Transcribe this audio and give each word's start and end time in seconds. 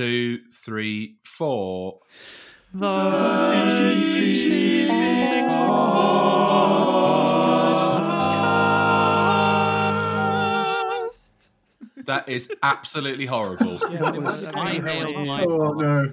two, 0.00 0.40
three, 0.50 1.16
four. 1.22 2.00
That 12.06 12.24
is 12.28 12.50
absolutely 12.62 13.26
horrible. 13.26 13.78
I 13.84 14.80
hail 14.80 15.24
my 15.26 15.44
Oh 15.44 15.74
no. 15.74 16.06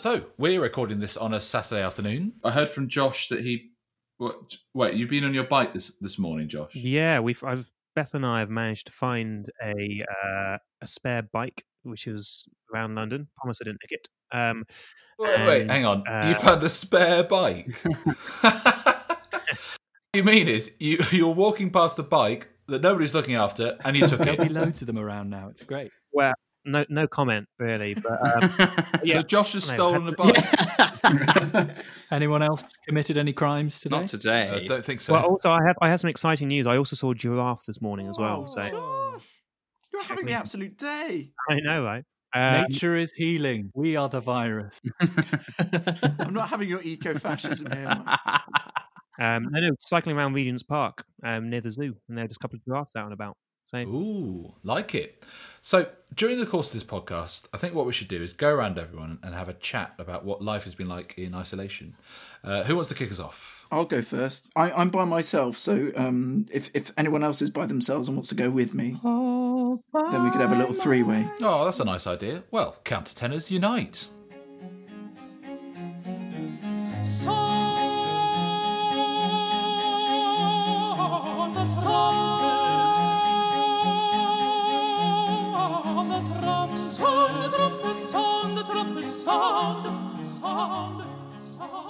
So 0.00 0.24
we're 0.38 0.62
recording 0.62 1.00
this 1.00 1.18
on 1.18 1.34
a 1.34 1.42
Saturday 1.42 1.82
afternoon. 1.82 2.32
I 2.42 2.52
heard 2.52 2.70
from 2.70 2.88
Josh 2.88 3.28
that 3.28 3.42
he. 3.42 3.71
What, 4.22 4.56
wait, 4.72 4.94
you've 4.94 5.10
been 5.10 5.24
on 5.24 5.34
your 5.34 5.42
bike 5.42 5.72
this 5.72 5.96
this 6.00 6.16
morning, 6.16 6.48
Josh? 6.48 6.76
Yeah, 6.76 7.18
we've 7.18 7.42
I've 7.42 7.68
Beth 7.96 8.14
and 8.14 8.24
I 8.24 8.38
have 8.38 8.50
managed 8.50 8.86
to 8.86 8.92
find 8.92 9.50
a 9.60 10.00
uh, 10.24 10.58
a 10.80 10.86
spare 10.86 11.22
bike 11.22 11.64
which 11.82 12.06
was 12.06 12.48
around 12.72 12.94
London. 12.94 13.26
Promise 13.36 13.58
I 13.60 13.64
didn't 13.64 13.80
nick 13.82 13.90
it. 14.00 14.08
Um, 14.32 14.64
Wait, 15.18 15.44
wait, 15.46 15.70
hang 15.70 15.84
on. 15.84 16.06
uh, 16.06 16.28
You've 16.28 16.40
had 16.40 16.62
a 16.62 16.68
spare 16.68 17.24
bike. 17.24 17.74
you 20.14 20.22
mean 20.22 20.46
is 20.46 20.70
you 20.78 20.98
you're 21.10 21.34
walking 21.34 21.70
past 21.70 21.96
the 21.96 22.04
bike 22.04 22.48
that 22.68 22.80
nobody's 22.80 23.14
looking 23.14 23.34
after, 23.34 23.76
and 23.84 23.96
you 23.96 24.06
took 24.06 24.20
There'll 24.24 24.44
be 24.44 24.48
loads 24.48 24.82
of 24.82 24.86
them 24.86 24.98
around 25.00 25.30
now. 25.30 25.48
It's 25.48 25.64
great. 25.64 25.90
well, 26.12 26.32
no 26.64 26.84
no 26.88 27.06
comment 27.06 27.46
really, 27.58 27.94
but 27.94 28.12
um, 28.12 28.54
yeah, 29.04 29.16
So 29.16 29.22
Josh 29.22 29.52
has 29.54 29.64
stolen 29.64 30.02
a 30.08 30.14
had 30.14 30.16
bike. 31.62 31.76
Anyone 32.10 32.42
else 32.42 32.62
committed 32.86 33.16
any 33.16 33.32
crimes 33.32 33.80
today? 33.80 33.96
Not 33.96 34.06
today. 34.06 34.48
I 34.48 34.66
don't 34.66 34.84
think 34.84 35.00
so. 35.00 35.14
well, 35.14 35.24
also 35.24 35.50
I 35.50 35.64
have 35.66 35.76
I 35.80 35.88
have 35.88 36.00
some 36.00 36.10
exciting 36.10 36.48
news. 36.48 36.66
I 36.66 36.76
also 36.76 36.96
saw 36.96 37.14
giraffe 37.14 37.64
this 37.66 37.80
morning 37.80 38.08
as 38.08 38.16
well. 38.18 38.46
So 38.46 38.62
Josh, 38.62 38.72
you're 39.92 40.04
having 40.04 40.26
the 40.26 40.34
absolute 40.34 40.76
day. 40.78 41.30
I 41.50 41.60
know, 41.60 41.84
right? 41.84 42.04
Um, 42.34 42.62
Nature 42.68 42.96
is 42.96 43.12
healing. 43.14 43.70
We 43.74 43.96
are 43.96 44.08
the 44.08 44.20
virus. 44.20 44.80
I'm 46.18 46.32
not 46.32 46.48
having 46.48 46.66
your 46.66 46.80
eco-fascism 46.80 47.70
here. 47.70 48.02
Um, 49.20 49.48
no, 49.50 49.60
no, 49.60 49.70
cycling 49.80 50.16
around 50.16 50.32
Regent's 50.32 50.62
Park 50.62 51.04
um, 51.22 51.50
near 51.50 51.60
the 51.60 51.70
zoo, 51.70 51.94
and 52.08 52.16
there 52.16 52.24
are 52.24 52.28
just 52.28 52.40
a 52.40 52.42
couple 52.42 52.56
of 52.56 52.64
giraffes 52.64 52.96
out 52.96 53.04
and 53.04 53.12
about. 53.12 53.36
So 53.66 53.78
Ooh, 53.78 54.54
like 54.62 54.94
it. 54.94 55.24
So 55.64 55.86
during 56.12 56.38
the 56.40 56.46
course 56.46 56.68
of 56.68 56.72
this 56.74 56.82
podcast, 56.82 57.44
I 57.54 57.56
think 57.56 57.72
what 57.72 57.86
we 57.86 57.92
should 57.92 58.08
do 58.08 58.20
is 58.20 58.32
go 58.32 58.52
around 58.52 58.78
everyone 58.78 59.20
and 59.22 59.32
have 59.32 59.48
a 59.48 59.52
chat 59.54 59.94
about 59.96 60.24
what 60.24 60.42
life 60.42 60.64
has 60.64 60.74
been 60.74 60.88
like 60.88 61.16
in 61.16 61.36
isolation. 61.36 61.94
Uh, 62.42 62.64
who 62.64 62.74
wants 62.74 62.88
to 62.88 62.96
kick 62.96 63.12
us 63.12 63.20
off? 63.20 63.64
I'll 63.70 63.84
go 63.84 64.02
first. 64.02 64.50
I, 64.56 64.72
I'm 64.72 64.90
by 64.90 65.04
myself, 65.04 65.56
so 65.56 65.92
um, 65.94 66.46
if 66.52 66.68
if 66.74 66.90
anyone 66.98 67.22
else 67.22 67.40
is 67.40 67.50
by 67.50 67.66
themselves 67.66 68.08
and 68.08 68.16
wants 68.16 68.28
to 68.30 68.34
go 68.34 68.50
with 68.50 68.74
me, 68.74 68.98
then 69.04 70.24
we 70.24 70.30
could 70.32 70.40
have 70.40 70.52
a 70.52 70.56
little 70.56 70.74
three-way. 70.74 71.28
Oh, 71.40 71.64
that's 71.64 71.78
a 71.78 71.84
nice 71.84 72.08
idea. 72.08 72.42
Well, 72.50 72.76
countertenors 72.84 73.52
unite. 73.52 74.10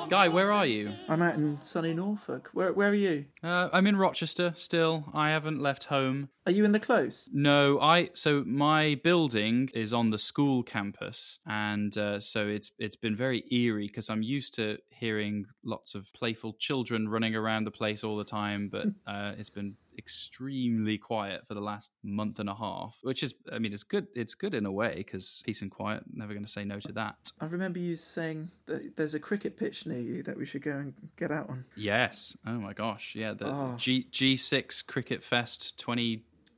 Guy, 0.09 0.29
where 0.29 0.53
are 0.53 0.67
you? 0.67 0.93
I'm 1.09 1.23
out 1.23 1.37
in 1.37 1.61
sunny 1.63 1.95
Norfolk. 1.95 2.51
Where 2.53 2.73
where 2.73 2.91
are 2.91 2.95
you? 2.95 3.27
Uh, 3.43 3.69
I'm 3.73 3.87
in 3.87 3.97
Rochester 3.97 4.53
still. 4.55 5.05
I 5.15 5.31
haven't 5.31 5.61
left 5.61 5.85
home. 5.85 6.29
Are 6.45 6.53
you 6.53 6.65
in 6.65 6.73
the 6.73 6.81
close? 6.81 7.31
No, 7.33 7.81
I 7.81 8.11
so 8.15 8.45
my 8.45 9.01
building 9.03 9.71
is 9.75 9.93
on 9.93 10.11
the 10.11 10.19
school 10.19 10.63
campus, 10.63 11.39
and 11.47 11.97
uh, 11.97 12.21
so 12.21 12.47
it's 12.47 12.73
it's 12.79 12.97
been 12.97 13.17
very 13.17 13.45
eerie 13.51 13.87
because 13.87 14.11
I'm 14.11 14.23
used 14.23 14.55
to 14.55 14.79
hearing 15.03 15.47
lots 15.65 15.95
of 15.97 16.11
playful 16.15 16.53
children 16.55 17.09
running 17.09 17.35
around 17.35 17.65
the 17.65 17.71
place 17.73 18.05
all 18.05 18.17
the 18.17 18.25
time, 18.25 18.69
but 18.69 18.87
uh, 19.07 19.33
it's 19.37 19.51
been 19.51 19.75
extremely 19.99 20.97
quiet 20.97 21.47
for 21.47 21.55
the 21.55 21.61
last 21.61 21.93
month 22.05 22.39
and 22.39 22.49
a 22.49 22.55
half. 22.55 22.97
Which 23.03 23.23
is, 23.23 23.35
I 23.53 23.59
mean, 23.59 23.73
it's 23.73 23.83
good. 23.83 24.07
It's 24.15 24.35
good 24.35 24.55
in 24.55 24.65
a 24.65 24.73
way 24.73 24.95
because 24.99 25.43
peace 25.45 25.61
and 25.61 25.71
quiet. 25.71 26.05
Never 26.15 26.33
going 26.33 26.45
to 26.45 26.51
say 26.51 26.65
no 26.65 26.79
to 26.81 26.93
that. 26.93 27.17
I 27.41 27.47
remember 27.47 27.79
you 27.81 27.97
saying 27.97 28.51
that 28.67 28.97
there's 28.97 29.15
a 29.15 29.21
cricket 29.21 29.57
pitch 29.57 29.85
near 29.87 29.99
you 30.01 30.23
that 30.23 30.39
we 30.39 30.47
should 30.47 30.63
go 30.63 30.73
and 30.73 30.95
get 31.17 31.31
out 31.33 31.51
on. 31.51 31.65
Yes. 31.77 32.37
Oh 32.47 32.59
my 32.61 32.73
gosh. 32.73 33.15
Yeah. 33.17 33.35
The 33.35 33.49
Oh. 33.49 33.75
G 33.77 34.07
G6 34.11 34.87
Cricket 34.87 35.23
Fest 35.23 35.79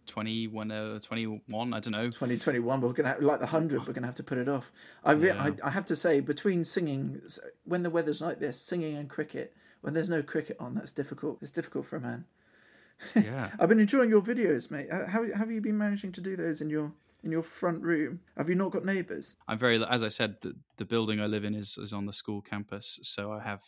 2021, 0.06 0.70
uh, 0.70 0.98
21, 1.00 1.74
I 1.74 1.80
don't 1.80 1.92
know. 1.92 2.06
2021, 2.06 2.80
we're 2.80 2.92
gonna 2.92 3.08
have, 3.08 3.22
like 3.22 3.40
the 3.40 3.46
hundred. 3.46 3.86
We're 3.86 3.92
gonna 3.92 4.06
have 4.06 4.16
to 4.16 4.22
put 4.22 4.38
it 4.38 4.48
off. 4.48 4.70
I, 5.04 5.12
re- 5.12 5.28
Yeah. 5.28 5.52
I 5.62 5.68
I 5.68 5.70
have 5.70 5.84
to 5.86 5.96
say, 5.96 6.20
between 6.20 6.64
singing 6.64 7.20
when 7.64 7.82
the 7.82 7.90
weather's 7.90 8.20
like 8.20 8.38
this, 8.40 8.60
singing 8.60 8.96
and 8.96 9.08
cricket, 9.08 9.54
when 9.80 9.94
there's 9.94 10.10
no 10.10 10.22
cricket 10.22 10.56
on, 10.60 10.74
that's 10.74 10.92
difficult. 10.92 11.38
It's 11.42 11.50
difficult 11.50 11.86
for 11.86 11.96
a 11.96 12.00
man. 12.00 12.24
Yeah. 13.14 13.50
I've 13.58 13.68
been 13.68 13.80
enjoying 13.80 14.10
your 14.10 14.22
videos, 14.22 14.70
mate. 14.70 14.88
How 14.90 15.06
how 15.08 15.24
have 15.36 15.50
you 15.50 15.60
been 15.60 15.78
managing 15.78 16.12
to 16.12 16.20
do 16.20 16.36
those 16.36 16.60
in 16.60 16.70
your 16.70 16.92
in 17.22 17.30
your 17.30 17.42
front 17.42 17.82
room? 17.82 18.20
Have 18.36 18.48
you 18.48 18.54
not 18.54 18.70
got 18.72 18.84
neighbours? 18.84 19.36
I'm 19.48 19.58
very, 19.58 19.82
as 19.84 20.02
I 20.02 20.08
said, 20.08 20.36
the, 20.42 20.54
the 20.76 20.84
building 20.84 21.20
I 21.20 21.26
live 21.26 21.44
in 21.44 21.54
is, 21.54 21.78
is 21.78 21.92
on 21.92 22.04
the 22.06 22.12
school 22.12 22.42
campus. 22.42 22.98
So 23.02 23.32
I 23.32 23.40
have 23.42 23.62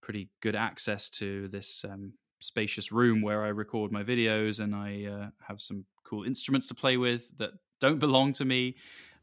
pretty 0.00 0.30
good 0.40 0.56
access 0.56 1.10
to 1.10 1.48
this 1.48 1.84
um, 1.84 2.14
spacious 2.38 2.92
room 2.92 3.20
where 3.22 3.44
I 3.44 3.48
record 3.48 3.92
my 3.92 4.02
videos 4.02 4.60
and 4.60 4.74
I 4.74 5.04
uh, 5.06 5.30
have 5.46 5.60
some 5.60 5.84
cool 6.04 6.24
instruments 6.24 6.68
to 6.68 6.74
play 6.74 6.96
with 6.96 7.36
that 7.38 7.50
don't 7.80 7.98
belong 7.98 8.32
to 8.34 8.44
me. 8.44 8.76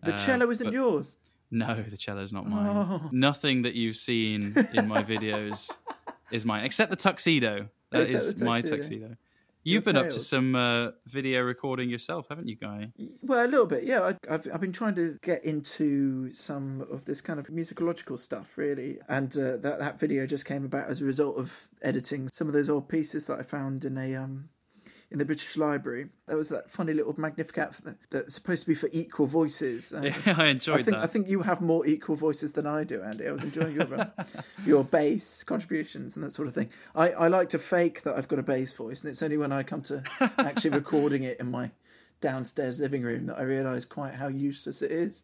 The 0.04 0.14
Uh, 0.14 0.18
cello 0.18 0.50
isn't 0.52 0.72
yours. 0.72 1.18
No, 1.52 1.82
the 1.82 1.98
cello's 1.98 2.34
not 2.34 2.48
mine. 2.48 2.68
Oh. 2.68 3.10
Nothing 3.12 3.62
that 3.64 3.76
you've 3.76 3.96
seen 3.96 4.56
in 4.74 4.88
my 4.88 5.04
videos 5.04 5.76
is 6.32 6.46
mine, 6.46 6.66
except 6.66 6.90
the 6.90 6.96
tuxedo. 6.96 7.70
That 7.92 8.02
is 8.02 8.14
Except 8.14 8.40
the 8.40 8.46
my 8.46 8.62
tuxedo. 8.62 9.16
You've 9.66 9.84
been 9.84 9.98
up 9.98 10.12
to 10.12 10.20
some 10.20 10.56
uh, 10.56 10.92
video 11.08 11.42
recording 11.42 11.90
yourself, 11.90 12.28
haven't 12.30 12.48
you, 12.48 12.56
Guy? 12.56 12.92
Well, 13.24 13.44
a 13.44 13.50
little 13.50 13.66
bit, 13.66 13.84
yeah. 13.84 14.02
I, 14.02 14.34
I've 14.34 14.48
I've 14.54 14.62
been 14.62 14.72
trying 14.72 14.94
to 14.96 15.18
get 15.24 15.44
into 15.44 16.32
some 16.34 16.86
of 16.92 17.06
this 17.06 17.20
kind 17.20 17.40
of 17.40 17.48
musicological 17.48 18.20
stuff, 18.20 18.60
really, 18.60 19.00
and 19.10 19.36
uh, 19.36 19.58
that 19.58 19.80
that 19.80 20.00
video 20.00 20.28
just 20.28 20.46
came 20.46 20.66
about 20.66 20.88
as 20.88 21.02
a 21.02 21.06
result 21.06 21.38
of 21.38 21.68
editing 21.82 22.30
some 22.32 22.46
of 22.48 22.54
those 22.54 22.70
old 22.70 22.88
pieces 22.88 23.26
that 23.26 23.40
I 23.40 23.44
found 23.44 23.86
in 23.86 23.98
a 23.98 24.16
um 24.16 24.50
in 25.12 25.20
the 25.20 25.26
British 25.26 25.56
Library. 25.56 26.08
There 26.28 26.38
was 26.38 26.50
that 26.50 26.70
funny 26.70 26.94
little 26.94 27.14
Magnificat 27.18 27.74
that, 27.84 27.96
that's 28.10 28.34
supposed 28.34 28.64
to 28.64 28.68
be 28.68 28.76
for 28.76 28.90
equal 28.92 29.28
voices. 29.28 29.92
and 29.92 30.06
Yeah, 30.26 30.36
I 30.38 30.48
enjoyed 30.48 30.80
I 30.80 30.84
think 30.84 30.98
that. 30.98 31.04
I 31.04 31.08
think 31.08 31.28
you 31.28 31.44
have 31.44 31.62
more 31.62 31.86
equal 31.86 32.16
voices 32.16 32.54
than 32.54 32.66
I 32.66 32.84
do, 32.84 33.02
Andy. 33.02 33.28
I 33.28 33.32
was 33.32 33.44
enjoying 33.44 33.76
your 33.76 33.94
uh, 33.94 34.08
your 34.66 34.84
bass 34.84 35.44
contributions 35.44 36.16
and 36.16 36.26
that 36.26 36.32
sort 36.32 36.48
of 36.48 36.54
thing. 36.54 36.70
I, 36.96 37.12
I 37.12 37.28
like 37.28 37.50
to 37.50 37.60
fake 37.60 38.04
that 38.04 38.16
I've 38.16 38.28
got 38.28 38.40
a 38.40 38.44
bass 38.44 38.74
voice, 38.74 39.04
and 39.04 39.12
it's 39.12 39.22
only 39.22 39.38
when 39.38 39.52
I 39.52 39.64
come 39.64 39.82
to 39.84 40.04
actually 40.38 40.70
recording 40.82 41.24
it 41.24 41.40
in 41.40 41.52
my 41.52 41.72
downstairs 42.22 42.80
living 42.80 43.04
room 43.04 43.28
that 43.28 43.38
I 43.38 43.44
realise 43.44 43.86
quite 43.86 44.16
how 44.16 44.28
useless 44.28 44.82
it 44.82 44.92
is. 44.92 45.24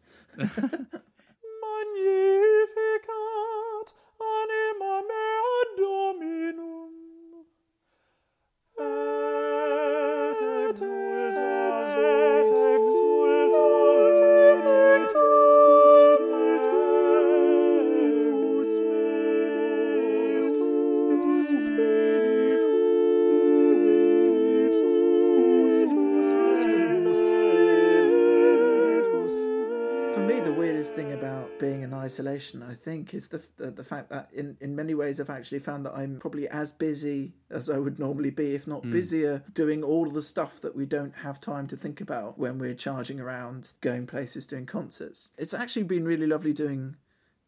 I 32.62 32.74
think, 32.74 33.14
is 33.14 33.28
the 33.28 33.42
the, 33.56 33.70
the 33.70 33.84
fact 33.84 34.10
that 34.10 34.30
in, 34.32 34.56
in 34.60 34.74
many 34.74 34.94
ways 34.94 35.20
I've 35.20 35.30
actually 35.30 35.60
found 35.60 35.86
that 35.86 35.94
I'm 35.94 36.18
probably 36.18 36.48
as 36.48 36.72
busy 36.72 37.34
as 37.50 37.68
I 37.68 37.78
would 37.78 37.98
normally 37.98 38.30
be, 38.30 38.54
if 38.54 38.66
not 38.66 38.82
hmm. 38.82 38.90
busier, 38.90 39.44
doing 39.52 39.84
all 39.84 40.10
the 40.10 40.22
stuff 40.22 40.60
that 40.60 40.74
we 40.74 40.86
don't 40.86 41.14
have 41.16 41.40
time 41.40 41.66
to 41.68 41.76
think 41.76 42.00
about 42.00 42.38
when 42.38 42.58
we're 42.58 42.74
charging 42.74 43.20
around, 43.20 43.72
going 43.80 44.06
places, 44.06 44.46
doing 44.46 44.66
concerts. 44.66 45.30
It's 45.38 45.54
actually 45.54 45.84
been 45.84 46.04
really 46.04 46.26
lovely 46.26 46.52
doing 46.52 46.96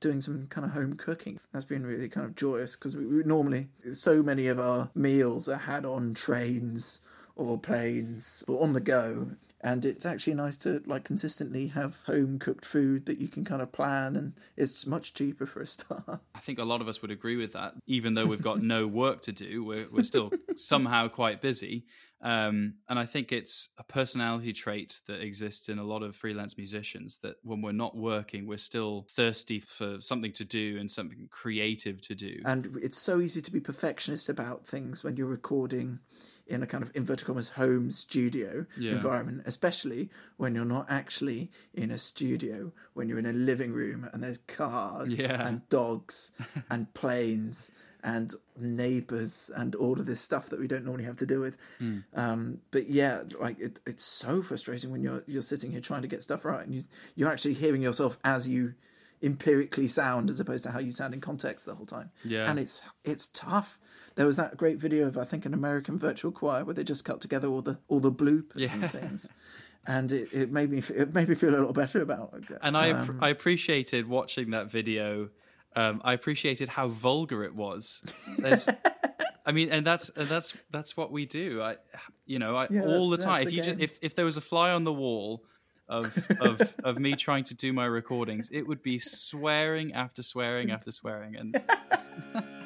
doing 0.01 0.21
some 0.21 0.47
kind 0.49 0.67
of 0.67 0.73
home 0.73 0.95
cooking. 0.95 1.41
That's 1.53 1.65
been 1.65 1.87
really 1.87 2.11
kind 2.11 2.27
of 2.27 2.37
joyous 2.37 2.77
because 2.77 2.95
we, 2.95 3.07
we 3.07 3.23
normally 3.23 3.69
so 3.95 4.23
many 4.23 4.49
of 4.49 4.61
our 4.61 4.91
meals 4.95 5.49
are 5.49 5.57
had 5.57 5.87
on 5.87 6.13
trains 6.15 7.01
or 7.37 7.59
planes 7.59 8.45
or 8.47 8.63
on 8.63 8.73
the 8.73 8.81
go. 8.81 9.31
and 9.61 9.85
it's 9.85 10.05
actually 10.05 10.35
nice 10.35 10.59
to 10.59 10.83
like 10.87 11.05
consistently 11.05 11.69
have 11.69 12.03
home 12.07 12.39
cooked 12.39 12.67
food 12.67 13.07
that 13.07 13.19
you 13.19 13.29
can 13.29 13.45
kind 13.45 13.63
of 13.63 13.73
plan, 13.73 14.15
and 14.15 14.35
it's 14.57 14.87
much 14.87 15.15
cheaper 15.15 15.47
for 15.47 15.63
a 15.63 15.67
start. 15.67 16.21
I 16.35 16.41
think 16.41 16.59
a 16.59 16.65
lot 16.65 16.81
of 16.81 16.89
us 16.89 17.01
would 17.03 17.11
agree 17.11 17.37
with 17.37 17.53
that. 17.53 17.75
Even 17.87 18.15
though 18.15 18.27
we've 18.27 18.43
got 18.43 18.61
no 18.63 18.87
work 18.87 19.23
to 19.23 19.33
do, 19.33 19.65
we're, 19.65 19.87
we're 19.91 20.05
still 20.05 20.31
somehow 20.57 21.09
quite 21.09 21.41
busy. 21.41 21.87
Um, 22.21 22.77
and 22.89 22.99
I 22.99 23.05
think 23.05 23.33
it's 23.33 23.69
a 23.77 23.85
personality 23.85 24.55
trait 24.55 25.01
that 25.09 25.21
exists 25.21 25.69
in 25.69 25.79
a 25.79 25.85
lot 25.85 26.03
of 26.03 26.17
freelance 26.17 26.57
musicians 26.57 27.19
that 27.19 27.37
when 27.43 27.61
we're 27.61 27.73
not 27.73 27.95
working, 27.95 28.47
we're 28.47 28.57
still 28.57 29.07
thirsty 29.11 29.61
for 29.61 30.01
something 30.01 30.33
to 30.33 30.45
do 30.45 30.79
and 30.81 30.91
something 30.91 31.29
creative 31.31 32.01
to 32.03 32.15
do. 32.15 32.41
And 32.47 32.79
it's 32.81 32.97
so 32.97 33.21
easy 33.21 33.43
to 33.43 33.53
be 33.53 33.61
perfectionist 33.61 34.31
about 34.31 34.67
things 34.67 35.05
when 35.05 35.17
you're 35.17 35.27
recording 35.27 35.99
in 36.47 36.63
a 36.63 36.67
kind 36.67 36.83
of 36.85 36.91
inverted 36.95 37.27
commas 37.27 37.51
home 37.51 37.91
studio 37.91 38.67
Yeah. 38.79 38.93
environment, 38.93 39.43
especially 39.47 40.11
when 40.37 40.55
you're 40.55 40.65
not 40.65 40.87
actually 40.91 41.51
in 41.73 41.91
a 41.91 41.99
studio, 41.99 42.73
when 42.93 43.09
you're 43.09 43.19
in 43.19 43.27
a 43.27 43.33
living 43.33 43.73
room 43.73 44.09
and 44.13 44.23
there's 44.23 44.39
cars 44.47 45.15
Yeah. 45.15 45.47
and 45.49 45.67
dogs 45.69 46.33
and 46.71 46.93
planes 46.95 47.71
and 48.03 48.35
neighbors 48.59 49.51
and 49.57 49.75
all 49.75 49.99
of 49.99 50.05
this 50.05 50.21
stuff 50.21 50.51
that 50.51 50.61
we 50.61 50.67
don't 50.69 50.85
normally 50.85 51.05
have 51.05 51.17
to 51.17 51.27
deal 51.27 51.41
with. 51.41 51.57
Hmm. 51.79 51.99
Um, 52.15 52.59
but 52.71 52.89
yeah, 52.91 53.23
like 53.41 53.59
it, 53.59 53.81
it's 53.87 54.05
so 54.05 54.43
frustrating 54.43 54.91
when 54.91 55.03
you're 55.03 55.23
you're 55.27 55.41
sitting 55.43 55.71
here 55.73 55.81
trying 55.81 56.03
to 56.03 56.09
get 56.09 56.23
stuff 56.23 56.45
right 56.45 56.65
and 56.67 56.75
you 56.75 56.85
you're 57.15 57.31
actually 57.33 57.55
hearing 57.55 57.81
yourself 57.81 58.19
as 58.23 58.47
you 58.47 58.75
empirically 59.23 59.89
sound 59.89 60.29
as 60.29 60.39
opposed 60.41 60.65
to 60.65 60.71
how 60.73 60.79
you 60.79 60.93
sound 60.93 61.15
in 61.15 61.21
context 61.21 61.65
the 61.65 61.75
whole 61.75 61.87
time. 61.87 62.11
Yeah. 62.25 62.51
And 62.51 62.59
it's 62.59 62.83
it's 63.05 63.29
tough. 63.29 63.79
There 64.17 64.27
was 64.27 64.37
that 64.37 64.57
great 64.57 64.79
video 64.79 65.07
of 65.07 65.19
I 65.19 65.25
think 65.25 65.45
an 65.45 65.55
American 65.55 65.99
virtual 65.99 66.31
choir 66.33 66.65
where 66.65 66.75
they 66.75 66.85
just 66.85 67.05
cut 67.05 67.21
together 67.21 67.49
all 67.49 67.63
the 67.63 67.79
all 67.89 68.01
the 68.01 68.13
bloopers 68.13 68.53
Yeah. 68.57 68.73
and 68.75 68.91
things. 68.99 69.29
And 69.87 70.11
it, 70.13 70.29
it 70.33 70.51
made 70.53 70.71
me 70.71 70.79
it 70.95 71.13
made 71.15 71.29
me 71.29 71.35
feel 71.35 71.51
a 71.51 71.57
little 71.59 71.73
better 71.73 72.01
about 72.01 72.33
it. 72.49 72.59
and 72.63 72.77
I 72.77 72.91
Um, 72.93 73.19
I 73.21 73.29
appreciated 73.29 74.07
watching 74.09 74.51
that 74.51 74.71
video. 74.71 75.31
Um, 75.77 76.01
I 76.05 76.13
appreciated 76.13 76.69
how 76.69 76.87
vulgar 76.89 77.43
it 77.45 77.55
was. 77.55 78.01
I 79.47 79.53
mean, 79.53 79.71
and 79.71 79.85
that's 79.87 80.09
and 80.11 80.29
that's 80.29 80.57
that's 80.71 80.97
what 80.97 81.11
we 81.13 81.27
do. 81.27 81.61
I, 81.61 81.77
you 82.25 82.39
know, 82.39 82.57
I, 82.57 82.69
Yeah, 82.71 82.85
all 82.85 83.11
the 83.11 83.19
time. 83.19 83.45
that's 83.45 83.49
If 83.49 83.53
you 83.57 83.63
just, 83.63 83.81
if 83.81 83.99
if 84.01 84.15
there 84.15 84.25
was 84.25 84.37
a 84.37 84.41
fly 84.41 84.71
on 84.71 84.85
the 84.85 84.93
wall 84.93 85.43
of 85.89 86.17
of 86.41 86.75
of 86.83 86.99
me 86.99 87.15
trying 87.15 87.45
to 87.45 87.55
do 87.55 87.73
my 87.73 87.85
recordings, 87.85 88.49
it 88.53 88.63
would 88.67 88.83
be 88.83 88.99
swearing 88.99 89.93
after 89.93 90.23
swearing 90.23 90.71
after 90.71 90.93
swearing, 90.93 91.37
and 91.37 91.61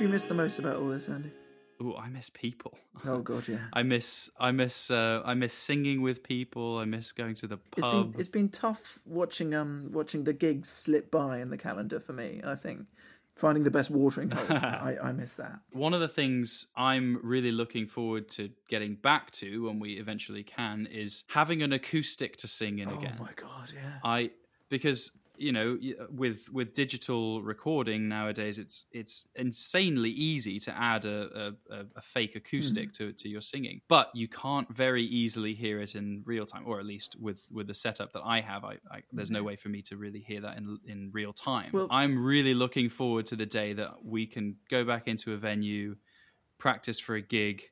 have 0.00 0.08
you 0.08 0.12
missed 0.14 0.28
the 0.28 0.34
most 0.34 0.58
about 0.58 0.76
all 0.76 0.88
this, 0.88 1.10
Andy? 1.10 1.30
oh, 1.82 1.94
I 1.94 2.08
miss 2.08 2.30
people. 2.30 2.78
Oh 3.04 3.18
god, 3.30 3.46
yeah. 3.48 3.58
I 3.74 3.82
miss 3.82 4.30
I 4.38 4.50
miss 4.50 4.90
uh, 4.90 5.20
I 5.26 5.34
miss 5.34 5.52
singing 5.52 6.00
with 6.00 6.22
people. 6.22 6.78
I 6.78 6.86
miss 6.86 7.12
going 7.12 7.34
to 7.36 7.46
the 7.46 7.58
It's 7.76 7.86
pub. 7.86 8.12
been 8.12 8.20
it's 8.20 8.28
been 8.30 8.48
tough 8.48 8.98
watching 9.04 9.54
um 9.54 9.90
watching 9.92 10.24
the 10.24 10.32
gigs 10.32 10.70
slip 10.70 11.10
by 11.10 11.38
in 11.38 11.50
the 11.50 11.58
calendar 11.58 12.00
for 12.00 12.14
me. 12.14 12.40
I 12.42 12.54
think 12.54 12.86
finding 13.36 13.64
the 13.64 13.70
best 13.70 13.90
watering 13.90 14.30
hole. 14.30 14.46
I, 14.56 14.96
I 15.02 15.12
miss 15.12 15.34
that. 15.34 15.60
One 15.72 15.92
of 15.92 16.00
the 16.00 16.08
things 16.08 16.68
I'm 16.76 17.18
really 17.22 17.52
looking 17.52 17.86
forward 17.86 18.30
to 18.30 18.50
getting 18.68 18.94
back 18.94 19.30
to 19.32 19.66
when 19.66 19.80
we 19.80 19.92
eventually 19.98 20.44
can 20.44 20.86
is 20.90 21.24
having 21.28 21.62
an 21.62 21.74
acoustic 21.74 22.36
to 22.38 22.48
sing 22.48 22.78
in 22.78 22.88
again. 22.88 23.16
Oh 23.20 23.24
my 23.24 23.32
god, 23.36 23.70
yeah. 23.74 23.98
I 24.02 24.30
because 24.70 25.12
you 25.40 25.52
know 25.52 25.78
uh, 25.98 26.04
with 26.10 26.48
with 26.52 26.72
digital 26.72 27.42
recording 27.42 28.08
nowadays 28.08 28.58
it's 28.58 28.84
it's 28.92 29.26
insanely 29.34 30.10
easy 30.10 30.58
to 30.58 30.76
add 30.76 31.04
a, 31.04 31.54
a, 31.70 31.84
a- 31.96 32.00
fake 32.00 32.36
acoustic 32.36 32.86
hmm. 32.86 32.90
to 32.90 33.12
to 33.12 33.28
your 33.28 33.40
singing 33.40 33.80
but 33.88 34.10
you 34.14 34.28
can't 34.28 34.68
very 34.74 35.04
easily 35.04 35.54
hear 35.54 35.80
it 35.80 35.94
in 35.94 36.22
real 36.26 36.44
time 36.44 36.64
or 36.66 36.78
at 36.78 36.86
least 36.86 37.16
with 37.20 37.48
with 37.52 37.66
the 37.66 37.74
setup 37.74 38.12
that 38.12 38.22
I 38.24 38.40
have 38.40 38.64
I, 38.64 38.74
I 38.90 39.02
there's 39.12 39.30
no 39.30 39.42
way 39.42 39.56
for 39.56 39.68
me 39.68 39.82
to 39.82 39.96
really 39.96 40.20
hear 40.20 40.40
that 40.42 40.56
in 40.56 40.78
in 40.86 41.10
real 41.12 41.32
time. 41.32 41.70
Well- 41.72 41.88
I'm 41.90 42.22
really 42.22 42.54
looking 42.54 42.88
forward 42.88 43.26
to 43.26 43.36
the 43.36 43.46
day 43.46 43.72
that 43.74 44.04
we 44.04 44.26
can 44.26 44.56
go 44.68 44.84
back 44.84 45.08
into 45.08 45.32
a 45.32 45.36
venue 45.36 45.96
practice 46.58 46.98
for 46.98 47.14
a 47.14 47.22
gig 47.22 47.62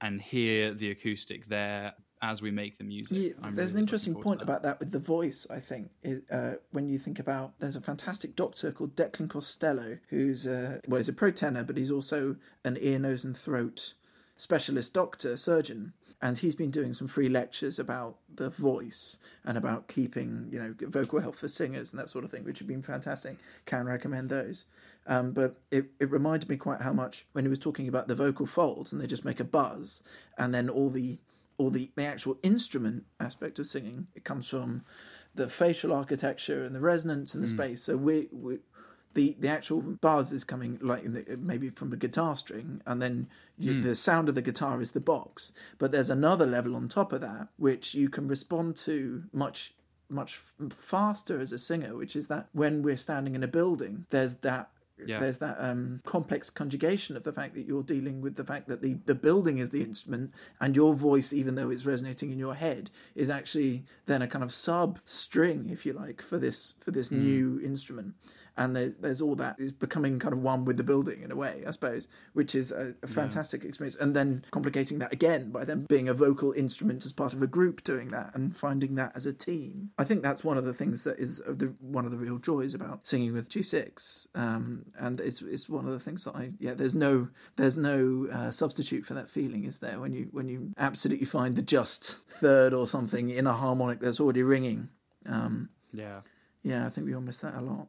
and 0.00 0.20
hear 0.20 0.74
the 0.74 0.90
acoustic 0.90 1.46
there 1.48 1.94
as 2.30 2.40
we 2.40 2.50
make 2.50 2.78
the 2.78 2.84
music 2.84 3.18
Yeah, 3.18 3.50
there's 3.50 3.72
really 3.72 3.72
an 3.72 3.78
interesting 3.80 4.14
point 4.14 4.38
that. 4.38 4.44
about 4.44 4.62
that 4.62 4.80
with 4.80 4.92
the 4.92 4.98
voice. 4.98 5.46
I 5.50 5.60
think 5.60 5.90
uh, 6.30 6.54
when 6.70 6.88
you 6.88 6.98
think 6.98 7.18
about 7.18 7.58
there's 7.58 7.76
a 7.76 7.80
fantastic 7.80 8.34
doctor 8.34 8.72
called 8.72 8.96
Declan 8.96 9.28
Costello 9.28 9.98
who's 10.08 10.46
uh, 10.46 10.80
well 10.88 10.98
he's 10.98 11.08
a 11.08 11.12
pro 11.12 11.30
tenor, 11.30 11.64
but 11.64 11.76
he's 11.76 11.90
also 11.90 12.36
an 12.64 12.78
ear, 12.80 12.98
nose, 12.98 13.24
and 13.24 13.36
throat 13.36 13.94
specialist 14.36 14.92
doctor 14.92 15.36
surgeon, 15.36 15.92
and 16.20 16.38
he's 16.38 16.54
been 16.54 16.70
doing 16.70 16.92
some 16.92 17.06
free 17.06 17.28
lectures 17.28 17.78
about 17.78 18.16
the 18.34 18.50
voice 18.50 19.18
and 19.44 19.56
about 19.56 19.86
keeping 19.86 20.48
you 20.50 20.58
know 20.58 20.74
vocal 20.80 21.20
health 21.20 21.38
for 21.38 21.48
singers 21.48 21.92
and 21.92 22.00
that 22.00 22.08
sort 22.08 22.24
of 22.24 22.30
thing, 22.30 22.44
which 22.44 22.58
have 22.58 22.68
been 22.68 22.82
fantastic. 22.82 23.36
Can 23.66 23.86
recommend 23.86 24.30
those. 24.30 24.64
Um, 25.06 25.32
but 25.32 25.56
it, 25.70 25.90
it 26.00 26.10
reminded 26.10 26.48
me 26.48 26.56
quite 26.56 26.80
how 26.80 26.92
much 26.94 27.26
when 27.32 27.44
he 27.44 27.50
was 27.50 27.58
talking 27.58 27.88
about 27.88 28.08
the 28.08 28.14
vocal 28.14 28.46
folds 28.46 28.90
and 28.90 29.00
they 29.02 29.06
just 29.06 29.24
make 29.24 29.38
a 29.38 29.44
buzz 29.44 30.02
and 30.38 30.54
then 30.54 30.70
all 30.70 30.88
the 30.88 31.18
or 31.58 31.70
the, 31.70 31.90
the 31.96 32.04
actual 32.04 32.38
instrument 32.42 33.04
aspect 33.20 33.58
of 33.58 33.66
singing. 33.66 34.08
It 34.14 34.24
comes 34.24 34.48
from 34.48 34.84
the 35.34 35.48
facial 35.48 35.92
architecture 35.92 36.64
and 36.64 36.74
the 36.74 36.80
resonance 36.80 37.34
and 37.34 37.42
the 37.42 37.48
mm. 37.48 37.56
space. 37.56 37.82
So 37.82 37.96
we, 37.96 38.28
we 38.32 38.58
the 39.14 39.36
the 39.38 39.48
actual 39.48 39.80
buzz 39.80 40.32
is 40.32 40.44
coming 40.44 40.78
like 40.82 41.04
in 41.04 41.14
the, 41.14 41.38
maybe 41.40 41.70
from 41.70 41.92
a 41.92 41.96
guitar 41.96 42.36
string, 42.36 42.82
and 42.84 43.00
then 43.00 43.28
you, 43.56 43.74
mm. 43.74 43.82
the 43.82 43.96
sound 43.96 44.28
of 44.28 44.34
the 44.34 44.42
guitar 44.42 44.82
is 44.82 44.92
the 44.92 45.00
box. 45.00 45.52
But 45.78 45.92
there's 45.92 46.10
another 46.10 46.46
level 46.46 46.76
on 46.76 46.88
top 46.88 47.12
of 47.12 47.20
that 47.20 47.48
which 47.56 47.94
you 47.94 48.08
can 48.08 48.28
respond 48.28 48.76
to 48.76 49.24
much 49.32 49.74
much 50.10 50.40
faster 50.70 51.40
as 51.40 51.52
a 51.52 51.58
singer, 51.58 51.96
which 51.96 52.14
is 52.14 52.28
that 52.28 52.48
when 52.52 52.82
we're 52.82 52.96
standing 52.96 53.34
in 53.34 53.42
a 53.42 53.48
building, 53.48 54.06
there's 54.10 54.36
that 54.38 54.70
Yeah. 54.96 55.18
there's 55.18 55.38
that 55.38 55.56
um, 55.58 56.00
complex 56.04 56.50
conjugation 56.50 57.16
of 57.16 57.24
the 57.24 57.32
fact 57.32 57.54
that 57.54 57.66
you're 57.66 57.82
dealing 57.82 58.20
with 58.20 58.36
the 58.36 58.44
fact 58.44 58.68
that 58.68 58.80
the, 58.80 58.94
the 59.06 59.14
building 59.14 59.58
is 59.58 59.70
the 59.70 59.82
instrument 59.82 60.32
and 60.60 60.76
your 60.76 60.94
voice, 60.94 61.32
even 61.32 61.56
though 61.56 61.70
it's 61.70 61.84
resonating 61.84 62.30
in 62.30 62.38
your 62.38 62.54
head, 62.54 62.90
is 63.14 63.28
actually 63.28 63.84
then 64.06 64.22
a 64.22 64.28
kind 64.28 64.44
of 64.44 64.52
sub 64.52 65.00
string, 65.04 65.68
if 65.70 65.84
you 65.84 65.92
like, 65.92 66.22
for 66.22 66.38
this 66.38 66.74
for 66.78 66.90
this 66.90 67.10
new 67.10 67.60
instrument. 67.60 68.14
And 68.56 68.76
there, 68.76 68.94
there's 69.00 69.20
all 69.20 69.34
that 69.36 69.56
is 69.58 69.72
becoming 69.72 70.18
kind 70.18 70.32
of 70.32 70.40
one 70.40 70.64
with 70.64 70.76
the 70.76 70.84
building 70.84 71.22
in 71.22 71.32
a 71.32 71.36
way, 71.36 71.64
I 71.66 71.72
suppose, 71.72 72.06
which 72.32 72.54
is 72.54 72.70
a, 72.70 72.94
a 73.02 73.06
fantastic 73.06 73.64
experience. 73.64 73.96
And 73.96 74.14
then 74.14 74.44
complicating 74.50 75.00
that 75.00 75.12
again 75.12 75.50
by 75.50 75.64
them 75.64 75.86
being 75.88 76.08
a 76.08 76.14
vocal 76.14 76.52
instrument 76.52 77.04
as 77.04 77.12
part 77.12 77.32
of 77.32 77.42
a 77.42 77.46
group 77.46 77.82
doing 77.82 78.08
that 78.08 78.30
and 78.34 78.56
finding 78.56 78.94
that 78.94 79.12
as 79.16 79.26
a 79.26 79.32
team. 79.32 79.90
I 79.98 80.04
think 80.04 80.22
that's 80.22 80.44
one 80.44 80.56
of 80.56 80.64
the 80.64 80.72
things 80.72 81.04
that 81.04 81.18
is 81.18 81.38
the, 81.38 81.74
one 81.80 82.04
of 82.04 82.12
the 82.12 82.16
real 82.16 82.38
joys 82.38 82.74
about 82.74 83.06
singing 83.06 83.32
with 83.32 83.48
G6. 83.48 84.28
Um, 84.34 84.86
and 84.98 85.20
it's 85.20 85.42
it's 85.42 85.68
one 85.68 85.86
of 85.86 85.92
the 85.92 86.00
things 86.00 86.24
that 86.24 86.36
I 86.36 86.52
yeah. 86.58 86.74
There's 86.74 86.94
no 86.94 87.28
there's 87.56 87.76
no 87.76 88.28
uh, 88.32 88.50
substitute 88.50 89.04
for 89.04 89.14
that 89.14 89.28
feeling, 89.28 89.64
is 89.64 89.80
there? 89.80 89.98
When 89.98 90.12
you 90.12 90.28
when 90.30 90.48
you 90.48 90.72
absolutely 90.78 91.26
find 91.26 91.56
the 91.56 91.62
just 91.62 92.04
third 92.04 92.72
or 92.72 92.86
something 92.86 93.30
in 93.30 93.46
a 93.46 93.52
harmonic 93.52 94.00
that's 94.00 94.20
already 94.20 94.42
ringing. 94.42 94.90
Um, 95.26 95.70
yeah 95.92 96.20
yeah, 96.64 96.86
I 96.86 96.88
think 96.90 97.06
we 97.06 97.14
all 97.14 97.20
miss 97.20 97.38
that 97.38 97.54
a 97.54 97.60
lot. 97.60 97.88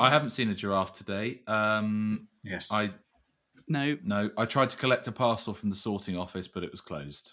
I 0.00 0.10
haven't 0.10 0.30
seen 0.30 0.48
a 0.50 0.54
giraffe 0.54 0.92
today. 0.92 1.40
Um, 1.46 2.28
Yes. 2.44 2.70
I 2.72 2.92
no 3.66 3.96
no. 4.04 4.30
I 4.38 4.44
tried 4.46 4.68
to 4.70 4.76
collect 4.76 5.06
a 5.08 5.12
parcel 5.12 5.52
from 5.54 5.70
the 5.70 5.76
sorting 5.76 6.16
office, 6.16 6.46
but 6.48 6.62
it 6.62 6.70
was 6.70 6.80
closed. 6.80 7.32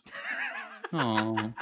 oh 0.94 1.54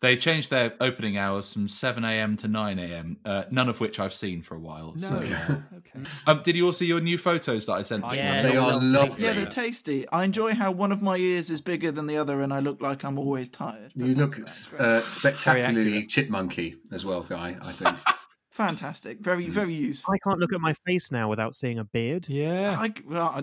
They 0.00 0.16
changed 0.16 0.50
their 0.50 0.74
opening 0.80 1.18
hours 1.18 1.52
from 1.52 1.68
seven 1.68 2.04
a.m. 2.04 2.36
to 2.36 2.48
nine 2.48 2.78
a.m. 2.78 3.16
Uh, 3.24 3.44
none 3.50 3.68
of 3.68 3.80
which 3.80 3.98
I've 3.98 4.14
seen 4.14 4.42
for 4.42 4.54
a 4.54 4.58
while. 4.60 4.96
So, 4.96 5.16
okay. 5.16 6.00
um, 6.26 6.40
did 6.44 6.54
you 6.54 6.66
all 6.66 6.72
see 6.72 6.86
your 6.86 7.00
new 7.00 7.18
photos 7.18 7.66
that 7.66 7.72
I 7.72 7.82
sent? 7.82 8.08
to 8.08 8.14
you? 8.14 8.22
Yeah, 8.22 8.42
they 8.42 8.56
are 8.56 8.72
lovely. 8.74 8.88
lovely. 8.88 9.24
Yeah, 9.24 9.32
they're 9.32 9.46
tasty. 9.46 10.08
I 10.10 10.22
enjoy 10.22 10.54
how 10.54 10.70
one 10.70 10.92
of 10.92 11.02
my 11.02 11.16
ears 11.16 11.50
is 11.50 11.60
bigger 11.60 11.90
than 11.90 12.06
the 12.06 12.16
other, 12.16 12.40
and 12.42 12.52
I 12.52 12.60
look 12.60 12.80
like 12.80 13.04
I'm 13.04 13.18
always 13.18 13.48
tired. 13.48 13.90
You 13.96 14.14
look 14.14 14.38
uh, 14.38 15.00
spectacularly 15.00 15.98
accurate. 15.98 16.08
chipmunky 16.08 16.76
as 16.92 17.04
well, 17.04 17.22
Guy. 17.22 17.56
I 17.60 17.72
think. 17.72 17.96
fantastic. 18.58 19.20
Very, 19.20 19.48
very 19.48 19.74
useful. 19.74 20.14
I 20.14 20.18
can't 20.18 20.40
look 20.40 20.52
at 20.52 20.60
my 20.60 20.74
face 20.84 21.12
now 21.12 21.28
without 21.28 21.54
seeing 21.54 21.78
a 21.78 21.84
beard. 21.84 22.28
Yeah. 22.28 22.76
I, 22.78 22.92
well, 23.06 23.32
I, 23.34 23.38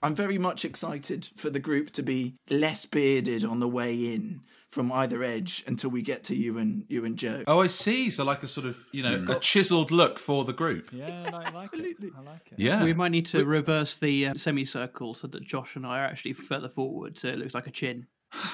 I'm 0.00 0.14
very 0.14 0.38
much 0.38 0.64
excited 0.64 1.28
for 1.36 1.50
the 1.50 1.58
group 1.58 1.90
to 1.94 2.02
be 2.02 2.36
less 2.48 2.86
bearded 2.86 3.44
on 3.44 3.58
the 3.58 3.68
way 3.68 3.94
in 3.94 4.42
from 4.70 4.90
either 4.92 5.22
edge 5.22 5.64
until 5.66 5.90
we 5.90 6.00
get 6.00 6.22
to 6.24 6.34
you 6.34 6.56
and 6.56 6.84
you 6.88 7.04
and 7.04 7.16
Joe. 7.16 7.42
Oh, 7.46 7.60
I 7.60 7.66
see. 7.66 8.08
So 8.08 8.24
like 8.24 8.42
a 8.42 8.46
sort 8.46 8.66
of 8.66 8.78
you 8.92 9.02
know 9.02 9.24
a 9.28 9.34
chiseled 9.40 9.90
look 9.90 10.18
for 10.18 10.44
the 10.44 10.52
group. 10.52 10.90
Yeah, 10.92 11.24
I 11.26 11.30
like 11.30 11.54
Absolutely. 11.54 12.08
it. 12.08 12.14
I 12.16 12.20
like 12.22 12.46
it. 12.52 12.58
Yeah. 12.58 12.84
We 12.84 12.94
might 12.94 13.10
need 13.10 13.26
to 13.26 13.44
reverse 13.44 13.96
the 13.96 14.28
uh, 14.28 14.34
semicircle 14.34 15.14
so 15.14 15.26
that 15.26 15.44
Josh 15.44 15.74
and 15.76 15.84
I 15.86 15.98
are 16.00 16.04
actually 16.04 16.34
further 16.34 16.68
forward, 16.68 17.18
so 17.18 17.28
it 17.28 17.38
looks 17.38 17.54
like 17.54 17.66
a 17.66 17.70
chin. 17.72 18.06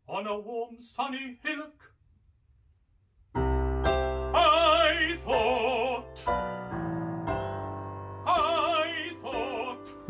on 0.07 0.27
a 0.27 0.39
warm 0.39 0.77
sunny 0.79 1.37
hillock. 1.43 1.82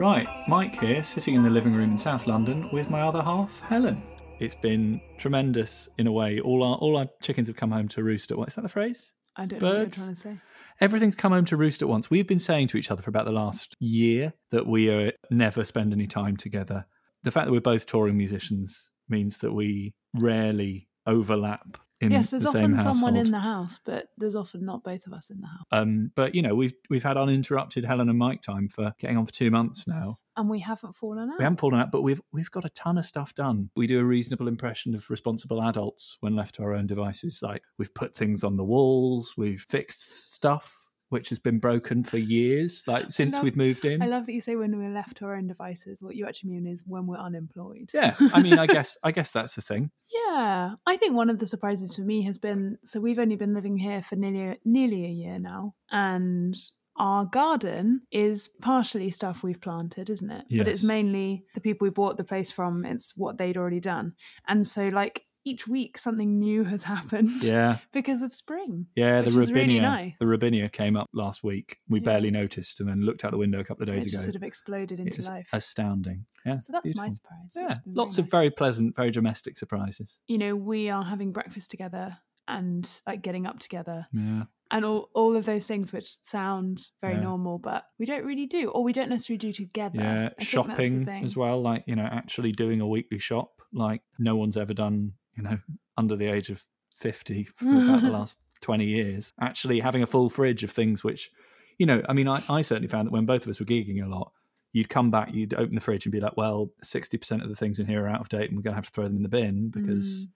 Right, 0.04 0.28
Mike 0.50 0.82
here, 0.82 1.02
sitting 1.02 1.34
in 1.34 1.44
the 1.44 1.50
living 1.50 1.74
room 1.74 1.92
in 1.92 1.98
South 1.98 2.28
London 2.28 2.70
with 2.74 2.90
my 2.90 3.00
other 3.00 3.22
half, 3.22 3.50
Helen. 3.62 4.04
It's 4.42 4.54
been 4.54 5.00
tremendous 5.18 5.88
in 5.98 6.08
a 6.08 6.12
way. 6.12 6.42
All 6.42 6.62
our 6.62 6.76
all 6.76 6.98
our 6.98 7.08
chickens 7.22 7.48
have 7.48 7.56
come 7.56 7.72
home 7.72 7.88
to 7.88 8.04
roost 8.04 8.30
at 8.30 8.38
once. 8.38 8.52
Is 8.52 8.56
that 8.56 8.64
the 8.64 8.68
phrase? 8.68 9.14
I 9.38 9.46
don't 9.46 9.62
know 9.62 9.70
what 9.70 9.78
you're 9.78 9.90
trying 9.92 10.08
to 10.10 10.16
say. 10.18 10.38
Everything's 10.82 11.16
come 11.16 11.32
home 11.32 11.46
to 11.46 11.56
roost 11.56 11.82
at 11.82 11.88
once. 11.88 12.10
We've 12.10 12.28
been 12.28 12.38
saying 12.38 12.68
to 12.68 12.78
each 12.78 12.92
other 12.92 13.02
for 13.02 13.12
about 13.12 13.24
the 13.24 13.32
last 13.32 13.78
year 13.80 14.34
that 14.52 14.68
we 14.68 14.90
are 14.90 15.14
never 15.32 15.64
spend 15.64 15.94
any 15.94 16.08
time 16.08 16.36
together. 16.36 16.86
The 17.24 17.32
fact 17.32 17.46
that 17.46 17.54
we're 17.54 17.62
both 17.62 17.86
touring 17.86 18.18
musicians 18.18 18.92
means 19.08 19.38
that 19.38 19.54
we 19.54 19.94
rarely 20.14 20.90
overlap 21.08 21.78
in 21.78 21.83
yes, 22.12 22.30
there's 22.30 22.44
the 22.44 22.50
often 22.50 22.78
someone 22.78 23.16
in 23.16 23.32
the 23.32 23.40
house, 23.40 23.80
but 23.84 24.10
there's 24.18 24.36
often 24.36 24.66
not 24.66 24.84
both 24.84 25.08
of 25.08 25.14
us 25.14 25.30
in 25.30 25.42
the 25.42 25.48
house. 25.48 25.66
Um, 25.72 26.12
but 26.16 26.36
you 26.36 26.42
know, 26.42 26.56
we've 26.56 26.74
we've 26.90 27.04
had 27.04 27.18
uninterrupted 27.18 27.86
Helen 27.86 28.10
and 28.10 28.18
Mike 28.18 28.42
time 28.42 28.68
for 28.68 28.94
getting 29.00 29.18
on 29.18 29.26
for 29.26 29.34
two 29.34 29.52
months 29.52 29.88
now. 29.88 30.20
And 30.36 30.50
we 30.50 30.60
haven't 30.60 30.96
fallen 30.96 31.30
out. 31.30 31.38
We 31.38 31.44
haven't 31.44 31.60
fallen 31.60 31.80
out, 31.80 31.92
but 31.92 32.02
we've 32.02 32.22
we've 32.32 32.52
got 32.52 32.66
a 32.66 32.70
ton 32.70 32.98
of 32.98 33.06
stuff 33.06 33.36
done. 33.36 33.70
We 33.76 33.88
do 33.88 34.00
a 34.00 34.04
reasonable 34.04 34.48
impression 34.48 34.96
of 34.96 35.10
responsible 35.10 35.62
adults 35.62 36.18
when 36.22 36.36
left 36.36 36.56
to 36.56 36.64
our 36.64 36.74
own 36.74 36.88
devices. 36.88 37.42
Like 37.42 37.64
we've 37.78 37.94
put 37.94 38.16
things 38.16 38.44
on 38.44 38.58
the 38.58 38.64
walls, 38.64 39.34
we've 39.38 39.62
fixed 39.62 40.34
stuff 40.34 40.83
which 41.14 41.30
has 41.30 41.40
been 41.40 41.60
broken 41.60 42.04
for 42.04 42.18
years, 42.18 42.84
like 42.88 43.12
since 43.12 43.36
love- 43.36 43.44
we've 43.44 43.56
moved 43.56 43.86
in. 43.86 44.02
I 44.02 44.08
love 44.08 44.26
that 44.26 44.34
you 44.34 44.42
say 44.42 44.56
when 44.58 44.78
we're 44.78 44.90
left 44.94 45.18
to 45.18 45.26
our 45.26 45.36
own 45.36 45.48
devices. 45.48 46.04
What 46.04 46.16
you 46.18 46.26
actually 46.28 46.50
mean 46.52 46.68
is 46.68 46.84
when 46.86 47.08
we're 47.08 47.18
unemployed. 47.18 47.92
yeah, 47.94 48.16
I 48.34 48.42
mean, 48.42 48.60
I 48.60 48.68
guess 48.76 48.98
I 49.04 49.12
guess 49.12 49.32
that's 49.32 49.56
the 49.56 49.62
thing. 49.62 49.92
Yeah, 50.12 50.74
I 50.86 50.98
think 50.98 51.16
one 51.16 51.30
of 51.30 51.40
the 51.40 51.48
surprises 51.48 51.96
for 51.96 52.02
me 52.02 52.24
has 52.24 52.38
been 52.38 52.78
so 52.84 53.00
we've 53.00 53.20
only 53.20 53.36
been 53.38 53.54
living 53.54 53.78
here 53.78 54.02
for 54.02 54.16
nearly 54.18 54.58
nearly 54.66 55.06
a 55.06 55.10
year 55.10 55.40
now, 55.40 55.76
and 55.92 56.56
our 56.98 57.26
garden 57.26 58.02
is 58.12 58.50
partially 58.62 59.10
stuff 59.10 59.42
we've 59.42 59.60
planted, 59.62 60.10
isn't 60.12 60.30
it? 60.30 60.46
But 60.56 60.68
it's 60.68 60.84
mainly 60.84 61.46
the 61.56 61.62
people 61.62 61.86
we 61.86 61.90
bought 61.90 62.18
the 62.18 62.24
place 62.24 62.52
from. 62.52 62.86
It's 62.86 63.18
what 63.18 63.38
they'd 63.38 63.58
already 63.58 63.80
done, 63.80 64.14
and 64.48 64.66
so 64.68 64.90
like 64.90 65.24
each 65.46 65.68
week 65.68 65.98
something 65.98 66.40
new 66.40 66.64
has 66.64 66.84
happened. 66.96 67.44
Yeah, 67.44 67.78
because 67.92 68.22
of 68.22 68.34
spring. 68.34 68.88
yeah. 68.96 69.22
The 69.22 69.30
robinia, 69.30 69.56
really 69.56 69.80
nice. 69.80 70.14
the 70.20 70.26
robinia 70.26 70.72
came 70.72 70.96
up 70.96 71.10
last 71.14 71.44
week. 71.44 71.78
We 71.90 72.00
Yeah. 72.00 72.06
barely 72.06 72.32
noticed, 72.32 72.80
and 72.80 72.88
then 72.90 73.02
looked 73.02 73.26
out 73.26 73.32
the 73.32 73.38
window 73.38 73.60
a 73.60 73.64
couple 73.64 73.84
of 73.84 73.90
It 73.90 73.94
days 73.94 74.04
just 74.12 74.16
ago. 74.16 74.24
sort 74.24 74.36
of 74.36 74.44
exploded 74.44 75.00
into 75.00 75.18
It's 75.18 75.28
life. 75.28 75.50
astounding. 75.54 76.26
Yeah, 76.46 76.60
so 76.60 76.72
that's 76.74 76.96
my 76.96 77.10
surprise. 77.10 77.52
Yeah, 77.56 77.76
lots 77.86 78.16
very 78.18 78.26
of 78.26 78.32
very 78.32 78.50
pleasant, 78.50 78.96
very 78.96 79.12
domestic 79.12 79.58
surprises. 79.58 80.20
You 80.28 80.38
know, 80.38 80.56
we 80.56 80.90
are 80.90 81.04
having 81.04 81.32
breakfast 81.32 81.72
together 81.72 82.18
and 82.48 82.90
like 83.08 83.22
getting 83.22 83.46
up 83.48 83.60
together 83.60 84.06
Yeah. 84.12 84.44
and 84.70 84.84
all, 84.84 85.10
all 85.16 85.38
of 85.38 85.46
those 85.46 85.66
things 85.66 85.94
which 85.94 86.18
sound 86.24 86.82
very 87.00 87.14
Yeah. 87.14 87.22
normal 87.22 87.58
but 87.58 87.86
we 87.98 88.06
don't 88.06 88.26
really 88.26 88.46
do 88.48 88.68
or 88.68 88.84
we 88.84 88.92
don't 88.92 89.08
necessarily 89.08 89.38
do 89.38 89.54
together 89.54 89.96
Yeah, 90.02 90.12
I 90.12 90.18
think 90.18 90.30
that's 90.30 90.40
the 90.40 90.46
shopping 90.46 91.08
as 91.24 91.38
well. 91.38 91.62
Like 91.62 91.86
you 91.88 91.96
know, 91.96 92.04
actually 92.04 92.52
doing 92.52 92.82
a 92.82 92.88
weekly 92.88 93.20
shop, 93.20 93.62
like 93.72 94.02
no 94.20 94.36
one's 94.36 94.58
ever 94.58 94.74
done. 94.74 95.14
You 95.36 95.44
know, 95.44 95.58
under 95.98 96.16
the 96.16 96.28
age 96.28 96.50
of 96.50 96.64
fifty 96.98 97.44
for 97.56 97.66
about 97.66 98.02
the 98.02 98.10
last 98.10 98.38
twenty 98.62 98.86
years. 98.86 99.34
Actually, 99.40 99.80
having 99.80 100.04
a 100.04 100.08
full 100.08 100.30
fridge 100.30 100.64
of 100.64 100.72
things 100.72 101.04
which, 101.04 101.32
you 101.78 101.86
know, 101.86 102.02
I 102.08 102.14
mean, 102.14 102.28
I, 102.28 102.44
I 102.50 102.62
certainly 102.62 102.88
found 102.88 103.08
that 103.08 103.12
when 103.12 103.26
both 103.26 103.44
of 103.44 103.50
us 103.50 103.60
were 103.60 103.66
gigging 103.66 104.04
a 104.04 104.08
lot, 104.08 104.32
you'd 104.72 104.90
come 104.90 105.12
back, 105.12 105.34
you'd 105.34 105.54
open 105.54 105.76
the 105.76 105.82
fridge 105.82 106.06
and 106.06 106.12
be 106.12 106.20
like, 106.20 106.38
well, 106.38 106.72
sixty 106.84 107.18
percent 107.18 107.42
of 107.44 107.50
the 107.50 107.56
things 107.56 107.80
in 107.80 107.88
here 107.88 108.06
are 108.06 108.10
out 108.10 108.22
of 108.22 108.30
date, 108.30 108.50
and 108.50 108.58
we're 108.58 108.64
going 108.64 108.74
to 108.74 108.78
have 108.78 108.86
to 108.88 108.92
throw 108.92 109.06
them 109.06 109.18
in 109.18 109.24
the 109.24 109.30
bin 109.30 109.70
because. 109.70 110.26
Mm. 110.26 110.32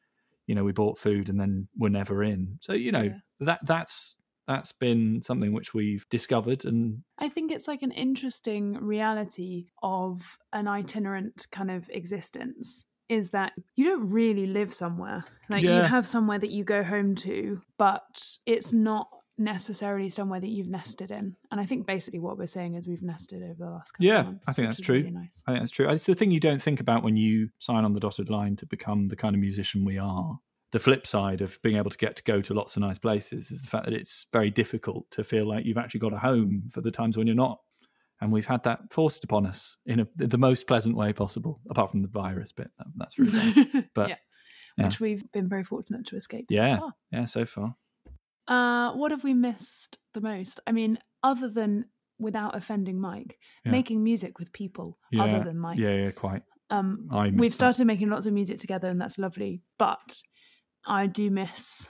You 0.50 0.56
know, 0.56 0.64
we 0.64 0.72
bought 0.72 0.98
food 0.98 1.28
and 1.28 1.38
then 1.38 1.68
we're 1.78 1.90
never 1.90 2.24
in. 2.24 2.58
So 2.62 2.72
you 2.72 2.94
know 2.94 3.02
Yeah. 3.02 3.18
that 3.42 3.60
that's 3.66 4.16
that's 4.48 4.72
been 4.72 5.22
something 5.22 5.52
which 5.52 5.74
we've 5.74 6.08
discovered 6.10 6.64
and 6.64 7.04
i 7.20 7.28
think 7.28 7.52
it's 7.52 7.68
like 7.68 7.82
an 7.82 7.92
interesting 7.92 8.78
reality 8.78 9.66
of 9.84 10.38
an 10.54 10.70
itinerant 10.70 11.48
kind 11.52 11.70
of 11.70 11.90
existence 11.90 12.86
is 13.10 13.30
that 13.32 13.54
you 13.76 13.86
don't 13.86 14.10
really 14.10 14.46
live 14.48 14.74
somewhere 14.74 15.24
like 15.50 15.64
you 15.64 15.70
have 15.70 16.06
somewhere 16.08 16.38
that 16.40 16.50
you 16.52 16.64
go 16.64 16.84
home 16.84 17.16
to 17.16 17.62
but 17.78 18.38
it's 18.46 18.74
not 18.74 19.08
necessarily 19.40 20.10
somewhere 20.10 20.40
that 20.40 20.50
you've 20.50 20.68
nested 20.68 21.12
in 21.12 21.36
and 21.52 21.62
i 21.62 21.66
think 21.66 21.86
basically 21.86 22.20
what 22.20 22.38
we're 22.38 22.48
saying 22.48 22.74
is 22.76 22.88
we've 22.88 23.04
nested 23.04 23.44
over 23.44 23.54
the 23.60 23.70
last 23.70 23.92
couple 23.92 24.06
Yeah, 24.06 24.20
of 24.22 24.26
months 24.26 24.50
I 24.50 24.54
think 24.54 24.68
that's 24.68 24.82
true. 24.82 24.96
really 24.96 25.12
nice 25.12 25.44
I 25.48 25.52
think 25.52 25.62
that's 25.62 25.72
true. 25.72 25.88
It's 25.90 26.06
the 26.06 26.16
thing 26.16 26.32
you 26.32 26.40
don't 26.40 26.62
think 26.62 26.80
about 26.80 27.04
when 27.04 27.16
you 27.16 27.50
sign 27.60 27.86
on 27.86 27.94
the 27.94 28.00
dotted 28.00 28.30
line 28.30 28.56
to 28.58 28.66
become 28.66 29.08
the 29.08 29.16
kind 29.16 29.36
of 29.36 29.40
musician 29.42 29.86
we 29.86 29.98
are. 30.00 30.40
The 30.72 30.80
flip 30.80 31.08
side 31.08 31.42
of 31.42 31.62
being 31.62 31.78
able 31.78 31.92
to 31.92 31.98
get 31.98 32.18
to 32.18 32.24
go 32.24 32.42
to 32.42 32.54
lots 32.54 32.76
of 32.76 32.82
nice 32.82 32.98
places 33.00 33.52
is 33.52 33.62
the 33.62 33.68
fact 33.70 33.86
that 33.86 33.94
it's 33.94 34.28
very 34.34 34.50
difficult 34.50 35.10
to 35.12 35.24
feel 35.24 35.48
like 35.48 35.64
you've 35.66 35.78
actually 35.78 36.02
got 36.02 36.12
a 36.14 36.18
home 36.18 36.64
for 36.72 36.82
the 36.82 36.92
times 36.92 37.16
when 37.18 37.26
you're 37.26 37.36
not. 37.38 37.60
And 38.20 38.32
we've 38.32 38.48
had 38.48 38.64
that 38.64 38.92
forced 38.92 39.24
upon 39.24 39.46
us 39.46 39.78
in 39.86 40.00
a, 40.00 40.08
the 40.16 40.38
most 40.38 40.66
pleasant 40.68 40.96
way 40.96 41.14
possible, 41.14 41.60
apart 41.70 41.92
from 41.92 42.02
the 42.02 42.08
virus 42.08 42.52
bit. 42.52 42.70
That, 42.78 42.88
that's 42.96 43.20
really 43.20 43.32
bad. 43.54 43.90
But 43.96 44.10
yeah. 44.10 44.16
yeah. 44.78 44.86
which 44.86 45.00
we've 45.00 45.32
been 45.32 45.48
very 45.48 45.64
fortunate 45.64 46.06
to 46.08 46.16
escape 46.16 46.46
Yeah. 46.50 46.78
far. 46.80 46.94
yeah, 47.12 47.26
so 47.26 47.46
far. 47.46 47.76
Uh, 48.48 48.94
what 48.94 49.12
have 49.12 49.24
we 49.24 49.34
missed 49.34 49.98
the 50.14 50.22
most? 50.22 50.60
I 50.66 50.72
mean, 50.72 50.98
other 51.22 51.50
than 51.50 51.86
without 52.20 52.56
offending 52.56 53.00
Mike, 53.00 53.38
Yeah. 53.66 53.72
making 53.72 54.04
music 54.04 54.40
with 54.40 54.52
people 54.52 54.98
other 55.20 55.44
than 55.44 55.60
Mike. 55.60 55.78
Yeah, 55.78 55.96
yeah, 55.96 56.12
quite. 56.12 56.42
Um, 56.70 57.08
I 57.12 57.26
we've 57.26 57.34
miss 57.36 57.52
that. 57.52 57.56
started 57.56 57.86
making 57.86 58.10
lots 58.10 58.26
of 58.26 58.34
music 58.34 58.60
together, 58.60 58.90
and 58.90 59.00
that's 59.00 59.20
lovely. 59.20 59.62
But 59.78 60.22
I 60.86 61.08
do 61.08 61.30
miss 61.30 61.90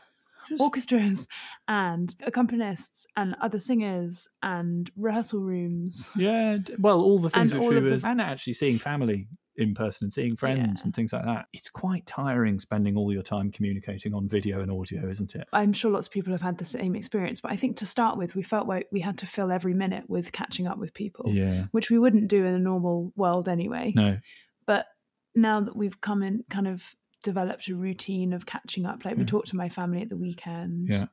orchestras 0.60 1.28
and 1.68 2.16
accompanists 2.22 3.06
and 3.16 3.36
other 3.42 3.60
singers 3.60 4.28
and 4.42 4.90
rehearsal 4.96 5.42
rooms. 5.42 6.10
Yeah, 6.16 6.58
well, 6.80 7.02
all 7.02 7.20
the 7.20 7.30
things 7.30 7.52
And 7.52 7.60
which 7.62 7.66
all 7.66 7.72
we 7.72 7.78
of 7.78 7.84
were, 7.84 7.98
the- 7.98 8.08
and 8.08 8.22
actually 8.22 8.54
seeing 8.54 8.78
family 8.78 9.28
in 9.60 9.74
person 9.74 10.06
and 10.06 10.14
seeing 10.14 10.36
friends 10.36 10.82
Yeah. 10.82 10.86
and 10.86 10.94
things 10.96 11.12
like 11.12 11.26
that. 11.26 11.48
It's 11.52 11.70
quite 11.70 12.06
tiring 12.06 12.60
spending 12.60 12.96
all 12.96 13.12
your 13.12 13.24
time 13.24 13.50
communicating 13.52 14.14
on 14.14 14.28
video 14.28 14.62
and 14.62 14.70
audio, 14.70 15.10
isn't 15.10 15.34
it? 15.34 15.48
I'm 15.52 15.74
sure 15.74 15.90
lots 15.90 16.06
of 16.06 16.14
people 16.14 16.32
have 16.32 16.44
had 16.44 16.60
the 16.60 16.66
same 16.66 16.96
experience, 16.96 17.42
but 17.42 17.52
I 17.52 17.56
think 17.56 17.78
to 17.78 17.86
start 17.88 18.20
with, 18.20 18.36
we 18.36 18.44
felt 18.44 18.68
like 18.68 18.88
we 18.92 19.00
had 19.00 19.18
to 19.18 19.26
fill 19.26 19.52
every 19.52 19.74
minute 19.74 20.08
with 20.08 20.32
catching 20.32 20.68
up 20.68 20.78
with 20.78 20.94
people, 20.94 21.32
Yeah. 21.34 21.66
which 21.72 21.90
we 21.90 21.98
wouldn't 21.98 22.28
do 22.28 22.46
in 22.46 22.54
a 22.54 22.60
normal 22.60 23.12
world 23.16 23.50
anyway. 23.50 23.94
No. 23.96 24.18
but 24.68 24.86
now 25.34 25.62
that 25.62 25.76
we've 25.76 26.02
come 26.02 26.22
in 26.22 26.44
kind 26.50 26.68
of 26.68 26.94
developed 27.24 27.68
a 27.68 27.76
routine 27.76 28.34
of 28.34 28.46
catching 28.46 28.86
up 28.86 29.04
like 29.06 29.16
we 29.16 29.22
Yeah. 29.24 29.28
talk 29.28 29.46
to 29.46 29.56
my 29.56 29.70
family 29.70 30.02
at 30.02 30.10
the 30.10 30.18
weekend 30.18 30.90
Yeah. 30.92 31.06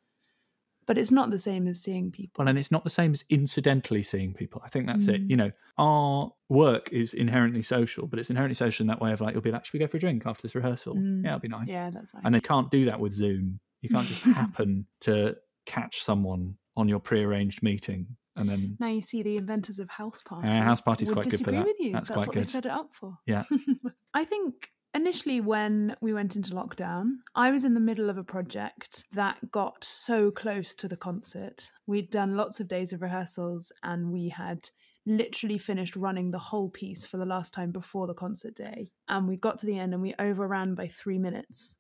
but 0.87 0.99
it's 0.99 1.11
not 1.11 1.31
the 1.31 1.39
same 1.39 1.67
as 1.67 1.81
seeing 1.83 2.11
people 2.11 2.43
Well, 2.43 2.49
and 2.49 2.59
it's 2.59 2.71
not 2.71 2.85
the 2.85 2.91
same 2.91 3.13
as 3.13 3.25
incidentally 3.31 4.03
seeing 4.03 4.35
people. 4.35 4.61
I 4.65 4.69
think 4.69 4.87
that's 4.87 5.09
it. 5.09 5.23
Mm. 5.27 5.31
You 5.31 5.37
know, 5.37 5.51
our 5.79 6.31
work 6.51 6.93
is 6.93 7.15
inherently 7.15 7.63
social, 7.63 8.07
but 8.07 8.19
it's 8.19 8.29
inherently 8.29 8.55
social 8.55 8.85
in 8.85 8.89
that 8.89 9.01
way 9.01 9.13
of 9.13 9.21
like, 9.23 9.33
you'll 9.33 9.43
be 9.43 9.51
like, 9.51 9.65
should 9.65 9.73
we 9.73 9.79
go 9.81 9.87
for 9.87 9.97
a 9.97 10.01
drink 10.01 10.27
after 10.27 10.43
this 10.43 10.55
rehearsal? 10.55 10.95
Mm. 10.95 11.23
Yeah, 11.25 11.31
it'll 11.31 11.41
be 11.41 11.49
nice. 11.49 11.69
yeah 11.69 11.89
that's 11.91 12.13
nice 12.13 12.23
And 12.25 12.35
they 12.35 12.41
can't 12.41 12.71
do 12.71 12.85
that 12.85 13.01
with 13.01 13.13
Zoom. 13.15 13.61
You 13.81 13.89
can't 13.89 14.07
just 14.07 14.23
happen 14.43 14.87
to 15.03 15.37
catch 15.65 16.03
someone 16.03 16.57
on 16.77 16.89
your 16.89 17.01
prearranged 17.01 17.63
meeting 17.63 18.07
and 18.37 18.49
then 18.49 18.77
now 18.81 18.89
you 18.89 19.01
see 19.01 19.23
the 19.23 19.37
inventors 19.37 19.79
of 19.79 19.89
house 19.89 20.21
party 20.21 20.49
Yeah, 20.49 20.65
House 20.65 20.81
Party's 20.81 21.09
would 21.09 21.15
quite 21.15 21.31
good 21.31 21.45
for 21.45 21.53
that. 21.53 21.65
with 21.65 21.77
you 21.79 21.93
That's 21.93 22.09
that's, 22.09 22.17
quite 22.17 22.27
what 22.27 22.35
good. 22.35 22.43
they 22.47 22.51
set 22.51 22.67
it 22.67 22.73
up 22.73 22.91
for 22.93 23.17
Yeah. 23.27 23.45
i 24.15 24.25
think 24.25 24.71
initially 24.95 25.41
when 25.41 25.97
we 26.01 26.13
went 26.13 26.37
into 26.37 26.53
lockdown 26.53 27.17
i 27.35 27.51
was 27.51 27.65
in 27.65 27.75
the 27.75 27.81
middle 27.81 28.09
of 28.09 28.19
a 28.19 28.25
project 28.25 29.05
that 29.13 29.51
got 29.51 29.83
so 29.83 30.31
close 30.31 30.75
to 30.75 30.89
the 30.89 30.97
concert 30.97 31.71
we'd 31.87 32.11
done 32.11 32.37
lots 32.37 32.61
of 32.61 32.69
days 32.69 32.93
of 32.93 33.03
rehearsals 33.03 33.73
and 33.83 34.11
we 34.11 34.29
had 34.29 34.69
literally 35.07 35.59
finished 35.59 35.97
running 35.97 36.31
the 36.31 36.39
whole 36.39 36.71
piece 36.71 37.05
for 37.05 37.19
the 37.19 37.27
last 37.27 37.53
time 37.53 37.71
before 37.71 38.07
the 38.07 38.15
concert 38.15 38.55
day 38.55 38.91
and 39.09 39.29
we 39.29 39.37
got 39.37 39.59
to 39.59 39.67
the 39.67 39.79
end 39.79 39.93
and 39.93 40.03
we 40.03 40.15
overran 40.19 40.75
by 40.75 40.87
three 40.87 41.19
minutes 41.19 41.77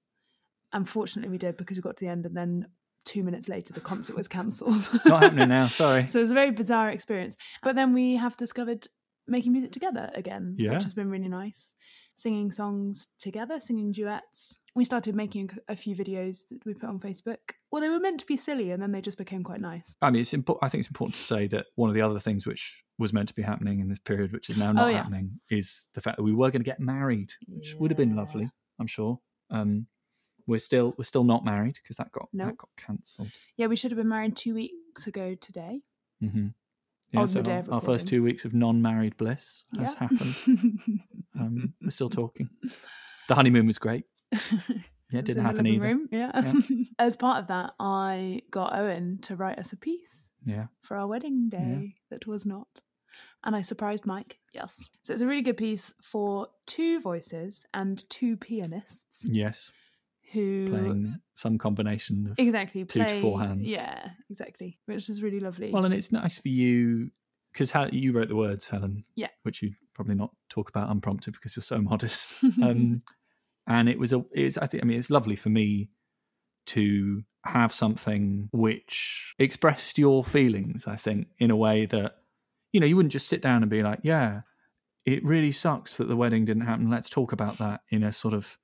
unfortunately 0.73 1.30
we 1.30 1.38
did 1.38 1.56
because 1.56 1.76
we 1.76 1.83
got 1.83 1.97
to 1.97 2.04
the 2.04 2.11
end 2.11 2.26
and 2.26 2.37
then 2.37 2.66
two 3.04 3.23
minutes 3.23 3.49
later 3.49 3.73
the 3.73 3.80
concert 3.80 4.16
was 4.16 4.28
cancelled 4.28 4.88
not 5.06 5.23
happening 5.23 5.49
now. 5.49 5.68
Sorry. 5.68 6.06
so 6.09 6.18
it 6.18 6.23
was 6.23 6.30
a 6.30 6.35
very 6.35 6.50
bizarre 6.50 6.90
experience. 6.90 7.37
But 7.62 7.76
then 7.76 7.92
we 7.92 8.16
have 8.16 8.37
discovered 8.37 8.88
making 9.26 9.52
music 9.52 9.71
together 9.73 10.11
again, 10.14 10.54
Yeah. 10.59 10.73
which 10.75 10.83
has 10.83 10.95
been 10.95 11.09
really 11.11 11.28
nice. 11.28 11.75
Singing 12.14 12.50
songs 12.50 13.09
together, 13.19 13.59
singing 13.59 13.90
duets. 13.93 14.59
We 14.75 14.85
started 14.85 15.14
making 15.16 15.50
a 15.69 15.75
few 15.76 15.97
videos 15.97 16.47
that 16.49 16.64
we 16.66 16.75
put 16.75 16.88
on 16.88 17.00
Facebook. 17.00 17.38
Well, 17.71 17.81
they 17.81 17.88
were 17.88 17.99
meant 18.00 18.21
to 18.21 18.26
be 18.26 18.37
silly, 18.37 18.71
and 18.71 18.83
then 18.83 18.93
they 18.93 19.00
just 19.00 19.19
became 19.19 19.43
quite 19.43 19.61
nice. 19.61 19.97
I 20.02 20.11
mean, 20.11 20.21
it's 20.23 20.35
important. 20.35 20.64
I 20.64 20.69
think 20.69 20.81
it's 20.81 20.88
important 20.90 21.14
to 21.16 21.23
say 21.23 21.47
that 21.49 21.66
one 21.76 21.88
of 21.90 21.95
the 21.95 22.02
other 22.02 22.21
things 22.21 22.47
which 22.47 22.85
was 22.99 23.12
meant 23.12 23.28
to 23.28 23.35
be 23.35 23.43
happening 23.43 23.81
in 23.81 23.88
this 23.88 23.99
period, 23.99 24.33
which 24.33 24.50
is 24.50 24.57
now 24.57 24.73
not 24.73 24.85
Oh, 24.87 24.88
yeah. 24.88 24.99
happening, 24.99 25.40
is 25.50 25.87
the 25.95 26.00
fact 26.00 26.19
that 26.19 26.23
we 26.23 26.33
were 26.33 26.50
going 26.50 26.62
to 26.62 26.71
get 26.71 26.78
married, 26.81 27.33
which 27.49 27.75
would 27.76 27.90
have 27.90 27.99
been 27.99 28.14
lovely. 28.14 28.49
I'm 28.78 28.87
sure. 28.87 29.21
Um, 29.50 29.87
we're 30.47 30.59
still 30.59 30.95
we're 30.99 31.04
still 31.04 31.25
not 31.25 31.45
married 31.45 31.76
because 31.83 31.97
that 31.97 32.12
got 32.12 32.28
No. 32.33 32.47
that 32.47 32.59
got 32.59 32.69
cancelled. 32.76 33.31
Yeah, 33.57 33.66
we 33.69 33.76
should 33.76 33.90
have 33.90 33.97
been 33.99 34.09
married 34.09 34.37
two 34.37 34.54
weeks 34.54 35.07
ago 35.07 35.35
today. 35.35 35.81
hmm 36.21 36.49
Yeah, 37.14 37.21
On 37.21 37.28
so 37.28 37.38
the 37.38 37.44
day 37.44 37.52
our, 37.54 37.59
of 37.61 37.73
our 37.73 37.80
first 37.80 38.09
two 38.09 38.23
weeks 38.23 38.44
of 38.44 38.52
non-married 38.54 39.16
bliss 39.16 39.62
has 39.78 39.92
Yeah. 39.94 40.09
happened. 40.09 41.00
Um, 41.40 41.75
we're 41.83 41.90
still 41.90 42.11
talking. 42.11 42.49
The 43.28 43.35
honeymoon 43.35 43.66
was 43.66 43.78
great. 43.78 44.04
Yeah, 45.11 45.18
it 45.21 45.26
didn't 45.26 45.44
happen 45.44 45.66
either. 45.66 45.85
room, 45.85 46.09
Yeah. 46.11 46.54
As 46.99 47.14
part 47.16 47.38
of 47.38 47.47
that, 47.49 47.75
I 47.78 48.40
got 48.50 48.75
Owain 48.76 49.18
to 49.23 49.37
write 49.37 49.59
us 49.61 49.73
a 49.73 49.76
piece 49.76 50.30
Yeah, 50.44 50.66
for 50.83 50.97
our 50.97 51.06
wedding 51.06 51.49
day 51.50 51.94
that 52.11 52.26
was 52.26 52.44
not. 52.47 52.66
And 53.44 53.54
I 53.54 53.61
surprised 53.61 54.06
Mike. 54.06 54.38
Yes. 54.52 54.88
So 55.02 55.12
it's 55.12 55.23
a 55.23 55.26
really 55.26 55.42
good 55.42 55.56
piece 55.59 55.94
for 56.02 56.49
two 56.66 57.00
voices 57.00 57.64
and 57.75 58.02
two 58.11 58.37
pianists 58.37 59.28
yes, 59.30 59.71
who 60.35 60.69
playing 60.69 61.17
some 61.33 61.57
combination 61.59 62.29
of. 62.31 62.38
exactly 62.38 62.85
two 62.85 63.05
to 63.05 63.21
four 63.21 63.41
hands. 63.41 63.71
Yeah, 63.71 64.11
exactly. 64.31 64.79
Which 64.87 65.09
is 65.09 65.23
really 65.23 65.41
lovely. 65.41 65.71
Well, 65.71 65.85
and 65.85 65.95
it's 65.95 66.12
nice 66.12 66.38
for 66.38 66.49
you 66.49 67.11
because 67.53 67.71
how 67.71 67.87
you 67.87 68.12
wrote 68.12 68.29
the 68.29 68.37
words, 68.37 68.69
Helen. 68.69 69.05
Yeah. 69.14 69.29
Which 69.45 69.62
you 69.62 69.73
probably 69.95 70.17
not 70.17 70.31
talk 70.49 70.69
about 70.69 70.91
unprompted 70.91 71.35
because 71.35 71.57
you're 71.57 71.62
so 71.62 71.79
modest. 71.81 72.35
um, 72.62 73.03
and 73.67 73.88
it 73.88 73.99
was 73.99 74.12
a, 74.12 74.25
it 74.33 74.45
was, 74.45 74.59
I 74.59 74.67
think, 74.67 74.83
I 74.83 74.87
mean, 74.87 74.99
it's 74.99 75.11
lovely 75.11 75.37
for 75.37 75.49
me 75.49 75.88
to 76.67 77.23
have 77.45 77.73
something 77.73 78.49
which 78.53 79.35
expressed 79.38 79.99
your 79.99 80.25
feelings. 80.25 80.87
I 80.87 80.97
think 80.97 81.29
in 81.38 81.50
a 81.50 81.57
way 81.57 81.87
that, 81.87 82.17
you 82.73 82.81
know, 82.81 82.87
you 82.87 82.97
wouldn't 82.97 83.12
just 83.12 83.29
sit 83.29 83.41
down 83.41 83.62
and 83.62 83.71
be 83.71 83.83
like, 83.83 84.00
yeah, 84.03 84.41
it 85.07 85.25
really 85.25 85.53
sucks 85.53 85.99
that 85.99 86.09
the 86.09 86.17
wedding 86.17 86.45
didn't 86.45 86.67
happen. 86.67 86.91
Let's 86.91 87.09
talk 87.09 87.33
about 87.33 87.59
that 87.59 87.83
in 87.91 88.03
a 88.03 88.12
sort 88.12 88.35
of 88.35 88.59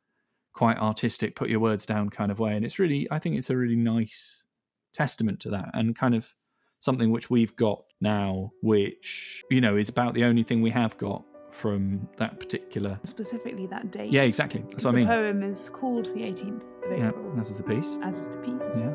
quite 0.52 0.78
artistic, 0.78 1.36
put 1.36 1.48
your 1.50 1.60
words 1.60 1.86
down 1.86 2.10
kind 2.10 2.30
of 2.30 2.38
way. 2.38 2.54
And 2.56 2.64
it's 2.64 2.78
really, 2.78 3.06
I 3.10 3.18
think 3.18 3.36
it's 3.36 3.50
a 3.50 3.56
really 3.56 3.76
nice 3.76 4.44
testament 4.92 5.40
to 5.40 5.50
that 5.50 5.70
and 5.74 5.94
kind 5.96 6.14
of 6.14 6.34
something 6.80 7.10
which 7.10 7.30
we've 7.30 7.54
got 7.56 7.84
now, 8.00 8.50
which, 8.62 9.42
you 9.50 9.60
know, 9.60 9.76
is 9.76 9.88
about 9.88 10.14
the 10.14 10.24
only 10.24 10.42
thing 10.42 10.62
we 10.62 10.70
have 10.70 10.96
got 10.98 11.24
from 11.50 12.08
that 12.16 12.38
particular. 12.40 12.98
Specifically 13.04 13.66
that 13.66 13.90
date. 13.90 14.10
Yeah, 14.10 14.22
exactly. 14.22 14.64
That's 14.70 14.84
what 14.84 14.94
I 14.94 15.00
the 15.00 15.06
poem 15.06 15.42
is 15.42 15.68
called 15.68 16.06
the 16.06 16.20
18th 16.20 16.62
of 16.84 16.98
Yeah, 16.98 17.08
April, 17.08 17.38
as 17.38 17.50
is 17.50 17.56
the 17.56 17.62
piece. 17.62 17.96
as 18.02 18.18
is 18.18 18.28
the 18.28 18.38
piece. 18.38 18.76
Yeah. 18.76 18.94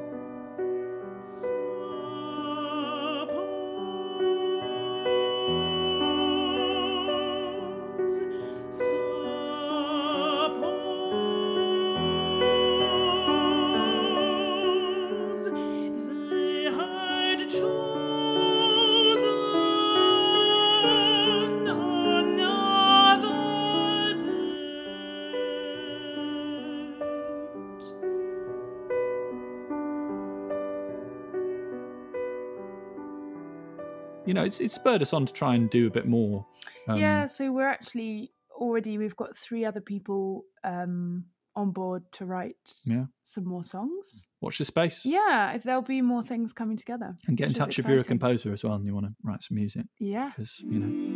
Know, 34.36 34.44
it's, 34.44 34.60
it's 34.60 34.74
spurred 34.75 35.01
us 35.01 35.13
on 35.13 35.25
to 35.25 35.34
try 35.34 35.56
and 35.56 35.70
do 35.70 35.88
a 35.88 35.89
bit 35.89 36.08
more. 36.08 36.46
Um, 36.88 37.00
yeah, 37.00 37.25
so 37.25 37.51
we're 37.51 37.68
actually 37.68 38.32
already 38.51 38.98
we've 38.98 39.15
got 39.15 39.36
three 39.36 39.65
other 39.65 39.82
people 39.82 40.46
um 40.63 41.25
on 41.58 41.72
board 41.72 42.04
to 42.12 42.25
write 42.25 42.56
Yeah. 42.86 43.06
some 43.24 43.46
more 43.46 43.63
songs. 43.63 44.27
Watch 44.42 44.58
the 44.58 44.65
space. 44.65 45.06
Yeah, 45.06 45.54
if 45.54 45.63
there'll 45.63 45.82
be 45.82 46.01
more 46.01 46.22
things 46.22 46.51
coming 46.51 46.75
together. 46.75 47.15
And 47.27 47.38
get 47.38 47.48
in 47.48 47.54
touch 47.54 47.80
if 47.80 47.88
you're 47.88 48.00
a 48.01 48.04
composer 48.04 48.51
as 48.51 48.62
well 48.63 48.74
and 48.74 48.84
you 48.86 48.94
want 48.94 49.08
to 49.08 49.15
write 49.24 49.42
some 49.42 49.56
music. 49.56 49.86
Yeah. 49.98 50.30
Because, 50.36 50.60
you 50.60 50.80
know, 50.80 51.15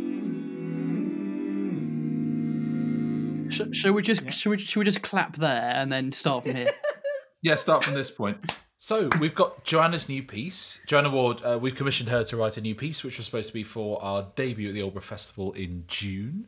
Sh- 3.50 3.62
shall 3.76 3.92
we 3.92 4.02
just 4.02 4.32
shall 4.32 4.50
we, 4.50 4.58
shall 4.58 4.80
we 4.80 4.84
just 4.84 5.02
clap 5.02 5.36
there 5.36 5.72
and 5.74 5.90
then 5.92 6.12
start 6.12 6.44
from 6.44 6.54
here? 6.54 6.66
Yeah, 7.42 7.54
start 7.56 7.82
from 7.84 7.94
this 7.94 8.10
point. 8.10 8.36
So 8.82 9.10
we've 9.20 9.34
got 9.34 9.62
Joanna's 9.62 10.08
new 10.08 10.22
piece. 10.22 10.80
Joanna 10.86 11.10
Ward, 11.10 11.42
uh, 11.44 11.58
we've 11.60 11.74
commissioned 11.74 12.08
her 12.08 12.24
to 12.24 12.36
write 12.38 12.56
a 12.56 12.62
new 12.62 12.74
piece, 12.74 13.04
which 13.04 13.18
was 13.18 13.26
supposed 13.26 13.48
to 13.48 13.52
be 13.52 13.62
for 13.62 14.02
our 14.02 14.28
debut 14.36 14.68
at 14.68 14.74
the 14.74 14.80
Aldeburgh 14.80 15.02
Festival 15.02 15.52
in 15.52 15.84
June. 15.86 16.46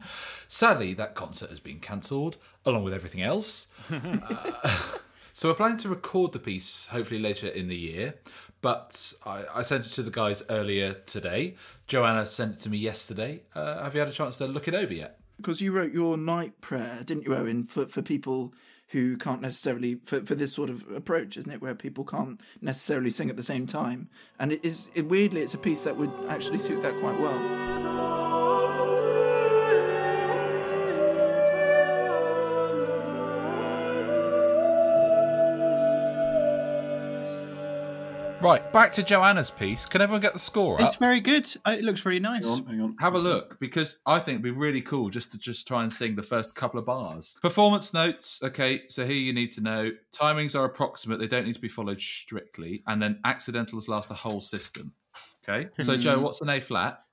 Sadly, 0.49 0.95
that 0.95 1.14
concert 1.14 1.51
has 1.51 1.61
been 1.61 1.79
cancelled, 1.79 2.38
along 2.64 2.85
with 2.85 2.95
everything 2.95 3.21
else. 3.21 3.66
Uh, 3.92 4.88
so 5.35 5.51
we're 5.51 5.55
planning 5.55 5.77
to 5.77 5.90
record 5.90 6.33
the 6.33 6.38
piece 6.38 6.87
hopefully 6.87 7.21
later 7.21 7.49
in 7.49 7.68
the 7.68 7.77
year. 7.77 8.14
But 8.62 9.12
I, 9.27 9.45
I 9.57 9.62
sent 9.62 9.85
it 9.85 9.90
to 9.90 10.03
the 10.03 10.11
guys 10.11 10.42
earlier 10.49 10.95
today. 10.95 11.57
Joanna 11.87 12.25
sent 12.25 12.55
it 12.55 12.61
to 12.61 12.71
me 12.71 12.79
yesterday. 12.79 13.42
Uh, 13.55 13.83
have 13.83 13.92
you 13.92 14.01
had 14.01 14.09
a 14.09 14.12
chance 14.12 14.38
to 14.38 14.47
look 14.47 14.68
it 14.68 14.75
over 14.75 14.95
yet? 14.95 15.21
Because 15.37 15.61
you 15.61 15.71
wrote 15.73 15.92
your 15.92 16.16
night 16.16 16.62
prayer, 16.62 17.03
didn't 17.05 17.27
you, 17.27 17.35
Owain, 17.35 17.64
for, 17.64 17.85
for 17.85 18.01
people 18.01 18.55
who 18.93 19.17
can't 19.17 19.41
necessarily, 19.41 19.97
for, 20.05 20.21
for 20.21 20.35
this 20.35 20.53
sort 20.53 20.71
of 20.71 20.85
approach, 20.95 21.37
isn't 21.37 21.51
it, 21.51 21.63
where 21.63 21.75
people 21.75 22.05
can't 22.05 22.41
necessarily 22.61 23.11
sing 23.11 23.31
at 23.31 23.37
the 23.37 23.43
same 23.43 23.67
time? 23.67 24.09
And 24.39 24.53
it 24.53 24.65
is, 24.65 24.91
it, 24.95 25.09
weirdly, 25.09 25.41
it's 25.41 25.55
a 25.55 25.59
piece 25.59 25.81
that 25.83 25.97
would 25.97 26.13
actually 26.29 26.59
suit 26.59 26.83
that 26.83 26.99
quite 27.01 27.19
well. 27.19 28.22
Right, 38.43 38.73
back 38.73 38.91
to 38.95 39.05
Joanna's 39.05 39.53
piece. 39.53 39.87
Can 39.87 40.01
everyone 40.01 40.21
get 40.21 40.33
the 40.33 40.39
score 40.41 40.75
up? 40.83 40.89
it's 40.89 40.97
very 40.97 41.21
good. 41.21 41.47
Uh, 41.65 41.77
It 41.79 41.85
looks 41.85 42.05
really 42.05 42.19
nice. 42.19 42.43
Hang 42.43 42.53
on, 42.53 42.67
hang 42.67 42.81
on. 42.81 42.97
Have 42.99 43.15
a 43.15 43.19
look 43.19 43.61
because 43.61 44.01
I 44.05 44.19
think 44.19 44.31
it'd 44.37 44.43
be 44.43 44.51
really 44.51 44.81
cool 44.81 45.11
just 45.11 45.31
to 45.31 45.39
just 45.39 45.69
try 45.69 45.85
and 45.85 45.93
sing 45.93 46.17
the 46.17 46.25
first 46.25 46.57
couple 46.57 46.81
of 46.81 46.85
bars. 46.87 47.37
Performance 47.41 47.95
notes. 47.95 48.41
Okay, 48.43 48.83
so 48.89 49.07
here 49.07 49.15
you 49.15 49.33
need 49.33 49.53
to 49.53 49.61
know 49.61 49.93
timings 50.13 50.59
are 50.59 50.65
approximate; 50.65 51.21
they 51.21 51.29
don't 51.29 51.47
need 51.47 51.55
to 51.55 51.61
be 51.61 51.69
followed 51.69 52.01
strictly, 52.01 52.83
and 52.89 53.01
then 53.01 53.21
accidentals 53.25 53.87
last 53.87 54.09
the 54.09 54.15
whole 54.17 54.41
system. 54.41 54.93
Okay, 55.49 55.69
so 55.79 55.97
Joe, 55.97 56.19
what's 56.19 56.41
an 56.41 56.49
A 56.51 56.61
flat? 56.61 57.05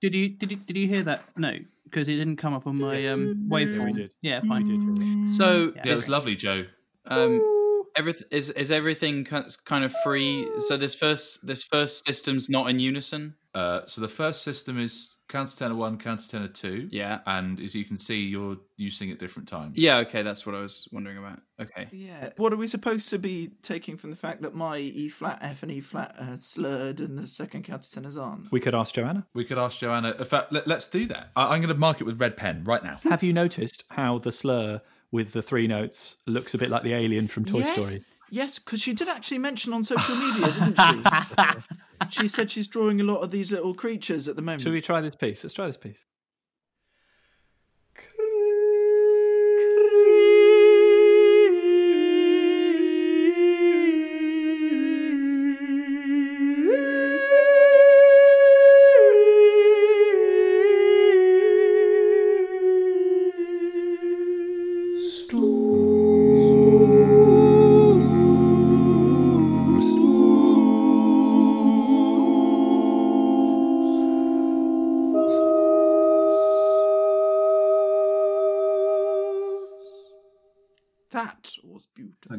Did 0.00 0.14
you 0.14 0.30
did 0.30 0.50
you, 0.50 0.56
did 0.56 0.76
you 0.78 0.88
hear 0.88 1.02
that 1.02 1.24
note? 1.36 1.62
Because 1.84 2.08
it 2.08 2.16
didn't 2.16 2.36
come 2.36 2.54
up 2.54 2.66
on 2.66 2.76
my 2.78 3.06
um, 3.08 3.48
waveform. 3.50 3.76
Yeah, 3.78 3.84
we 3.84 3.92
did. 3.92 4.14
Yeah, 4.22 4.40
fine. 4.40 5.28
So 5.28 5.72
Yeah, 5.76 5.82
it 5.84 5.90
was 5.90 6.08
lovely, 6.08 6.36
Joe. 6.36 6.64
um, 7.06 7.52
everything 7.96 8.26
is 8.30 8.50
is 8.50 8.70
everything 8.70 9.24
kind 9.24 9.84
of 9.84 9.92
free. 10.04 10.48
So 10.58 10.76
this 10.76 10.94
first 10.94 11.46
this 11.46 11.62
first 11.62 12.06
system's 12.06 12.48
not 12.48 12.68
in 12.70 12.78
unison. 12.78 13.34
Uh, 13.54 13.80
so 13.86 14.02
the 14.02 14.08
first 14.08 14.42
system 14.42 14.78
is 14.78 15.14
countertenor 15.28 15.74
one, 15.74 15.98
countertenor 15.98 16.52
two. 16.52 16.88
Yeah. 16.92 17.20
and 17.26 17.58
as 17.58 17.74
you 17.74 17.84
can 17.84 17.98
see, 17.98 18.20
you're 18.20 18.58
you 18.76 18.90
sing 18.90 19.10
at 19.10 19.18
different 19.18 19.48
times. 19.48 19.72
Yeah. 19.76 19.98
Okay, 19.98 20.22
that's 20.22 20.44
what 20.44 20.54
I 20.54 20.60
was 20.60 20.86
wondering 20.92 21.18
about. 21.18 21.40
Okay. 21.60 21.88
Yeah. 21.90 22.30
What 22.36 22.52
are 22.52 22.56
we 22.56 22.66
supposed 22.66 23.08
to 23.10 23.18
be 23.18 23.52
taking 23.62 23.96
from 23.96 24.10
the 24.10 24.16
fact 24.16 24.42
that 24.42 24.54
my 24.54 24.78
E 24.78 25.08
flat, 25.08 25.38
F, 25.40 25.62
and 25.62 25.72
E 25.72 25.80
flat 25.80 26.14
are 26.18 26.36
slurred 26.36 27.00
and 27.00 27.18
the 27.18 27.26
second 27.26 27.64
countertenors 27.64 28.20
aren't? 28.20 28.52
we 28.52 28.60
could 28.60 28.74
ask 28.74 28.94
Joanna. 28.94 29.26
We 29.34 29.44
could 29.44 29.58
ask 29.58 29.78
Joanna. 29.78 30.14
In 30.18 30.24
fact, 30.24 30.52
let, 30.52 30.70
us 30.70 30.86
do 30.86 31.06
that. 31.06 31.30
I, 31.34 31.54
I'm 31.54 31.60
going 31.60 31.68
to 31.68 31.74
mark 31.74 32.00
it 32.00 32.04
with 32.04 32.20
red 32.20 32.36
pen 32.36 32.62
right 32.64 32.84
now. 32.84 32.98
Have 33.04 33.22
you 33.22 33.32
noticed 33.32 33.84
how 33.90 34.18
the 34.18 34.32
slur 34.32 34.82
with 35.16 35.32
the 35.32 35.40
three 35.40 35.66
notes 35.66 36.18
looks 36.26 36.52
a 36.52 36.58
bit 36.58 36.68
like 36.68 36.82
the 36.82 36.92
alien 36.92 37.26
from 37.26 37.46
Toy 37.46 37.60
yes. 37.60 37.86
Story? 37.86 38.04
Yes, 38.30 38.58
because 38.58 38.82
she 38.82 38.92
did 38.92 39.08
actually 39.08 39.38
mention 39.38 39.72
on 39.72 39.82
social 39.82 40.14
media, 40.14 40.52
didn't 40.52 40.78
she? 40.78 42.10
she 42.10 42.28
said 42.28 42.50
she's 42.50 42.68
drawing 42.68 43.00
a 43.00 43.04
lot 43.04 43.20
of 43.20 43.30
these 43.30 43.50
little 43.50 43.72
creatures 43.72 44.28
at 44.28 44.36
the 44.36 44.42
moment. 44.42 44.60
Should 44.60 44.74
we 44.74 44.82
try 44.82 45.00
this 45.00 45.14
piece? 45.14 45.42
Let's 45.42 45.54
try 45.54 45.66
this 45.66 45.78
piece. 45.78 46.04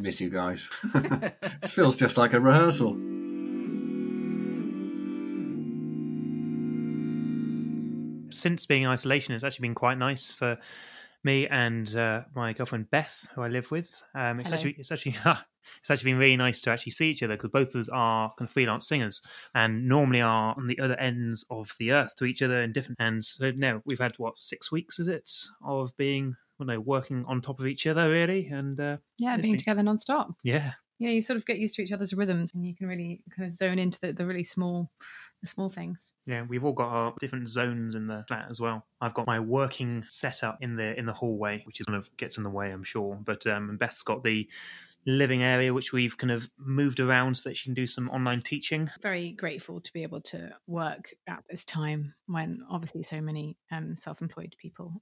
Miss 0.08 0.22
you 0.22 0.30
guys. 0.30 0.70
this 1.62 1.72
feels 1.72 2.00
just 2.00 2.18
like 2.18 2.32
a 2.32 2.40
rehearsal. 2.40 2.94
Since 8.32 8.66
being 8.68 8.84
in 8.84 8.88
isolation, 8.88 9.36
it's 9.36 9.44
actually 9.44 9.68
been 9.68 9.76
quite 9.76 9.98
nice 9.98 10.32
for 10.32 10.58
me 11.26 11.46
and 11.48 11.94
uh, 11.98 12.22
my 12.34 12.54
girlfriend 12.54 12.90
Beth, 12.90 13.28
who 13.36 13.42
I 13.42 13.50
live 13.50 13.70
with. 13.70 14.02
Um, 14.16 14.40
it's 14.40 14.48
Hello. 14.50 14.56
actually 14.56 14.76
it's 14.78 14.94
actually 14.94 15.18
it's 15.82 15.92
actually 15.92 16.12
been 16.12 16.20
really 16.20 16.38
nice 16.38 16.62
to 16.62 16.72
actually 16.72 16.94
see 16.94 17.10
each 17.10 17.22
other 17.22 17.36
because 17.36 17.50
both 17.52 17.76
of 17.76 17.82
us 17.82 17.90
are 17.90 18.32
kind 18.38 18.48
of 18.48 18.54
freelance 18.54 18.88
singers 18.88 19.22
and 19.54 19.90
normally 19.90 20.22
are 20.22 20.56
on 20.56 20.68
the 20.68 20.80
other 20.80 20.98
ends 21.02 21.46
of 21.50 21.76
the 21.80 21.92
earth 21.92 22.16
to 22.16 22.24
each 22.24 22.42
other 22.42 22.62
in 22.62 22.72
different 22.72 23.02
ends. 23.02 23.36
So 23.38 23.52
no, 23.52 23.82
we've 23.86 24.00
had 24.00 24.18
what 24.20 24.38
six 24.38 24.72
weeks 24.72 25.00
is 25.00 25.10
it 25.10 25.30
of 25.66 25.98
being 25.98 26.38
well, 26.60 26.68
no 26.68 26.80
working 26.80 27.24
on 27.28 27.42
top 27.42 27.60
of 27.60 27.68
each 27.68 27.86
other 27.88 28.10
really, 28.10 28.48
and 28.48 28.80
uh, 28.80 28.98
Yeah, 29.18 29.38
being 29.38 29.54
been- 29.54 29.58
together 29.58 29.84
non-stop. 29.84 30.34
yeah. 30.44 30.74
Yeah, 31.00 31.10
you 31.12 31.22
sort 31.22 31.38
of 31.38 31.46
get 31.46 31.60
used 31.60 31.76
to 31.76 31.84
each 31.84 31.92
other's 31.92 32.12
rhythms, 32.12 32.56
and 32.56 32.66
you 32.66 32.74
can 32.76 32.88
really 32.88 33.22
kind 33.30 33.46
of 33.46 33.54
zone 33.54 33.78
into 33.78 34.00
the, 34.02 34.14
the 34.14 34.26
really 34.26 34.44
small, 34.44 34.90
the 35.42 35.48
small 35.48 35.70
things. 35.70 36.12
Yeah, 36.26 36.42
we've 36.50 36.66
all 36.66 36.74
got 36.74 36.88
our 36.90 37.14
different 37.20 37.50
zones 37.50 37.94
in 37.94 38.08
the 38.08 38.26
flat 38.28 38.48
as 38.50 38.60
well. 38.60 38.84
I've 39.00 39.14
got 39.14 39.28
my 39.28 39.40
working 39.40 40.04
setup 40.08 40.58
in 40.62 40.74
the 40.74 40.98
in 40.98 41.06
the 41.06 41.14
hallway, 41.14 41.62
which 41.68 41.80
is 41.80 41.86
kind 41.86 42.00
of 42.00 42.10
gets 42.18 42.38
in 42.40 42.44
the 42.44 42.50
way, 42.50 42.72
I'm 42.72 42.84
sure. 42.84 43.16
But 43.24 43.46
um, 43.46 43.78
Beth's 43.78 44.02
got 44.02 44.24
the 44.24 44.50
living 45.06 45.44
area, 45.44 45.72
which 45.72 45.94
we've 45.94 46.18
kind 46.18 46.32
of 46.32 46.50
moved 46.58 47.00
around 47.00 47.38
so 47.38 47.50
that 47.50 47.58
she 47.58 47.66
can 47.66 47.76
do 47.76 47.86
some 47.86 48.10
online 48.10 48.42
teaching. 48.42 48.90
Very 49.04 49.34
grateful 49.34 49.80
to 49.80 49.94
be 49.94 50.02
able 50.02 50.22
to 50.22 50.50
work 50.66 51.12
at 51.28 51.44
this 51.48 51.64
time 51.64 52.16
when 52.26 52.64
obviously 52.72 53.04
so 53.04 53.22
many 53.22 53.56
um, 53.72 53.96
self-employed 53.96 54.56
people 54.60 55.00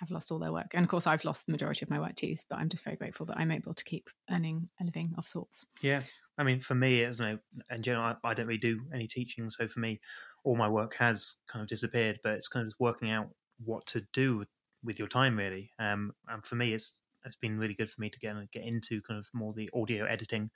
have 0.00 0.10
lost 0.10 0.32
all 0.32 0.38
their 0.38 0.52
work, 0.52 0.72
and 0.74 0.82
of 0.84 0.90
course 0.90 1.06
I've 1.06 1.24
lost 1.24 1.46
the 1.46 1.52
majority 1.52 1.84
of 1.84 1.90
my 1.90 2.00
work 2.00 2.16
too. 2.16 2.34
But 2.48 2.58
I'm 2.58 2.68
just 2.68 2.84
very 2.84 2.96
grateful 2.96 3.26
that 3.26 3.38
I'm 3.38 3.52
able 3.52 3.74
to 3.74 3.84
keep 3.84 4.10
earning 4.30 4.68
a 4.80 4.84
living 4.84 5.14
of 5.16 5.26
sorts. 5.26 5.66
Yeah, 5.82 6.02
I 6.38 6.42
mean, 6.42 6.60
for 6.60 6.74
me, 6.74 7.00
it's 7.00 7.20
no. 7.20 7.38
In 7.70 7.82
general, 7.82 8.04
I, 8.24 8.28
I 8.28 8.34
don't 8.34 8.46
really 8.46 8.58
do 8.58 8.80
any 8.94 9.06
teaching, 9.06 9.50
so 9.50 9.68
for 9.68 9.80
me, 9.80 10.00
all 10.44 10.56
my 10.56 10.68
work 10.68 10.94
has 10.96 11.36
kind 11.48 11.62
of 11.62 11.68
disappeared. 11.68 12.18
But 12.24 12.34
it's 12.34 12.48
kind 12.48 12.66
of 12.66 12.72
working 12.78 13.10
out 13.10 13.28
what 13.64 13.86
to 13.86 14.02
do 14.12 14.38
with, 14.38 14.48
with 14.82 14.98
your 14.98 15.08
time, 15.08 15.36
really. 15.36 15.70
Um, 15.78 16.12
and 16.28 16.44
for 16.44 16.56
me, 16.56 16.72
it's 16.72 16.94
it's 17.24 17.36
been 17.36 17.58
really 17.58 17.74
good 17.74 17.90
for 17.90 18.00
me 18.00 18.10
to 18.10 18.18
get 18.18 18.34
get 18.52 18.64
into 18.64 19.00
kind 19.02 19.18
of 19.18 19.28
more 19.32 19.52
the 19.52 19.70
audio 19.74 20.04
editing 20.04 20.50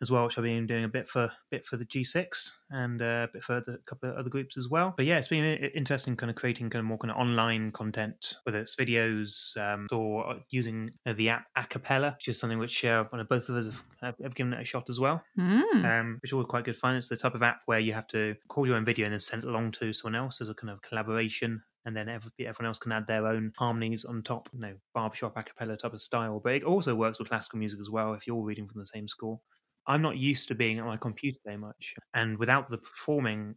as 0.00 0.10
well, 0.10 0.24
which 0.24 0.36
I've 0.36 0.44
been 0.44 0.66
doing 0.66 0.84
a 0.84 0.88
bit 0.88 1.08
for 1.08 1.30
bit 1.50 1.64
for 1.64 1.76
the 1.76 1.84
G6 1.84 2.50
and 2.70 3.00
uh, 3.00 3.04
a 3.04 3.28
bit 3.32 3.44
for 3.44 3.60
the, 3.60 3.74
a 3.74 3.78
couple 3.86 4.10
of 4.10 4.16
other 4.16 4.28
groups 4.28 4.56
as 4.56 4.68
well. 4.68 4.92
But 4.96 5.06
yeah, 5.06 5.16
it's 5.16 5.28
been 5.28 5.44
interesting, 5.44 6.16
kind 6.16 6.28
of 6.28 6.36
creating 6.36 6.70
kind 6.70 6.80
of 6.80 6.86
more 6.86 6.98
kind 6.98 7.12
of 7.12 7.16
online 7.16 7.70
content, 7.70 8.34
whether 8.42 8.58
it's 8.58 8.74
videos 8.74 9.56
um, 9.56 9.86
or 9.92 10.40
using 10.50 10.90
uh, 11.06 11.12
the 11.12 11.30
app 11.30 11.46
Acapella, 11.56 12.16
which 12.16 12.28
is 12.28 12.38
something 12.38 12.58
which 12.58 12.84
uh, 12.84 13.04
both 13.28 13.48
of 13.48 13.56
us 13.56 13.66
have, 13.66 13.84
have, 14.00 14.14
have 14.22 14.34
given 14.34 14.52
it 14.52 14.60
a 14.60 14.64
shot 14.64 14.90
as 14.90 14.98
well. 14.98 15.22
Mm. 15.38 15.84
Um, 15.84 16.18
which 16.20 16.30
is 16.30 16.32
always 16.32 16.48
quite 16.48 16.64
good 16.64 16.76
fun. 16.76 16.96
It's 16.96 17.08
the 17.08 17.16
type 17.16 17.34
of 17.34 17.42
app 17.42 17.60
where 17.66 17.80
you 17.80 17.92
have 17.92 18.08
to 18.08 18.34
record 18.42 18.68
your 18.68 18.76
own 18.76 18.84
video 18.84 19.06
and 19.06 19.12
then 19.12 19.20
send 19.20 19.44
it 19.44 19.48
along 19.48 19.72
to 19.72 19.92
someone 19.92 20.20
else 20.20 20.40
as 20.40 20.48
a 20.48 20.54
kind 20.54 20.70
of 20.70 20.82
collaboration. 20.82 21.62
And 21.84 21.96
then 21.96 22.08
everyone 22.08 22.66
else 22.66 22.78
can 22.78 22.92
add 22.92 23.06
their 23.06 23.26
own 23.26 23.52
harmonies 23.56 24.04
on 24.04 24.22
top, 24.22 24.48
you 24.52 24.60
know, 24.60 24.74
barbershop 24.94 25.36
a 25.36 25.42
cappella 25.42 25.76
type 25.76 25.92
of 25.92 26.00
style. 26.00 26.40
But 26.42 26.54
it 26.54 26.64
also 26.64 26.94
works 26.94 27.18
with 27.18 27.28
classical 27.28 27.58
music 27.58 27.80
as 27.80 27.90
well 27.90 28.14
if 28.14 28.26
you're 28.26 28.44
reading 28.44 28.68
from 28.68 28.80
the 28.80 28.86
same 28.86 29.08
score. 29.08 29.40
I'm 29.88 30.02
not 30.02 30.16
used 30.16 30.46
to 30.48 30.54
being 30.54 30.78
at 30.78 30.84
my 30.84 30.96
computer 30.96 31.38
very 31.44 31.56
much. 31.56 31.94
And 32.14 32.38
without 32.38 32.70
the 32.70 32.78
performing 32.78 33.56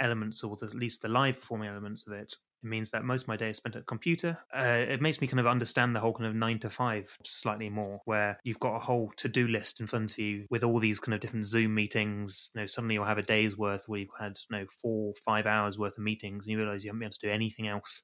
elements, 0.00 0.42
or 0.42 0.56
the, 0.56 0.66
at 0.66 0.74
least 0.74 1.02
the 1.02 1.08
live 1.08 1.40
performing 1.40 1.68
elements 1.68 2.06
of 2.06 2.14
it, 2.14 2.34
it 2.62 2.66
means 2.66 2.90
that 2.90 3.04
most 3.04 3.22
of 3.22 3.28
my 3.28 3.36
day 3.36 3.50
is 3.50 3.58
spent 3.58 3.76
at 3.76 3.86
computer. 3.86 4.38
Uh, 4.56 4.84
it 4.88 5.00
makes 5.00 5.20
me 5.20 5.26
kind 5.26 5.40
of 5.40 5.46
understand 5.46 5.94
the 5.94 6.00
whole 6.00 6.12
kind 6.12 6.26
of 6.26 6.34
nine 6.34 6.58
to 6.60 6.70
five 6.70 7.16
slightly 7.24 7.68
more, 7.68 8.00
where 8.04 8.38
you've 8.44 8.60
got 8.60 8.76
a 8.76 8.80
whole 8.80 9.12
to 9.16 9.28
do 9.28 9.46
list 9.46 9.80
in 9.80 9.86
front 9.86 10.12
of 10.12 10.18
you 10.18 10.46
with 10.50 10.64
all 10.64 10.80
these 10.80 10.98
kind 10.98 11.14
of 11.14 11.20
different 11.20 11.46
Zoom 11.46 11.74
meetings. 11.74 12.50
You 12.54 12.62
know, 12.62 12.66
suddenly 12.66 12.94
you'll 12.94 13.04
have 13.04 13.18
a 13.18 13.22
day's 13.22 13.56
worth 13.56 13.88
where 13.88 14.00
you've 14.00 14.08
had 14.18 14.38
you 14.50 14.58
know 14.58 14.66
four, 14.82 15.12
five 15.24 15.46
hours 15.46 15.78
worth 15.78 15.98
of 15.98 16.04
meetings, 16.04 16.46
and 16.46 16.52
you 16.52 16.58
realize 16.58 16.84
you 16.84 16.90
haven't 16.90 17.00
been 17.00 17.06
able 17.06 17.12
to 17.20 17.26
do 17.26 17.32
anything 17.32 17.68
else. 17.68 18.02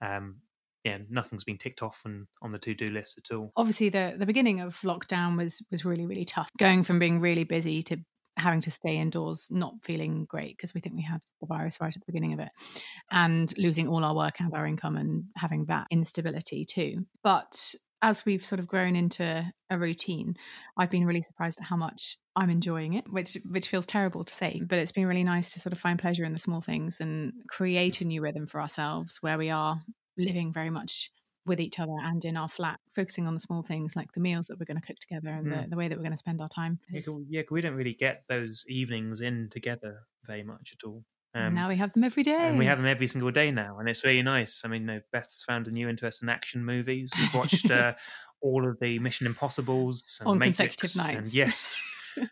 Um, 0.00 0.36
yeah, 0.84 0.98
nothing's 1.08 1.44
been 1.44 1.56
ticked 1.58 1.82
off 1.82 2.02
on, 2.04 2.26
on 2.42 2.52
the 2.52 2.58
to 2.58 2.74
do 2.74 2.90
list 2.90 3.18
at 3.18 3.34
all. 3.34 3.52
obviously 3.56 3.88
the 3.88 4.14
the 4.18 4.26
beginning 4.26 4.60
of 4.60 4.78
lockdown 4.80 5.36
was 5.36 5.62
was 5.70 5.84
really 5.84 6.06
really 6.06 6.26
tough 6.26 6.50
going 6.58 6.82
from 6.82 6.98
being 6.98 7.20
really 7.20 7.44
busy 7.44 7.82
to 7.82 7.98
having 8.36 8.60
to 8.60 8.70
stay 8.70 8.96
indoors 8.96 9.48
not 9.50 9.74
feeling 9.82 10.26
great 10.28 10.56
because 10.56 10.74
we 10.74 10.80
think 10.80 10.94
we 10.94 11.02
had 11.02 11.20
the 11.40 11.46
virus 11.46 11.80
right 11.80 11.94
at 11.94 12.00
the 12.00 12.12
beginning 12.12 12.32
of 12.32 12.40
it 12.40 12.48
and 13.10 13.56
losing 13.56 13.88
all 13.88 14.04
our 14.04 14.14
work 14.14 14.40
and 14.40 14.52
our 14.54 14.66
income 14.66 14.96
and 14.96 15.24
having 15.36 15.66
that 15.66 15.86
instability 15.90 16.64
too. 16.64 17.04
But 17.22 17.74
as 18.02 18.26
we've 18.26 18.44
sort 18.44 18.58
of 18.58 18.68
grown 18.68 18.94
into 18.94 19.52
a 19.70 19.78
routine 19.78 20.36
i've 20.76 20.90
been 20.90 21.06
really 21.06 21.22
surprised 21.22 21.58
at 21.58 21.64
how 21.64 21.76
much 21.76 22.18
i'm 22.36 22.50
enjoying 22.50 22.92
it 22.94 23.10
which 23.10 23.36
which 23.50 23.68
feels 23.68 23.86
terrible 23.86 24.24
to 24.24 24.34
say 24.34 24.60
but 24.66 24.78
it's 24.78 24.92
been 24.92 25.06
really 25.06 25.24
nice 25.24 25.52
to 25.52 25.58
sort 25.58 25.72
of 25.72 25.78
find 25.78 25.98
pleasure 25.98 26.24
in 26.24 26.34
the 26.34 26.38
small 26.38 26.60
things 26.60 27.00
and 27.00 27.32
create 27.48 28.00
a 28.00 28.04
new 28.04 28.20
rhythm 28.20 28.46
for 28.46 28.60
ourselves 28.60 29.18
where 29.22 29.38
we 29.38 29.48
are 29.48 29.80
living 30.18 30.52
very 30.52 30.70
much 30.70 31.10
with 31.46 31.60
each 31.60 31.78
other 31.78 31.92
and 32.02 32.24
in 32.24 32.36
our 32.36 32.48
flat, 32.48 32.80
focusing 32.94 33.26
on 33.26 33.34
the 33.34 33.40
small 33.40 33.62
things 33.62 33.94
like 33.96 34.12
the 34.12 34.20
meals 34.20 34.46
that 34.46 34.58
we're 34.58 34.64
going 34.66 34.80
to 34.80 34.86
cook 34.86 34.98
together 34.98 35.28
and 35.28 35.50
the, 35.52 35.56
Mm. 35.56 35.70
the 35.70 35.76
way 35.76 35.88
that 35.88 35.96
we're 35.96 36.02
going 36.02 36.12
to 36.12 36.16
spend 36.18 36.40
our 36.40 36.48
time. 36.48 36.78
Yeah, 36.90 37.00
'cause- 37.00 37.20
yeah, 37.28 37.42
we 37.50 37.60
don't 37.60 37.74
really 37.74 37.94
get 37.94 38.24
those 38.28 38.64
evenings 38.68 39.20
in 39.20 39.48
together 39.50 40.02
very 40.24 40.42
much 40.42 40.72
at 40.72 40.86
all. 40.86 41.04
Um, 41.36 41.52
now 41.54 41.68
we 41.68 41.74
have 41.76 41.92
them 41.92 42.04
every 42.04 42.22
day. 42.22 42.32
and 42.48 42.58
we 42.58 42.66
have 42.66 42.78
them 42.78 42.86
every 42.86 43.08
single 43.08 43.30
day 43.32 43.50
now, 43.50 43.78
and 43.80 43.88
it's 43.88 44.04
really 44.04 44.22
nice. 44.22 44.64
I 44.64 44.68
mean, 44.68 44.82
you 44.82 44.86
know, 44.86 45.00
Beth's 45.12 45.42
found 45.42 45.66
a 45.66 45.70
new 45.72 45.88
interest 45.88 46.22
in 46.22 46.28
action 46.28 46.64
movies. 46.64 47.10
We've 47.18 47.34
watched 47.34 47.68
uh, 47.72 47.94
all 48.40 48.68
of 48.68 48.78
the 48.80 48.98
Mission 49.00 49.26
Impossibles 49.26 50.18
and 50.20 50.28
On 50.28 50.38
Matrix, 50.38 50.76
consecutive 50.76 51.06
and 51.10 51.16
nights. 51.24 51.34
yes, 51.34 51.76
um, 52.18 52.28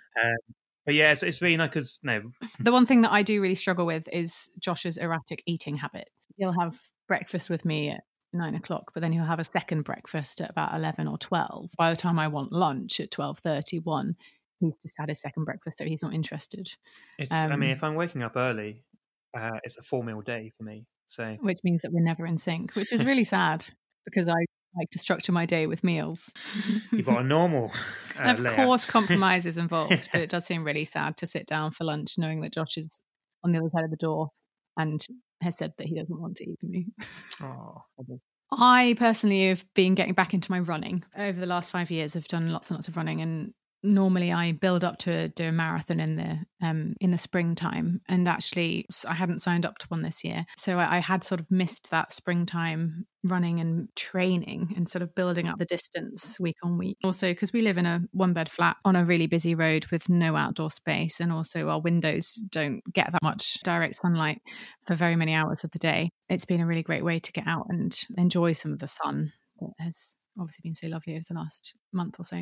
but 0.86 0.94
yeah, 0.94 1.10
it's, 1.12 1.22
it's 1.24 1.42
really 1.42 1.56
nice 1.56 1.70
because 1.70 1.98
no, 2.04 2.30
the 2.60 2.70
one 2.72 2.86
thing 2.86 3.00
that 3.02 3.10
I 3.12 3.22
do 3.24 3.42
really 3.42 3.56
struggle 3.56 3.86
with 3.86 4.08
is 4.12 4.50
Josh's 4.60 4.96
erratic 4.98 5.42
eating 5.46 5.76
habits. 5.78 6.26
He'll 6.36 6.52
have 6.58 6.80
breakfast 7.08 7.50
with 7.50 7.64
me 7.64 7.90
at 7.90 8.04
nine 8.32 8.54
o'clock, 8.54 8.90
but 8.94 9.00
then 9.00 9.12
he'll 9.12 9.24
have 9.24 9.38
a 9.40 9.44
second 9.44 9.82
breakfast 9.82 10.40
at 10.40 10.50
about 10.50 10.74
eleven 10.74 11.06
or 11.08 11.18
twelve. 11.18 11.70
By 11.78 11.90
the 11.90 11.96
time 11.96 12.18
I 12.18 12.28
want 12.28 12.52
lunch 12.52 13.00
at 13.00 13.10
twelve 13.10 13.38
thirty 13.38 13.78
one, 13.78 14.16
he's 14.60 14.74
just 14.82 14.94
had 14.98 15.08
his 15.08 15.20
second 15.20 15.44
breakfast, 15.44 15.78
so 15.78 15.84
he's 15.84 16.02
not 16.02 16.14
interested. 16.14 16.68
it's. 17.18 17.32
I 17.32 17.48
mean, 17.56 17.70
Um, 17.70 17.76
if 17.76 17.84
I'm 17.84 17.94
waking 17.94 18.22
up 18.22 18.36
early, 18.36 18.84
uh, 19.36 19.58
it's 19.64 19.78
a 19.78 19.82
four 19.82 20.02
meal 20.04 20.20
day 20.20 20.52
for 20.56 20.64
me. 20.64 20.86
So 21.08 21.36
which 21.40 21.58
means 21.64 21.82
that 21.82 21.92
we're 21.92 22.02
never 22.04 22.24
in 22.26 22.38
sync, 22.38 22.74
which 22.74 22.92
is 22.92 23.04
really 23.04 23.24
sad 23.38 23.66
because 24.04 24.28
I 24.28 24.34
like 24.74 24.88
to 24.92 24.98
structure 24.98 25.32
my 25.32 25.44
day 25.44 25.66
with 25.66 25.84
meals. 25.84 26.32
you've 26.90 27.04
got 27.06 27.20
a 27.20 27.24
normal. 27.24 27.70
Uh, 28.18 28.24
of 28.30 28.40
layout. 28.40 28.56
course, 28.56 28.84
compromise 28.84 29.46
is 29.46 29.56
involved, 29.64 30.08
but 30.12 30.20
it 30.20 30.28
does 30.28 30.44
seem 30.44 30.64
really 30.64 30.84
sad 30.84 31.16
to 31.16 31.26
sit 31.26 31.46
down 31.46 31.70
for 31.70 31.84
lunch 31.84 32.18
knowing 32.18 32.40
that 32.42 32.52
Josh 32.52 32.76
is 32.76 33.00
on 33.42 33.52
the 33.52 33.58
other 33.58 33.70
side 33.70 33.84
of 33.84 33.90
the 33.90 33.96
door 33.96 34.28
and 34.76 35.00
has 35.42 35.58
said 35.58 35.72
that 35.78 35.86
he 35.86 35.94
doesn't 35.94 36.20
want 36.20 36.36
to 36.36 36.50
eat 36.50 36.62
me. 36.62 36.86
Oh, 37.42 37.82
I 38.50 38.94
personally 38.98 39.48
have 39.48 39.64
been 39.74 39.94
getting 39.94 40.14
back 40.14 40.34
into 40.34 40.50
my 40.50 40.60
running 40.60 41.02
over 41.16 41.40
the 41.40 41.46
last 41.46 41.70
five 41.70 41.90
years. 41.90 42.16
I've 42.16 42.28
done 42.28 42.50
lots 42.50 42.70
and 42.70 42.76
lots 42.76 42.88
of 42.88 42.96
running, 42.96 43.20
and 43.20 43.54
normally 43.82 44.32
I 44.32 44.52
build 44.52 44.84
up 44.84 44.98
to 44.98 45.28
do 45.28 45.44
a 45.44 45.52
marathon 45.52 46.00
in 46.00 46.14
the 46.14 46.38
um, 46.60 46.94
in 47.00 47.10
the 47.10 47.18
springtime. 47.18 48.00
And 48.08 48.28
actually, 48.28 48.86
I 49.08 49.14
hadn't 49.14 49.42
signed 49.42 49.66
up 49.66 49.78
to 49.78 49.86
one 49.88 50.02
this 50.02 50.24
year, 50.24 50.46
so 50.56 50.78
I, 50.78 50.96
I 50.96 51.00
had 51.00 51.24
sort 51.24 51.40
of 51.40 51.50
missed 51.50 51.90
that 51.90 52.12
springtime 52.12 53.06
running 53.24 53.60
and 53.60 53.88
training 53.94 54.72
and 54.76 54.88
sort 54.88 55.02
of 55.02 55.14
building 55.14 55.46
up 55.46 55.58
the 55.58 55.64
distance 55.64 56.40
week 56.40 56.56
on 56.64 56.76
week. 56.78 56.96
Also, 57.04 57.30
because 57.30 57.52
we 57.52 57.62
live 57.62 57.78
in 57.78 57.86
a 57.86 58.00
one 58.12 58.32
bed 58.32 58.48
flat 58.48 58.76
on 58.84 58.96
a 58.96 59.04
really 59.04 59.26
busy 59.26 59.54
road 59.54 59.86
with 59.86 60.08
no 60.08 60.36
outdoor 60.36 60.70
space, 60.70 61.20
and 61.20 61.32
also 61.32 61.68
our 61.68 61.80
windows 61.80 62.34
don't 62.50 62.82
get 62.92 63.10
that 63.12 63.22
much 63.22 63.58
direct 63.64 63.96
sunlight 63.96 64.40
for 64.86 64.94
very 64.94 65.16
many 65.16 65.34
hours 65.34 65.64
of 65.64 65.70
the 65.72 65.78
day. 65.78 66.10
It's 66.28 66.44
been 66.44 66.60
a 66.60 66.66
really 66.66 66.82
great 66.82 67.04
way 67.04 67.18
to 67.20 67.32
get 67.32 67.46
out 67.46 67.66
and 67.68 67.96
enjoy 68.16 68.52
some 68.52 68.72
of 68.72 68.78
the 68.78 68.86
sun 68.86 69.32
that 69.60 69.70
has 69.78 70.16
obviously 70.38 70.62
been 70.62 70.74
so 70.74 70.88
lovely 70.88 71.14
over 71.14 71.24
the 71.28 71.34
last 71.34 71.74
month 71.92 72.16
or 72.18 72.24
so. 72.24 72.36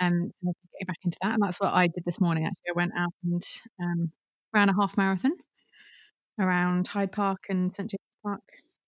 Um, 0.00 0.32
so 0.34 0.52
getting 0.72 0.86
back 0.86 0.98
into 1.04 1.18
that, 1.22 1.34
and 1.34 1.42
that's 1.42 1.60
what 1.60 1.72
I 1.72 1.86
did 1.86 2.04
this 2.04 2.20
morning. 2.20 2.46
Actually, 2.46 2.70
I 2.70 2.76
went 2.76 2.92
out 2.96 3.12
and 3.24 3.42
um, 3.80 4.12
ran 4.52 4.68
a 4.68 4.74
half 4.74 4.96
marathon 4.96 5.32
around 6.38 6.88
Hyde 6.88 7.12
Park 7.12 7.46
and 7.48 7.72
St 7.72 7.90
James 7.90 8.00
Park 8.24 8.42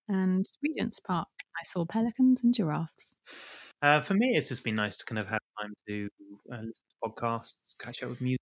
and 0.09 0.45
Regent's 0.61 0.99
Park. 0.99 1.27
I 1.59 1.63
saw 1.63 1.85
pelicans 1.85 2.43
and 2.43 2.53
giraffes. 2.53 3.15
Uh, 3.81 4.01
for 4.01 4.13
me, 4.13 4.35
it's 4.35 4.49
just 4.49 4.63
been 4.63 4.75
nice 4.75 4.97
to 4.97 5.05
kind 5.05 5.19
of 5.19 5.29
have 5.29 5.41
time 5.61 5.73
to 5.87 6.09
uh, 6.51 6.57
listen 6.57 6.73
to 6.73 7.09
podcasts, 7.09 7.77
catch 7.79 8.01
up 8.01 8.09
with 8.09 8.21
music, 8.21 8.39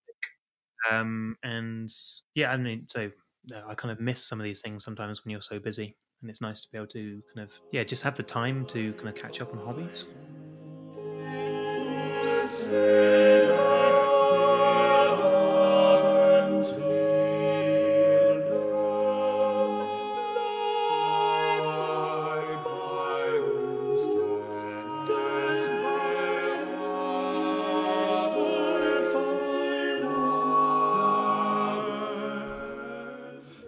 um, 0.89 1.35
and 1.43 1.89
yeah, 2.35 2.51
I 2.51 2.57
mean, 2.57 2.87
so 2.89 3.11
uh, 3.53 3.61
I 3.67 3.75
kind 3.75 3.91
of 3.91 3.99
miss 3.99 4.23
some 4.23 4.39
of 4.39 4.43
these 4.43 4.61
things 4.61 4.83
sometimes 4.83 5.23
when 5.23 5.31
you're 5.31 5.41
so 5.41 5.59
busy, 5.59 5.97
and 6.21 6.29
it's 6.29 6.41
nice 6.41 6.61
to 6.61 6.71
be 6.71 6.77
able 6.77 6.87
to 6.87 7.21
kind 7.33 7.47
of 7.47 7.59
yeah, 7.71 7.83
just 7.83 8.03
have 8.03 8.15
the 8.15 8.23
time 8.23 8.65
to 8.67 8.93
kind 8.93 9.09
of 9.09 9.15
catch 9.15 9.41
up 9.41 9.51
on 9.53 9.59
hobbies. 9.59 10.05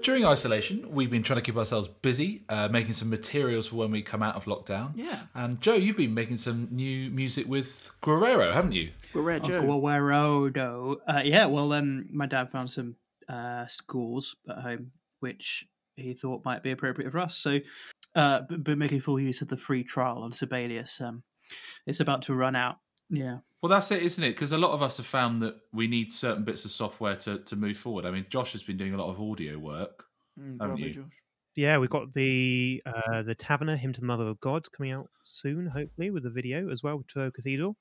During 0.04 0.26
isolation, 0.26 0.86
we've 0.92 1.10
been 1.10 1.24
trying 1.24 1.38
to 1.38 1.42
keep 1.42 1.58
ourselves 1.58 1.88
busy, 1.88 2.44
uh, 2.50 2.68
making 2.68 2.94
some 2.94 3.10
materials 3.10 3.68
for 3.68 3.78
when 3.78 3.92
we 3.92 4.02
come 4.02 4.22
out 4.22 4.36
of 4.36 4.46
lockdown. 4.46 4.92
Yeah. 4.96 5.22
And 5.34 5.60
Joe, 5.62 5.74
you've 5.74 5.98
been 5.98 6.14
making 6.14 6.38
some 6.38 6.68
new 6.72 7.10
music 7.10 7.48
with 7.48 7.92
Guerrero, 8.02 8.54
haven't 8.54 8.74
you? 8.74 8.92
Guerrero 9.14 9.40
Joe. 9.40 9.62
Guerrero. 9.62 10.98
Uh, 11.08 11.22
yeah, 11.24 11.46
well, 11.46 11.74
um, 11.74 12.08
my 12.12 12.26
dad 12.26 12.50
found 12.50 12.70
some 12.70 12.96
uh, 13.28 13.66
scores 13.68 14.36
at 14.50 14.60
home, 14.60 14.92
which 15.22 15.66
he 15.96 16.14
thought 16.14 16.46
might 16.46 16.64
be 16.64 16.72
appropriate 16.72 17.12
for 17.12 17.20
us. 17.20 17.38
So, 17.38 17.60
uh, 18.16 18.42
b- 18.42 18.58
been 18.58 18.80
making 18.80 19.00
full 19.00 19.20
use 19.20 19.42
of 19.42 19.48
the 19.48 19.58
free 19.58 19.84
trial 19.84 20.20
on 20.24 20.32
Sibelius. 20.32 21.00
Um, 21.02 21.24
it's 21.86 22.00
about 22.00 22.24
to 22.24 22.34
run 22.34 22.56
out. 22.56 22.78
Yeah. 23.14 23.40
Well, 23.62 23.70
that's 23.70 23.92
it, 23.92 24.04
isn't 24.04 24.24
it? 24.24 24.32
Because 24.32 24.52
a 24.52 24.58
lot 24.58 24.72
of 24.72 24.82
us 24.82 24.98
have 24.98 25.06
found 25.06 25.42
that 25.42 25.56
we 25.72 25.88
need 25.88 26.12
certain 26.12 26.44
bits 26.44 26.66
of 26.66 26.72
software 26.72 27.16
to, 27.18 27.40
to 27.40 27.56
move 27.56 27.78
forward. 27.78 28.06
I 28.06 28.12
mean, 28.12 28.26
Josh 28.30 28.52
has 28.52 28.64
been 28.64 28.76
doing 28.76 28.94
a 28.94 28.98
lot 28.98 29.10
of 29.10 29.22
audio 29.22 29.58
work. 29.58 30.04
Mm, 30.38 30.60
haven't 30.60 30.76
bravo, 30.76 30.78
you? 30.78 30.94
Josh. 30.94 31.14
Yeah, 31.56 31.78
we've 31.78 31.90
got 31.90 32.14
the 32.14 32.82
uh, 32.86 33.22
the 33.22 33.36
Tavener, 33.36 33.78
Hymn 33.78 33.94
to 33.94 34.02
the 34.02 34.08
Mother 34.08 34.28
of 34.28 34.40
God, 34.42 34.72
coming 34.72 34.92
out 34.92 35.10
soon, 35.24 35.68
hopefully, 35.68 36.10
with 36.10 36.26
a 36.26 36.30
video 36.30 36.70
as 36.72 36.82
well, 36.82 37.04
Truro 37.08 37.32
Cathedral. 37.32 37.78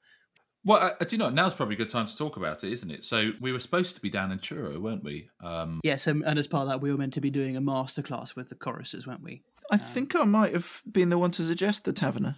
Well, 0.65 0.79
I, 0.79 0.93
I 1.01 1.05
do 1.05 1.17
you 1.17 1.19
know 1.19 1.31
now's 1.31 1.55
probably 1.55 1.75
a 1.75 1.79
good 1.79 1.89
time 1.89 2.07
to 2.07 2.17
talk 2.17 2.37
about 2.37 2.63
it, 2.63 2.73
isn't 2.73 2.91
it? 2.91 3.03
So 3.03 3.33
we 3.41 3.51
were 3.51 3.59
supposed 3.59 3.97
to 3.97 4.03
be 4.03 4.11
down 4.11 4.31
in 4.31 4.39
Truro, 4.39 4.79
weren't 4.79 5.03
we? 5.03 5.31
Um, 5.43 5.81
Yes, 5.83 6.07
um, 6.07 6.23
and 6.27 6.39
as 6.39 6.47
part 6.47 6.63
of 6.63 6.69
that, 6.69 6.81
we 6.81 6.93
were 6.93 6.99
meant 6.99 7.15
to 7.15 7.21
be 7.21 7.31
doing 7.31 7.57
a 7.57 7.61
masterclass 7.61 8.37
with 8.37 8.51
the 8.51 8.55
choruses, 8.55 9.07
weren't 9.07 9.23
we? 9.23 9.43
I 9.71 9.79
think 9.79 10.15
I 10.15 10.25
might 10.25 10.53
have 10.53 10.83
been 10.91 11.09
the 11.09 11.19
one 11.19 11.31
to 11.33 11.43
suggest 11.43 11.85
the 11.85 11.93
Tavener. 11.93 12.37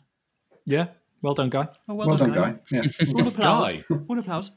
Yeah, 0.65 0.89
well 1.25 1.35
done, 1.35 1.49
guy. 1.51 1.67
Oh, 1.89 1.95
Well 1.95 2.17
done, 2.17 2.33
Guy. 2.33 2.55
Yeah. 2.71 2.83
All 3.15 3.27
applause. 3.27 3.73
Guy. 3.73 3.85
All 4.09 4.19
applause. 4.19 4.51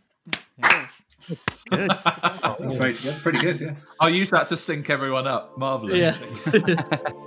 Good. 1.69 1.89
That's 1.91 2.75
very 2.75 2.93
good. 2.93 3.15
Pretty 3.23 3.39
good, 3.39 3.59
yeah. 3.59 3.75
I'll 3.99 4.09
use 4.09 4.29
that 4.31 4.47
to 4.47 4.57
sync 4.57 4.89
everyone 4.89 5.27
up. 5.27 5.57
Marvelous. 5.57 5.97
Yeah. 5.97 7.01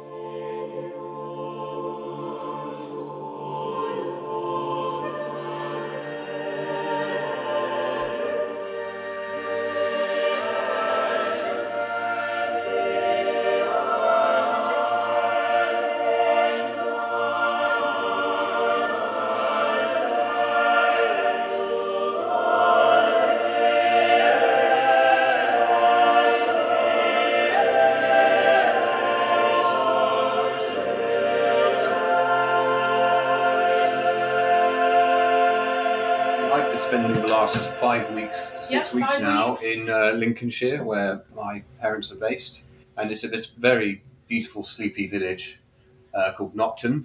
spending 36.81 37.13
the 37.13 37.29
last 37.29 37.71
five 37.79 38.11
weeks 38.15 38.51
to 38.51 38.57
six 38.59 38.73
Yep, 38.73 38.95
weeks 38.95 39.21
now 39.21 39.51
weeks. 39.51 39.63
in 39.65 39.91
uh, 39.91 40.13
Lincolnshire, 40.13 40.83
where 40.85 41.23
my 41.35 41.63
parents 41.81 42.11
are 42.13 42.17
based, 42.17 42.65
and 42.97 43.11
it's 43.11 43.25
at 43.25 43.31
this 43.31 43.47
very 43.47 44.03
beautiful, 44.29 44.63
sleepy 44.63 45.07
village 45.07 45.61
uh, 46.15 46.33
called 46.37 46.55
Nocton. 46.55 47.05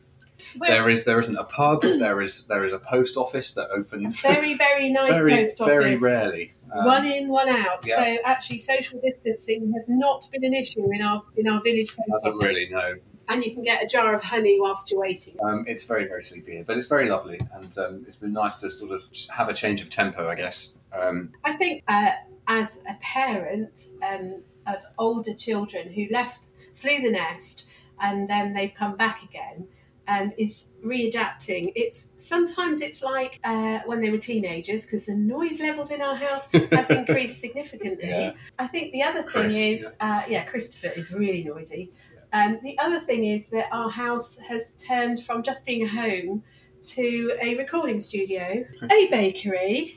There 0.60 0.90
is 0.90 1.06
there 1.06 1.20
isn't 1.20 1.38
a 1.38 1.44
pub. 1.44 1.82
There 1.84 2.22
is 2.22 2.48
there 2.48 2.64
is 2.64 2.74
a 2.74 2.80
post 2.80 3.16
office 3.18 3.54
that 3.54 3.70
opens 3.72 4.22
Very, 4.22 4.54
very 4.54 4.90
nice 4.90 5.10
very 5.22 5.32
post 5.36 5.62
office. 5.62 5.74
very 5.74 5.96
rarely. 5.96 6.54
Um, 6.74 6.86
one 6.86 7.06
in, 7.06 7.30
one 7.30 7.48
out. 7.48 7.86
yeah. 7.86 7.96
So 7.98 8.18
actually, 8.26 8.60
social 8.60 9.00
distancing 9.02 9.72
has 9.78 9.86
not 9.88 10.28
been 10.32 10.44
an 10.44 10.54
issue 10.54 10.86
in 10.94 11.02
our 11.02 11.24
in 11.38 11.48
our 11.48 11.62
village 11.62 11.96
post 11.96 12.10
doesn't 12.12 12.34
office. 12.38 12.48
really 12.48 12.70
know. 12.70 12.96
And 13.28 13.44
you 13.44 13.54
can 13.54 13.64
get 13.64 13.84
a 13.84 13.88
jar 13.88 14.14
of 14.14 14.24
honey 14.24 14.58
whilst 14.60 14.92
you're 14.92 15.00
waiting. 15.00 15.36
Um, 15.44 15.66
it's 15.68 15.84
very 15.84 16.08
very 16.08 16.24
sleepy 16.24 16.54
here, 16.54 16.64
but 16.66 16.78
it's 16.78 16.88
very 16.88 17.10
lovely, 17.10 17.40
and 17.54 17.78
um, 17.78 18.06
it's 18.08 18.18
been 18.18 18.34
nice 18.34 18.58
to 18.62 18.70
sort 18.70 18.92
of 18.92 19.04
have 19.36 19.50
a 19.50 19.54
change 19.54 19.82
of 19.82 19.90
tempo, 19.90 20.30
I 20.30 20.36
guess. 20.36 20.74
Um, 20.94 21.34
I 21.44 21.54
think 21.54 21.84
uh, 21.88 22.12
as 22.48 22.78
a 22.88 22.96
parent 23.02 23.88
um, 24.04 24.42
of 24.68 24.78
older 24.98 25.34
children 25.34 25.92
who 25.92 26.08
left, 26.12 26.48
flew 26.76 27.02
the 27.02 27.12
nest, 27.12 27.66
and 28.00 28.30
then 28.30 28.54
they've 28.54 28.74
come 28.74 28.96
back 28.96 29.24
again, 29.24 29.68
um, 30.08 30.32
is 30.38 30.66
readapting. 30.84 31.72
It's 31.76 32.10
sometimes 32.16 32.82
it's 32.82 33.02
like 33.02 33.40
uh, 33.44 33.80
when 33.86 34.02
they 34.02 34.12
were 34.12 34.18
teenagers 34.18 34.86
because 34.86 35.06
the 35.06 35.16
noise 35.16 35.60
levels 35.60 35.92
in 35.92 36.02
our 36.02 36.16
house 36.16 36.48
has 36.72 36.90
increased 36.92 37.40
significantly. 37.40 38.10
Yeah. 38.10 38.34
I 38.60 38.68
think 38.68 38.92
the 38.92 39.04
other 39.04 39.22
thing 39.24 39.44
Chris, 39.44 39.56
is, 39.56 39.88
uh, 40.00 40.24
yeah, 40.28 40.44
Christopher 40.46 40.88
is 40.96 41.12
really 41.12 41.44
noisy. 41.44 41.92
Um, 42.36 42.60
the 42.64 42.78
other 42.80 43.00
thing 43.00 43.24
is 43.24 43.48
that 43.52 43.70
our 43.72 43.90
house 43.90 44.38
has 44.40 44.74
turned 44.74 45.24
from 45.24 45.42
just 45.42 45.66
being 45.66 45.84
a 45.84 45.88
home 45.88 46.44
to 46.82 47.38
a 47.42 47.56
recording 47.56 48.02
studio, 48.02 48.66
a 48.92 49.08
bakery, 49.08 49.96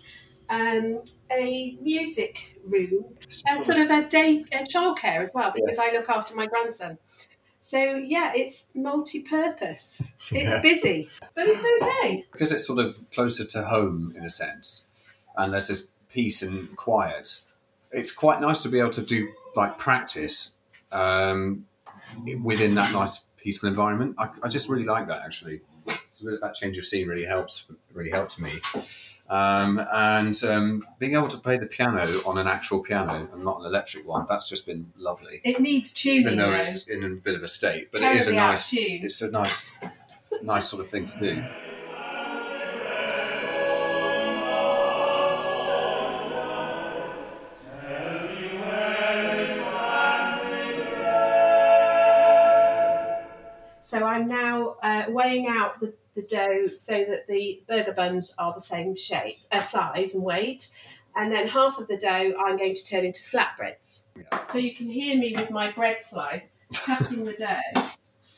um, 0.48 1.03
a 1.33 1.77
music 1.83 2.57
room, 2.64 3.07
a 3.48 3.59
sort 3.59 3.79
of 3.79 3.90
a 3.90 4.07
day 4.07 4.44
a 4.53 4.59
childcare 4.59 5.20
as 5.20 5.33
well 5.35 5.53
because 5.53 5.79
I 5.79 5.90
look 5.90 6.09
after 6.09 6.37
my 6.37 6.46
grandson. 6.46 6.96
So 7.61 7.96
yeah, 7.96 8.31
it's 8.37 8.66
multi-purpose. 8.72 10.01
It's 10.31 10.53
Yeah. 10.53 10.61
busy, 10.61 11.11
but 11.35 11.48
it's 11.48 11.64
okay. 11.83 12.24
because 12.31 12.53
it's 12.53 12.66
sort 12.66 12.79
of 12.79 13.11
closer 13.11 13.46
to 13.46 13.62
home 13.64 14.12
in 14.16 14.24
a 14.24 14.31
sense, 14.31 14.85
and 15.37 15.53
there's 15.53 15.66
this 15.68 15.88
peace 16.09 16.40
and 16.42 16.77
quiet. 16.77 17.42
It's 17.90 18.12
quite 18.12 18.40
nice 18.40 18.62
to 18.62 18.68
be 18.68 18.79
able 18.79 18.90
to 18.90 19.03
do 19.03 19.29
like 19.57 19.77
practice 19.77 20.53
um, 20.92 21.66
within 22.42 22.75
that 22.75 22.92
nice 22.92 23.25
peaceful 23.37 23.68
environment. 23.68 24.16
I, 24.18 24.29
I 24.42 24.49
just 24.49 24.68
really 24.68 24.85
like 24.85 25.09
that 25.09 25.23
actually. 25.23 25.61
So 26.11 26.37
that 26.40 26.55
change 26.55 26.77
of 26.79 26.85
scene 26.85 27.09
really 27.09 27.25
helps. 27.25 27.71
Really 27.92 28.11
helped 28.11 28.38
me. 28.38 28.53
Um, 29.31 29.79
and 29.92 30.42
um, 30.44 30.83
being 30.99 31.14
able 31.14 31.29
to 31.29 31.38
play 31.38 31.59
the 31.59 31.66
piano 31.66 32.07
on 32.25 32.38
an 32.38 32.47
actual 32.47 32.81
piano 32.81 33.29
and 33.33 33.44
not 33.44 33.61
an 33.61 33.66
electric 33.66 34.07
one, 34.07 34.25
that's 34.29 34.49
just 34.49 34.64
been 34.66 34.90
lovely. 34.97 35.40
It 35.44 35.61
needs 35.61 35.92
tuning. 35.92 36.21
Even 36.21 36.37
though 36.38 36.53
it's 36.53 36.88
in 36.88 37.05
a 37.05 37.11
bit 37.11 37.35
of 37.35 37.42
a 37.42 37.49
state, 37.49 37.92
but 37.92 38.01
it 38.01 38.16
is 38.16 38.27
a 38.27 38.33
Terribly 38.33 38.38
out 38.38 38.44
of 38.44 38.51
nice, 38.53 38.75
it's 38.75 39.23
a 39.23 39.31
nice, 39.31 39.73
nice 40.42 40.68
sort 40.68 40.83
of 40.83 40.90
thing 40.90 41.05
to 41.05 41.18
do. 41.18 41.44
Weighing 55.28 55.46
out 55.48 55.80
the, 55.80 55.92
the 56.14 56.22
dough 56.22 56.66
so 56.74 57.04
that 57.04 57.26
the 57.26 57.62
burger 57.68 57.92
buns 57.92 58.34
are 58.38 58.54
the 58.54 58.60
same 58.60 58.96
shape, 58.96 59.38
uh, 59.52 59.60
size 59.60 60.14
and 60.14 60.22
weight. 60.22 60.68
And 61.16 61.32
then 61.32 61.48
half 61.48 61.78
of 61.78 61.88
the 61.88 61.96
dough 61.96 62.32
I'm 62.38 62.56
going 62.56 62.74
to 62.74 62.84
turn 62.84 63.04
into 63.04 63.20
flatbreads. 63.22 64.04
So 64.52 64.58
you 64.58 64.74
can 64.74 64.88
hear 64.88 65.16
me 65.16 65.34
with 65.36 65.50
my 65.50 65.70
bread 65.72 65.98
slice 66.02 66.46
cutting 66.72 67.24
the 67.24 67.32
dough. 67.32 67.82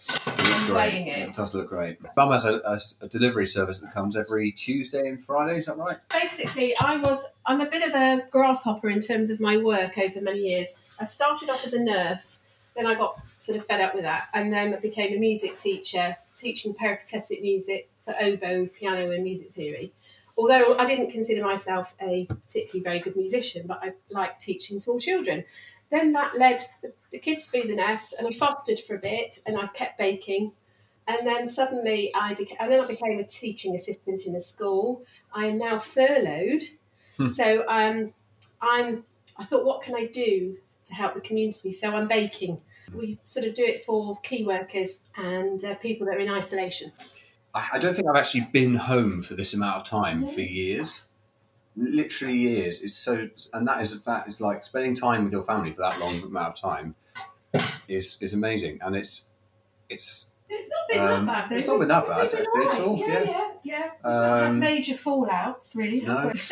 It 0.09 0.75
weighing 0.75 1.07
it. 1.07 1.29
It 1.29 1.35
does 1.35 1.55
look 1.55 1.69
great. 1.69 1.99
Mum 2.17 2.33
has 2.33 2.45
a, 2.45 2.55
a, 2.65 2.81
a 3.03 3.09
delivery 3.09 3.47
service 3.47 3.81
that 3.81 3.93
comes 3.93 4.17
every 4.17 4.51
Tuesday 4.53 5.09
and 5.09 5.23
Friday. 5.23 5.59
Is 5.59 5.67
that 5.67 5.77
right? 5.77 5.99
Basically, 6.11 6.77
I 6.79 6.97
was 6.97 7.23
I'm 7.47 7.61
a 7.61 7.67
bit 7.67 7.83
of 7.87 7.95
a 7.95 8.25
grasshopper 8.31 8.89
in 8.89 9.01
terms 9.01 9.31
of 9.31 9.41
my 9.41 9.57
work 9.57 9.99
over 9.99 10.21
many 10.21 10.41
years. 10.41 10.79
I 11.01 11.05
started 11.05 11.51
off 11.51 11.65
as 11.65 11.75
a 11.75 11.83
nurse, 11.83 12.41
then 12.77 12.87
I 12.87 12.95
got 12.95 13.21
sort 13.37 13.59
of 13.59 13.67
fed 13.67 13.81
up 13.81 13.95
with 13.95 14.05
that, 14.05 14.29
and 14.33 14.53
then 14.53 14.75
I 14.75 14.79
became 14.79 15.15
a 15.15 15.19
music 15.19 15.57
teacher, 15.57 16.17
teaching 16.41 16.75
peripatetic 16.75 17.43
music 17.43 17.91
for 18.05 18.15
oboe, 18.21 18.67
piano, 18.67 19.11
and 19.11 19.23
music 19.23 19.53
theory. 19.53 19.93
Although 20.37 20.79
I 20.79 20.87
didn't 20.87 21.11
consider 21.11 21.45
myself 21.45 21.95
a 22.01 22.25
particularly 22.27 22.83
very 22.83 23.01
good 23.01 23.17
musician, 23.17 23.67
but 23.67 23.81
I 23.83 23.93
liked 24.11 24.41
teaching 24.41 24.79
small 24.79 24.99
children. 24.99 25.45
Then 25.91 26.13
that 26.13 26.39
led 26.39 26.65
the, 26.83 26.93
the 27.11 27.19
kids 27.19 27.51
through 27.51 27.65
the 27.65 27.75
nest, 27.75 28.15
and 28.17 28.27
I 28.27 28.31
fostered 28.31 28.79
for 28.81 28.95
a 28.95 28.99
bit, 28.99 29.41
and 29.45 29.59
I 29.59 29.67
kept 29.69 29.99
baking. 29.99 30.53
And 31.07 31.27
then 31.27 31.49
suddenly 31.49 32.11
I 32.15 32.35
became, 32.35 32.57
and 32.61 32.71
then 32.71 32.81
I 32.81 32.87
became 32.87 33.19
a 33.19 33.25
teaching 33.25 33.75
assistant 33.75 34.23
in 34.27 34.35
a 34.37 34.41
school. 34.41 35.03
I 35.35 35.47
am 35.47 35.59
now 35.59 35.79
furloughed, 35.79 36.63
so 37.35 37.65
um, 37.69 38.15
I'm. 38.61 39.05
I 39.37 39.45
thought, 39.45 39.65
what 39.65 39.83
can 39.83 39.95
I 39.95 40.07
do 40.07 40.57
to 40.85 40.95
help 40.95 41.15
the 41.15 41.21
community? 41.21 41.73
So 41.73 41.95
I'm 41.95 42.09
baking. 42.09 42.61
We 42.95 43.19
sort 43.25 43.47
of 43.47 43.55
do 43.55 43.65
it 43.65 43.85
for 43.85 44.19
key 44.23 44.45
workers 44.45 45.05
and 45.17 45.63
uh, 45.65 45.75
people 45.77 46.07
that 46.07 46.17
are 46.17 46.21
in 46.21 46.29
isolation. 46.31 46.93
I, 47.55 47.69
I 47.75 47.79
don't 47.79 47.95
think 47.95 48.09
I've 48.09 48.17
actually 48.17 48.49
been 48.53 48.75
home 48.75 49.23
for 49.23 49.35
this 49.35 49.55
amount 49.55 49.77
of 49.79 49.85
time 49.85 50.27
for 50.27 50.41
years. 50.41 51.05
Literally 51.77 52.37
years. 52.37 52.83
It's 52.83 52.95
so, 52.95 53.29
and 53.53 53.67
that 53.69 53.81
is 53.81 54.03
that 54.03 54.27
is 54.29 54.41
like 54.41 54.65
spending 54.65 54.95
time 54.95 55.25
with 55.25 55.33
your 55.33 55.43
family 55.45 55.73
for 55.73 55.81
that 55.83 55.99
long 56.01 56.21
amount 56.23 56.49
of 56.49 56.61
time 56.61 56.95
is 57.89 58.19
is 58.21 58.35
amazing, 58.35 58.79
and 58.83 58.97
it's 58.97 59.29
it's 59.89 60.33
It's 60.49 60.69
not 60.71 60.89
been 60.89 61.01
Um, 61.13 61.27
that 61.27 61.43
bad. 61.49 61.51
though. 61.51 61.57
it's 61.57 61.67
not 61.69 61.79
been 61.79 61.89
that 61.89 62.07
bad, 62.09 62.35
at 62.35 62.81
all, 62.81 62.99
Yeah, 62.99 63.07
yeah. 63.07 63.23
yeah, 63.25 63.51
yeah. 63.65 63.83
We've 64.05 64.13
not 64.13 64.39
had 64.41 64.49
Um, 64.49 64.59
major 64.59 64.95
fallouts, 64.95 65.77
really. 65.77 66.01
no. 66.01 66.33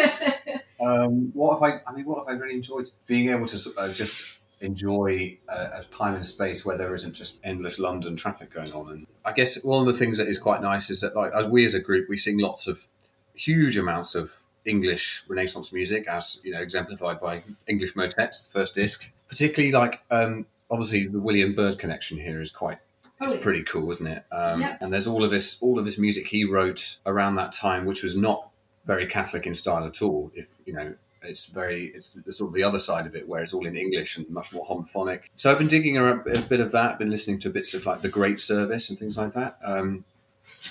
Um, 0.81 1.33
what 1.35 1.55
have 1.55 1.63
I? 1.65 1.81
I 1.91 1.93
mean, 1.93 2.05
what 2.05 2.19
have 2.21 2.29
I 2.29 2.39
really 2.41 2.55
enjoyed? 2.55 2.89
Being 3.07 3.31
able 3.31 3.47
to 3.49 3.71
of 3.79 3.95
just 3.97 4.38
enjoy 4.61 5.39
a, 5.49 5.81
a 5.81 5.85
time 5.91 6.15
and 6.15 6.27
space 6.27 6.65
where 6.65 6.77
there 6.77 6.95
isn't 6.95 7.15
just 7.15 7.41
endless 7.45 7.79
London 7.79 8.17
traffic 8.17 8.51
going 8.53 8.73
on. 8.73 8.91
And 8.91 9.07
I 9.25 9.33
guess 9.33 9.63
one 9.65 9.87
of 9.87 9.93
the 9.93 9.99
things 9.99 10.19
that 10.19 10.27
is 10.27 10.39
quite 10.39 10.63
nice 10.63 10.91
is 10.91 11.01
that, 11.01 11.15
like, 11.15 11.33
as 11.35 11.47
we 11.47 11.65
as 11.65 11.75
a 11.75 11.81
group, 11.81 12.09
we 12.09 12.17
sing 12.17 12.39
lots 12.39 12.67
of 12.67 12.89
huge 13.35 13.77
amounts 13.77 14.15
of 14.15 14.35
English 14.65 15.25
Renaissance 15.29 15.73
music, 15.73 16.09
as 16.09 16.41
you 16.43 16.53
know, 16.53 16.61
exemplified 16.61 17.21
by 17.21 17.43
English 17.67 17.95
Motets, 17.97 18.47
the 18.47 18.59
first 18.59 18.75
disc. 18.75 19.11
Particularly, 19.29 19.73
like, 19.73 20.03
um, 20.11 20.47
obviously, 20.71 21.07
the 21.07 21.21
William 21.21 21.55
Byrd 21.55 21.79
connection 21.79 22.19
here 22.19 22.41
is 22.41 22.51
quite 22.51 22.79
it's 23.21 23.43
pretty 23.43 23.65
cool, 23.65 23.91
isn't 23.91 24.07
it? 24.07 24.25
Um, 24.31 24.61
Yeah. 24.61 24.77
And 24.81 24.93
there's 24.93 25.07
all 25.07 25.25
of 25.25 25.31
this, 25.31 25.61
all 25.61 25.79
of 25.79 25.85
this 25.85 25.99
music 25.99 26.29
he 26.29 26.45
wrote 26.45 26.99
around 27.05 27.35
that 27.37 27.53
time, 27.53 27.85
which 27.85 28.03
was 28.03 28.17
not 28.17 28.49
very 28.87 29.07
Catholic 29.07 29.47
in 29.47 29.55
style 29.55 29.85
at 29.85 30.03
all. 30.03 30.31
If 30.35 30.49
you 30.65 30.73
know, 30.73 30.95
it's 31.23 31.47
very, 31.47 31.87
it's 31.87 32.15
the 32.15 32.33
sort 32.33 32.49
of 32.49 32.55
the 32.55 32.63
other 32.63 32.79
side 32.81 33.07
of 33.07 33.15
it, 33.17 33.29
where 33.29 33.43
it's 33.43 33.53
all 33.55 33.67
in 33.67 33.77
English 33.77 34.17
and 34.17 34.29
much 34.31 34.53
more 34.53 34.65
homophonic. 34.67 35.25
So 35.37 35.51
I've 35.51 35.59
been 35.59 35.69
digging 35.69 35.97
around 35.97 36.27
a 36.27 36.41
bit 36.43 36.61
of 36.61 36.73
that. 36.73 36.99
Been 36.99 37.11
listening 37.11 37.39
to 37.41 37.51
bits 37.51 37.75
of 37.75 37.85
like 37.87 38.01
the 38.01 38.09
Great 38.09 38.41
Service 38.41 38.91
and 38.91 38.99
things 38.99 39.19
like 39.19 39.33
that. 39.35 39.59
Um, 39.65 40.05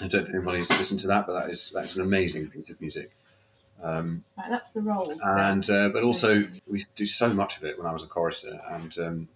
I 0.01 0.07
don't 0.07 0.23
if 0.23 0.29
anybody's 0.29 0.69
listened 0.71 0.99
to 1.01 1.07
that, 1.07 1.27
but 1.27 1.39
that 1.39 1.49
is 1.49 1.71
that's 1.73 1.95
an 1.95 2.01
amazing 2.01 2.49
piece 2.49 2.69
of 2.69 2.79
music. 2.81 3.11
Um, 3.81 4.23
Right, 4.37 4.49
that's 4.49 4.71
the 4.71 4.81
rolls. 4.81 5.21
and 5.23 5.69
uh, 5.69 5.89
but 5.89 6.03
also 6.03 6.43
we 6.67 6.83
do 6.95 7.05
so 7.05 7.29
much 7.33 7.57
of 7.57 7.63
it 7.63 7.77
when 7.77 7.87
I 7.87 7.93
was 7.93 8.03
a 8.03 8.07
chorister, 8.07 8.59
and 8.71 8.97
um, 8.99 9.27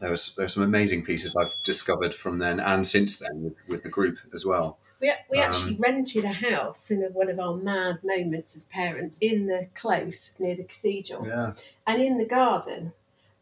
there 0.00 0.10
was 0.10 0.34
there 0.34 0.44
were 0.44 0.48
some 0.48 0.62
amazing 0.62 1.04
pieces 1.04 1.36
I've 1.36 1.52
discovered 1.64 2.14
from 2.14 2.38
then 2.38 2.60
and 2.60 2.86
since 2.86 3.18
then 3.18 3.42
with, 3.44 3.54
with 3.68 3.82
the 3.82 3.88
group 3.88 4.18
as 4.34 4.46
well. 4.46 4.78
We, 5.00 5.12
we 5.30 5.38
Um, 5.38 5.44
actually 5.44 5.76
rented 5.76 6.24
a 6.24 6.32
house 6.32 6.90
in 6.90 7.02
a, 7.02 7.08
one 7.08 7.30
of 7.30 7.40
our 7.40 7.54
mad 7.54 8.00
moments 8.04 8.54
as 8.54 8.64
parents 8.64 9.18
in 9.20 9.46
the 9.46 9.68
close 9.74 10.34
near 10.38 10.54
the 10.54 10.64
cathedral. 10.64 11.26
Yeah. 11.26 11.52
And 11.86 12.02
in 12.02 12.18
the 12.18 12.26
garden 12.26 12.92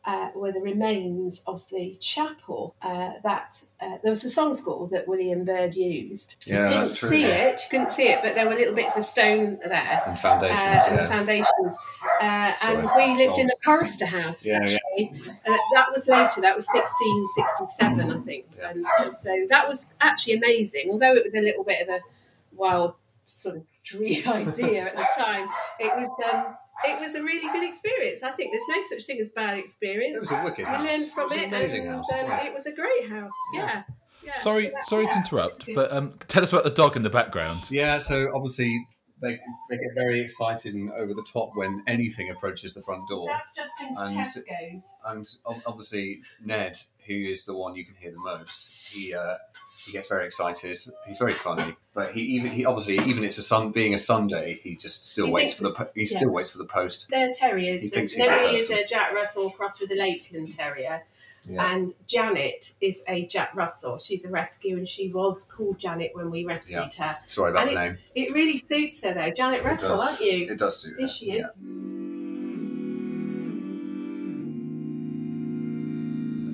uh, 0.08 0.30
were 0.34 0.50
the 0.50 0.60
remains 0.60 1.42
of 1.46 1.68
the 1.68 1.94
chapel 2.00 2.74
uh, 2.80 3.12
that 3.22 3.62
uh, 3.78 3.98
there 4.02 4.10
was 4.10 4.24
a 4.24 4.30
song 4.30 4.54
school 4.54 4.86
that 4.86 5.06
William 5.06 5.44
Byrd 5.44 5.76
used. 5.76 6.46
Yeah, 6.46 6.54
you 6.54 6.62
couldn't 6.62 6.78
that's 6.78 6.98
true, 6.98 7.08
see 7.10 7.24
it, 7.24 7.60
you 7.62 7.70
couldn't 7.70 7.90
see 7.90 8.08
it, 8.08 8.20
but 8.22 8.34
there 8.34 8.46
were 8.46 8.54
little 8.54 8.74
bits 8.74 8.96
of 8.96 9.04
stone 9.04 9.58
there. 9.62 10.02
And 10.06 10.18
foundations, 10.18 10.60
uh, 10.60 10.84
and 10.88 10.96
yeah. 10.96 11.02
the 11.02 11.08
foundations. 11.08 11.76
Uh, 12.22 12.54
and 12.62 12.88
we 12.96 13.22
lived 13.22 13.38
in 13.38 13.48
the 13.48 13.56
chorister 13.62 14.06
house, 14.06 14.46
Yeah, 14.46 14.64
yeah. 14.64 14.78
actually. 14.96 15.20
Uh, 15.46 15.56
that 15.74 15.88
was 15.94 16.08
later, 16.08 16.40
that 16.40 16.56
was 16.56 16.66
1667, 16.72 18.10
I 18.10 18.18
think. 18.24 18.46
And, 18.64 18.86
and 19.00 19.14
so 19.14 19.44
that 19.50 19.68
was 19.68 19.94
actually 20.00 20.36
amazing, 20.38 20.88
although 20.90 21.12
it 21.12 21.24
was 21.24 21.34
a 21.34 21.42
little 21.42 21.64
bit 21.64 21.86
of 21.86 21.94
a 21.94 22.00
wild 22.56 22.94
sort 23.24 23.56
of 23.56 23.64
dream 23.84 24.26
idea 24.28 24.86
at 24.86 24.96
the 24.96 25.06
time. 25.18 25.46
It 25.78 25.92
was 25.94 26.08
um, 26.32 26.56
it 26.86 27.00
was 27.00 27.14
a 27.14 27.22
really 27.22 27.50
good 27.52 27.68
experience. 27.68 28.22
I 28.22 28.30
think 28.32 28.52
there's 28.52 28.68
no 28.68 28.82
such 28.88 29.04
thing 29.06 29.18
as 29.20 29.30
bad 29.30 29.58
experience. 29.58 30.16
It 30.16 30.20
was 30.20 30.30
a 30.30 30.44
wicked 30.44 30.58
We 30.58 30.64
house. 30.64 30.84
learned 30.84 31.10
from 31.12 31.32
It 31.32 31.38
it, 31.38 31.42
an 31.48 31.54
amazing 31.54 31.82
and 31.86 31.90
house, 31.96 32.12
um, 32.12 32.18
yeah. 32.26 32.44
it 32.46 32.52
was 32.54 32.66
a 32.66 32.72
great 32.72 33.08
house. 33.08 33.32
Yeah. 33.54 33.82
yeah. 34.24 34.34
Sorry, 34.34 34.66
So 34.66 34.70
that- 34.72 34.84
sorry 34.88 35.06
to 35.06 35.16
interrupt, 35.16 35.66
but 35.74 35.92
um, 35.92 36.12
tell 36.28 36.42
us 36.42 36.52
about 36.52 36.64
the 36.64 36.70
dog 36.70 36.96
in 36.96 37.02
the 37.02 37.10
background. 37.10 37.70
Yeah, 37.70 37.98
so 37.98 38.30
obviously 38.34 38.86
they, 39.20 39.32
they 39.70 39.76
get 39.76 39.90
very 39.96 40.20
excited 40.20 40.74
and 40.74 40.90
over 40.92 41.12
the 41.12 41.26
top 41.32 41.48
when 41.56 41.82
anything 41.88 42.30
approaches 42.30 42.74
the 42.74 42.82
front 42.82 43.02
door. 43.08 43.26
That's 43.28 43.52
just 43.54 43.72
into 43.80 44.00
And- 44.00 44.16
Tesco's. 44.16 44.92
and 45.06 45.26
obviously 45.66 46.20
Ned, 46.44 46.76
who 47.06 47.14
is 47.14 47.44
the 47.44 47.54
one 47.56 47.74
you 47.74 47.84
can 47.84 47.94
hear 47.96 48.12
the 48.12 48.18
most, 48.24 48.92
he 48.92 49.14
uh, 49.14 49.36
he 49.84 49.92
gets 49.92 50.08
very 50.08 50.26
excited. 50.26 50.78
He's 51.06 51.18
very 51.18 51.32
funny, 51.32 51.74
but 51.94 52.12
he 52.12 52.20
even 52.22 52.50
he 52.50 52.64
obviously 52.64 52.98
even 52.98 53.24
it's 53.24 53.38
a 53.38 53.42
sun 53.42 53.70
being 53.70 53.94
a 53.94 53.98
Sunday, 53.98 54.58
he 54.62 54.76
just 54.76 55.06
still 55.06 55.26
He 55.26 55.32
waits 55.32 55.58
for 55.58 55.64
the 55.70 55.90
he 55.94 56.02
it's- 56.02 56.16
still 56.18 56.30
waits 56.30 56.50
for 56.50 56.58
the 56.58 56.64
post. 56.66 57.08
They're 57.10 57.32
terriers. 57.32 57.82
He 57.82 57.88
thinks 57.88 58.12
he's 58.14 58.26
is 58.26 58.70
a 58.70 58.84
Jack 58.84 59.12
Russell 59.12 59.50
crossed 59.50 59.80
with 59.80 59.90
a 59.92 59.94
Leighton 59.94 60.46
Terrier. 60.48 61.02
Yeah. 61.48 61.72
And 61.72 61.94
Janet 62.08 62.72
is 62.80 63.04
a 63.06 63.24
Jack 63.26 63.54
Russell. 63.54 63.98
She's 63.98 64.24
a 64.24 64.28
rescue, 64.28 64.76
and 64.76 64.88
she 64.88 65.12
was 65.12 65.44
called 65.44 65.78
Janet 65.78 66.10
when 66.14 66.32
we 66.32 66.44
rescued 66.44 66.92
her. 66.94 67.16
Sorry 67.28 67.52
about 67.52 67.68
And 67.68 67.76
the 67.76 67.80
it, 67.80 67.88
name. 67.90 67.98
It 68.16 68.32
really 68.34 68.56
suits 68.56 69.00
her, 69.04 69.14
though. 69.14 69.30
Janet 69.30 69.60
It 69.60 69.64
Russell, 69.64 69.98
does- 69.98 70.08
aren't 70.08 70.20
you? 70.20 70.46
It 70.50 70.58
does 70.58 70.76
suit 70.82 70.96
Here 70.98 71.06
her, 71.06 71.12
she 71.12 71.30
is. 71.30 71.48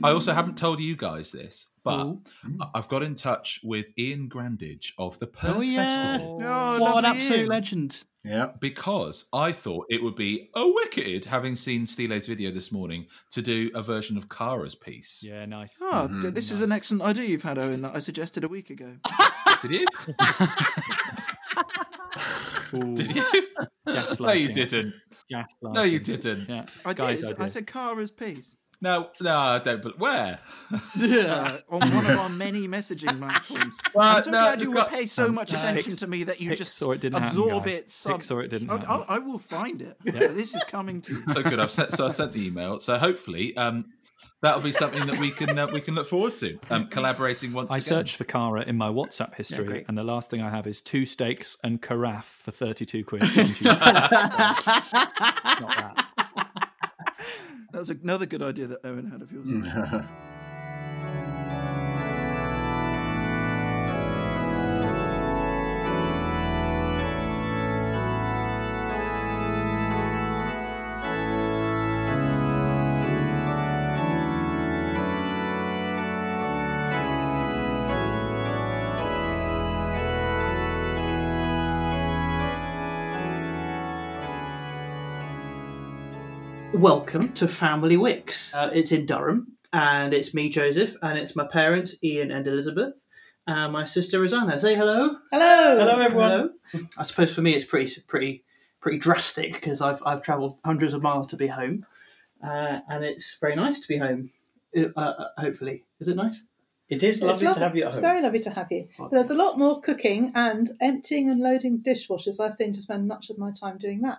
I 0.05 0.13
also 0.13 0.33
haven't 0.33 0.57
told 0.59 0.81
you 0.81 0.97
guys 0.97 1.33
this, 1.33 1.71
but 1.83 2.05
Ooh. 2.05 2.23
I- 2.61 2.69
I've 2.75 2.89
got 2.89 3.03
in 3.03 3.15
touch 3.15 3.61
with 3.65 3.91
Ian 3.99 4.29
Grandage 4.29 4.93
of 4.99 5.19
the 5.19 5.27
Perth 5.27 5.57
Oh, 5.57 5.61
yeah. 5.61 5.87
Festival. 5.87 6.41
Oh, 6.45 6.81
what 6.81 6.99
an 7.05 7.05
absolute 7.17 7.49
legend. 7.49 8.05
Yeah. 8.25 8.53
Because 8.59 9.27
I 9.35 9.53
thought 9.53 9.87
it 9.91 10.03
would 10.03 10.17
be 10.17 10.49
a 10.55 10.67
wicked, 10.67 11.27
having 11.27 11.57
seen 11.57 11.85
Stile's 11.85 12.27
video 12.27 12.51
this 12.51 12.73
morning, 12.73 13.07
to 13.33 13.43
do 13.43 13.71
a 13.75 13.83
version 13.83 14.17
of 14.17 14.29
Kara's 14.31 14.75
piece. 14.75 15.23
Yeah, 15.29 15.45
nice. 15.45 15.77
Oh, 15.81 16.09
Mm-hmm. 16.11 16.23
th- 16.23 16.35
this 16.35 16.51
is 16.51 16.61
an 16.63 16.73
excellent 16.73 17.03
idea 17.03 17.25
you've 17.25 17.43
had, 17.43 17.59
Owain, 17.59 17.83
that 17.83 17.95
I 17.95 17.99
suggested 17.99 18.43
a 18.45 18.49
week 18.49 18.71
ago. 18.71 18.95
Did 19.63 19.71
you? 19.73 19.87
Did 22.95 23.15
you? 23.15 23.25
no, 24.21 24.33
you 24.33 24.49
didn't. 24.53 24.95
No, 25.63 25.83
you 25.83 25.99
didn't. 26.01 26.49
Yeah. 26.49 26.65
I 26.85 26.93
Guy's 26.95 27.21
did. 27.21 27.33
idea. 27.33 27.45
I 27.45 27.49
said 27.49 27.67
Kara's 27.67 28.11
piece. 28.11 28.57
No, 28.85 29.11
no, 29.23 29.35
I 29.37 29.59
don't. 29.61 29.83
But 29.83 29.99
where? 29.99 30.39
Uh, 31.01 31.59
on 31.71 31.81
one 31.95 32.07
of 32.07 32.19
our 32.19 32.29
many 32.29 32.69
messaging 32.69 33.19
platforms. 33.19 33.77
Well, 33.95 34.17
I'm 34.17 34.23
so 34.23 34.31
no, 34.31 34.39
glad 34.39 34.61
you 34.61 34.67
you've 34.67 34.75
got- 34.75 34.91
pay 34.91 35.07
so 35.07 35.29
much 35.29 35.53
uh, 35.55 35.57
attention 35.59 35.91
Pix- 35.93 36.01
to 36.01 36.07
me 36.07 36.25
that 36.25 36.41
you 36.41 36.49
Pix 36.51 36.59
just 36.59 36.77
saw 36.77 36.91
it 36.93 37.01
didn't 37.01 37.21
happen, 37.23 37.29
absorb 37.39 37.65
guys. 37.65 37.73
it. 37.75 37.91
Sub- 37.91 38.13
Pix 38.17 38.27
saw 38.29 38.39
it 38.41 38.49
didn't 38.49 38.71
I, 38.71 38.77
happen. 38.79 39.05
I, 39.09 39.15
I 39.17 39.19
will 39.19 39.39
find 39.39 39.81
it. 39.83 39.97
Yeah. 40.05 40.13
This 40.29 40.55
is 40.55 40.63
coming 40.65 41.01
to 41.03 41.15
you. 41.15 41.23
So 41.29 41.43
good. 41.43 41.59
I've 41.61 41.71
sent. 41.71 41.93
So 41.93 42.07
I 42.07 42.11
sent 42.11 42.33
the 42.33 42.45
email. 42.47 42.81
So 42.81 42.99
hopefully, 42.99 43.57
um, 43.57 43.87
that'll 44.43 44.61
be 44.63 44.73
something 44.73 45.07
that 45.07 45.19
we 45.19 45.31
can 45.31 45.57
uh, 45.59 45.67
we 45.73 45.81
can 45.81 45.95
look 45.95 46.09
forward 46.09 46.35
to. 46.37 46.59
Um, 46.71 46.89
collaborating 46.89 47.53
once 47.53 47.71
I 47.73 47.77
again. 47.77 47.85
searched 47.89 48.17
for 48.17 48.25
Cara 48.25 48.63
in 48.63 48.77
my 48.77 48.89
WhatsApp 48.89 49.35
history, 49.35 49.65
great. 49.65 49.85
and 49.89 49.97
the 49.97 50.05
last 50.05 50.29
thing 50.31 50.43
I 50.43 50.51
have 50.51 50.67
is 50.67 50.83
two 50.83 51.07
steaks 51.07 51.57
and 51.65 51.81
carafe 51.81 52.25
for 52.45 52.51
32 52.51 53.05
quid. 53.05 53.23
on 53.23 53.29
Tuesday. 53.31 53.71
That 57.75 57.81
was 57.81 57.91
another 57.91 58.25
good 58.25 58.41
idea 58.41 58.69
that 58.69 58.87
Owain 58.87 59.07
had 59.11 59.21
of 59.21 59.33
yours. 59.33 59.51
Welcome 86.75 87.33
to 87.35 87.47
Family 87.47 87.97
Wicks. 87.97 88.53
Uh, 88.53 88.71
it's 88.75 88.91
in 88.91 89.07
Durham, 89.07 89.57
and 89.73 90.13
it's 90.13 90.35
me, 90.35 90.49
Joseph, 90.49 90.97
and 91.03 91.17
it's 91.17 91.37
my 91.37 91.47
parents, 91.47 91.97
Ian 92.03 92.31
and 92.33 92.47
Elizabeth, 92.47 93.05
and 93.47 93.73
my 93.73 93.85
sister 93.85 94.21
Rosanna. 94.21 94.59
Say 94.59 94.75
hello. 94.75 95.17
Hello. 95.31 95.79
Hello, 95.79 96.01
everyone. 96.01 96.51
I 96.99 97.05
suppose 97.05 97.35
for 97.35 97.43
me 97.43 97.55
it's 97.55 97.65
pretty, 97.65 98.01
pretty, 98.09 98.43
pretty 98.81 98.99
drastic 98.99 99.53
because 99.53 99.81
I've 99.81 100.03
I've 100.05 100.23
travelled 100.23 100.59
hundreds 100.65 100.95
of 100.95 101.03
miles 101.03 101.29
to 101.29 101.37
be 101.37 101.47
home, 101.47 101.87
uh, 102.43 102.81
and 102.89 103.05
it's 103.05 103.37
very 103.41 103.55
nice 103.55 103.79
to 103.81 103.89
be 103.89 103.99
home. 103.99 104.31
Uh, 104.77 104.89
uh, 104.97 105.29
hopefully, 105.39 105.85
is 106.01 106.09
it 106.09 106.17
nice? 106.17 106.43
It 106.89 107.03
is 107.03 107.23
lovely 107.23 107.47
lovely- 107.47 107.61
to 107.61 107.65
have 107.67 107.77
you 107.77 107.83
at 107.85 107.87
it's 107.87 107.95
home. 107.97 108.03
very 108.03 108.15
Very 108.17 108.23
lovely 108.25 108.41
to 108.41 108.51
have 108.51 108.73
you. 108.73 108.89
There's 109.11 109.31
a 109.31 109.35
lot 109.35 109.59
more 109.59 109.81
cooking 109.81 110.33
and 110.35 110.69
emptying 110.81 111.31
and 111.31 111.41
loading 111.41 111.79
dishwashers. 111.79 112.41
I 112.41 112.51
seem 112.51 112.73
to 112.73 112.81
spend 112.81 113.07
much 113.07 113.31
of 113.31 113.39
my 113.39 113.53
time 113.53 113.79
doing 113.79 114.01
that, 114.03 114.19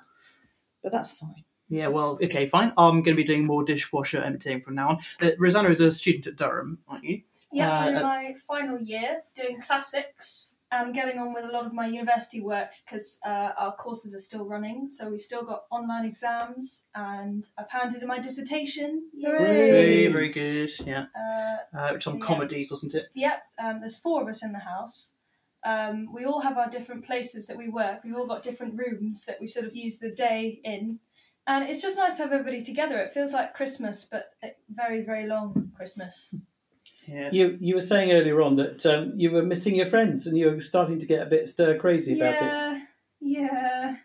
but 0.81 0.91
that's 0.93 1.11
fine. 1.11 1.43
Yeah, 1.69 1.87
well, 1.87 2.17
okay, 2.21 2.47
fine. 2.47 2.73
I'm 2.77 3.01
going 3.01 3.15
to 3.15 3.23
be 3.23 3.23
doing 3.23 3.45
more 3.45 3.63
dishwasher 3.63 4.21
emptying 4.21 4.61
from 4.61 4.75
now 4.75 4.89
on. 4.89 4.97
Uh, 5.21 5.31
Rosanna 5.39 5.69
is 5.69 5.81
a 5.81 5.91
student 5.91 6.27
at 6.27 6.35
Durham, 6.35 6.79
aren't 6.87 7.03
you? 7.03 7.21
Yeah, 7.51 7.71
I'm 7.71 7.89
in 7.89 7.97
Uh, 7.97 8.01
my 8.03 8.35
final 8.47 8.79
year 8.79 9.23
doing 9.35 9.59
classics 9.59 10.55
and 10.71 10.93
getting 10.93 11.19
on 11.19 11.33
with 11.33 11.45
a 11.45 11.51
lot 11.51 11.65
of 11.65 11.73
my 11.73 11.87
university 11.87 12.41
work 12.41 12.69
because 12.83 13.19
uh, 13.25 13.51
our 13.57 13.73
courses 13.75 14.13
are 14.13 14.19
still 14.19 14.45
running. 14.45 14.89
So 14.89 15.09
we've 15.09 15.21
still 15.21 15.45
got 15.45 15.63
online 15.71 16.05
exams 16.05 16.87
and 16.93 17.47
I've 17.57 17.69
handed 17.69 18.01
in 18.01 18.07
my 18.07 18.19
dissertation. 18.19 19.09
very, 19.19 20.07
very 20.07 20.29
good. 20.29 20.71
Yeah. 20.85 21.05
Uh, 21.15 21.77
Uh, 21.77 21.91
which 21.93 22.07
on 22.07 22.17
yeah. 22.17 22.25
comedies, 22.25 22.69
wasn't 22.69 22.93
it? 22.95 23.05
Yep, 23.13 23.43
um, 23.63 23.79
there's 23.79 23.97
four 23.97 24.21
of 24.21 24.27
us 24.27 24.43
in 24.43 24.51
the 24.51 24.59
house. 24.59 25.13
Um, 25.63 26.13
we 26.13 26.25
all 26.25 26.41
have 26.41 26.57
our 26.57 26.69
different 26.69 27.05
places 27.05 27.47
that 27.47 27.57
we 27.57 27.69
work. 27.69 28.03
We've 28.03 28.15
all 28.15 28.27
got 28.27 28.43
different 28.43 28.77
rooms 28.77 29.25
that 29.25 29.41
we 29.41 29.47
sort 29.47 29.65
of 29.65 29.75
use 29.75 29.97
the 29.97 30.11
day 30.11 30.59
in. 30.63 30.99
And 31.47 31.69
it's 31.69 31.81
just 31.81 31.97
nice 31.97 32.17
to 32.17 32.23
have 32.23 32.31
everybody 32.31 32.61
together. 32.61 32.97
It 32.99 33.13
feels 33.13 33.31
like 33.31 33.53
Christmas, 33.53 34.07
but 34.09 34.31
a 34.43 34.49
very, 34.69 35.01
very 35.01 35.27
long 35.27 35.71
Christmas. 35.75 36.33
You 37.07 37.57
you 37.61 37.75
were 37.75 37.81
saying 37.81 38.11
earlier 38.11 38.41
on 38.41 38.55
that 38.55 38.83
um, 38.85 39.13
you 39.15 39.29
were 39.29 39.43
missing 39.43 39.75
your 39.75 39.85
friends 39.85 40.25
and 40.25 40.35
you 40.37 40.49
were 40.49 40.59
starting 40.59 40.97
to 40.99 41.05
get 41.05 41.21
a 41.21 41.29
bit 41.29 41.47
stir 41.47 41.77
crazy 41.77 42.19
about 42.19 42.35
it. 42.35 42.41
yeah, 42.41 42.79
yeah. 43.21 43.95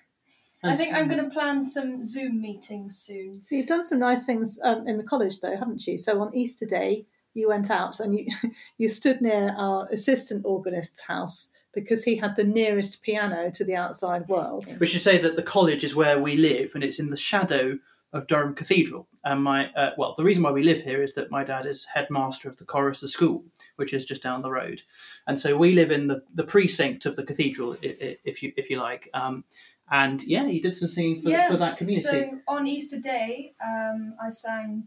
I 0.63 0.77
think 0.77 0.91
so- 0.91 0.97
I'm 0.99 1.09
going 1.09 1.25
to 1.25 1.31
plan 1.31 1.65
some 1.65 2.03
Zoom 2.03 2.43
meetings 2.43 2.99
soon. 2.99 3.41
You've 3.51 3.67
done 3.67 3.85
some 3.85 4.01
nice 4.01 4.27
things 4.27 4.59
um, 4.63 4.87
in 4.87 4.99
the 4.99 5.03
college, 5.03 5.41
though, 5.41 5.57
haven't 5.57 5.87
you? 5.87 5.97
So 5.97 6.21
on 6.21 6.35
Easter 6.37 6.67
Day, 6.67 7.07
you 7.33 7.49
went 7.49 7.71
out 7.71 8.01
and 8.01 8.19
you 8.19 8.27
you 8.79 8.89
stood 8.89 9.23
near 9.23 9.55
our 9.57 9.89
assistant 9.91 10.45
organist's 10.45 11.01
house 11.01 11.53
because 11.73 12.05
he 12.05 12.17
had 12.17 12.37
the 12.37 12.45
nearest 12.45 13.03
piano 13.03 13.51
to 13.53 13.65
the 13.65 13.77
outside 13.77 14.29
world. 14.29 14.67
We 14.81 14.87
should 14.87 15.03
say 15.03 15.19
that 15.19 15.37
the 15.37 15.43
college 15.43 15.85
is 15.85 15.95
where 15.95 16.19
we 16.19 16.37
live, 16.37 16.73
and 16.75 16.83
it's 16.85 16.99
in 16.99 17.11
the 17.11 17.17
shadow 17.17 17.79
of 18.13 18.27
Durham 18.27 18.55
Cathedral. 18.55 19.07
And 19.25 19.43
my 19.45 19.71
uh, 19.75 19.91
well, 19.97 20.15
the 20.17 20.25
reason 20.25 20.43
why 20.43 20.51
we 20.51 20.63
live 20.65 20.83
here 20.83 21.03
is 21.03 21.15
that 21.15 21.31
my 21.31 21.45
dad 21.45 21.67
is 21.67 21.85
headmaster 21.95 22.49
of 22.49 22.57
the 22.57 22.65
Chorister 22.65 23.07
School, 23.09 23.45
which 23.77 23.93
is 23.93 24.05
just 24.05 24.23
down 24.23 24.43
the 24.43 24.51
road, 24.51 24.83
and 25.27 25.39
so 25.39 25.57
we 25.57 25.73
live 25.73 25.91
in 25.93 26.09
the, 26.09 26.23
the 26.35 26.43
precinct 26.45 27.07
of 27.07 27.15
the 27.17 27.23
cathedral, 27.25 27.77
i- 27.85 27.97
i- 28.03 28.17
if 28.25 28.43
you 28.43 28.53
if 28.57 28.69
you 28.71 28.79
like. 28.79 29.09
Um, 29.15 29.45
and 29.93 30.23
yeah, 30.23 30.45
you 30.47 30.61
did 30.63 30.75
some 30.75 30.89
singing 30.89 31.21
for, 31.21 31.31
for 31.49 31.57
that 31.57 31.77
community. 31.77 32.03
So 32.09 32.41
on 32.49 32.67
Easter 32.67 32.99
Day, 32.99 33.55
um, 33.65 34.15
I 34.23 34.29
sang 34.31 34.87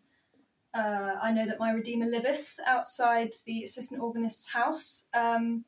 uh, 0.73 1.15
I 1.21 1.31
Know 1.31 1.45
That 1.45 1.59
My 1.59 1.71
Redeemer 1.71 2.07
Liveth 2.07 2.57
outside 2.65 3.33
the 3.45 3.63
assistant 3.63 4.01
organist's 4.01 4.51
house. 4.51 5.05
Um, 5.13 5.65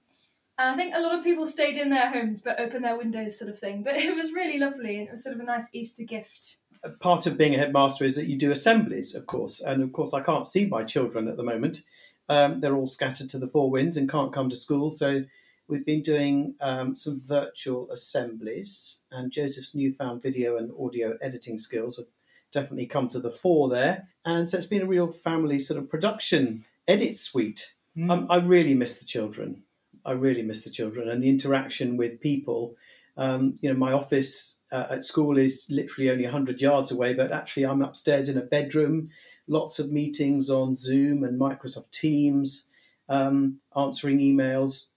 and 0.57 0.69
I 0.69 0.75
think 0.75 0.93
a 0.95 0.99
lot 0.99 1.17
of 1.17 1.23
people 1.23 1.45
stayed 1.45 1.77
in 1.77 1.89
their 1.89 2.09
homes 2.09 2.41
but 2.41 2.59
opened 2.59 2.85
their 2.85 2.97
windows, 2.97 3.37
sort 3.37 3.51
of 3.51 3.59
thing. 3.59 3.83
But 3.83 3.95
it 3.97 4.15
was 4.15 4.31
really 4.31 4.59
lovely 4.59 4.97
and 4.97 5.07
it 5.07 5.11
was 5.11 5.23
sort 5.23 5.35
of 5.35 5.41
a 5.41 5.45
nice 5.45 5.69
Easter 5.73 6.03
gift. 6.03 6.59
part 6.99 7.25
of 7.25 7.37
being 7.37 7.55
a 7.55 7.57
headmaster 7.57 8.05
is 8.05 8.15
that 8.15 8.27
you 8.27 8.37
do 8.37 8.51
assemblies, 8.51 9.15
of 9.15 9.25
course. 9.25 9.61
And 9.61 9.83
of 9.83 9.91
course, 9.91 10.13
I 10.13 10.21
can't 10.21 10.47
see 10.47 10.65
my 10.65 10.83
children 10.83 11.27
at 11.27 11.37
the 11.37 11.43
moment. 11.43 11.83
Um, 12.29 12.61
they're 12.61 12.75
all 12.75 12.87
scattered 12.87 13.29
to 13.29 13.37
the 13.37 13.47
four 13.47 13.69
winds 13.69 13.97
and 13.97 14.09
can't 14.09 14.33
come 14.33 14.49
to 14.49 14.55
school. 14.55 14.89
So 14.89 15.25
we've 15.67 15.85
been 15.85 16.01
doing 16.01 16.55
um, 16.61 16.95
some 16.95 17.19
virtual 17.19 17.89
assemblies, 17.91 19.01
and 19.11 19.31
Joseph's 19.31 19.75
newfound 19.75 20.21
video 20.21 20.57
and 20.57 20.71
audio 20.79 21.17
editing 21.21 21.57
skills 21.57 21.97
have 21.97 22.07
definitely 22.51 22.85
come 22.85 23.07
to 23.09 23.19
the 23.19 23.31
fore 23.31 23.69
there. 23.69 24.07
And 24.23 24.49
so 24.49 24.57
it's 24.57 24.65
been 24.65 24.81
a 24.81 24.87
real 24.87 25.11
family 25.11 25.59
sort 25.59 25.79
of 25.79 25.89
production 25.89 26.65
edit 26.87 27.17
suite. 27.17 27.73
Um, 28.09 28.27
I 28.29 28.37
really 28.37 28.73
miss 28.73 28.99
the 28.99 29.05
children. 29.05 29.63
I 30.05 30.11
really 30.11 30.43
miss 30.43 30.63
the 30.63 30.69
children 30.69 31.09
and 31.09 31.21
the 31.21 31.29
interaction 31.29 31.97
with 31.97 32.21
people. 32.21 32.75
Um, 33.17 33.55
you 33.61 33.71
know, 33.71 33.79
my 33.79 33.91
office 33.91 34.57
uh, 34.71 34.87
at 34.91 35.03
school 35.03 35.37
is 35.37 35.65
literally 35.69 36.09
only 36.09 36.25
100 36.25 36.61
yards 36.61 36.91
away, 36.91 37.13
but 37.13 37.31
actually, 37.31 37.65
I'm 37.65 37.81
upstairs 37.81 38.29
in 38.29 38.37
a 38.37 38.41
bedroom, 38.41 39.09
lots 39.47 39.79
of 39.79 39.91
meetings 39.91 40.49
on 40.49 40.75
Zoom 40.75 41.23
and 41.23 41.39
Microsoft 41.39 41.91
Teams, 41.91 42.67
um, 43.07 43.59
answering 43.75 44.19
emails, 44.19 44.87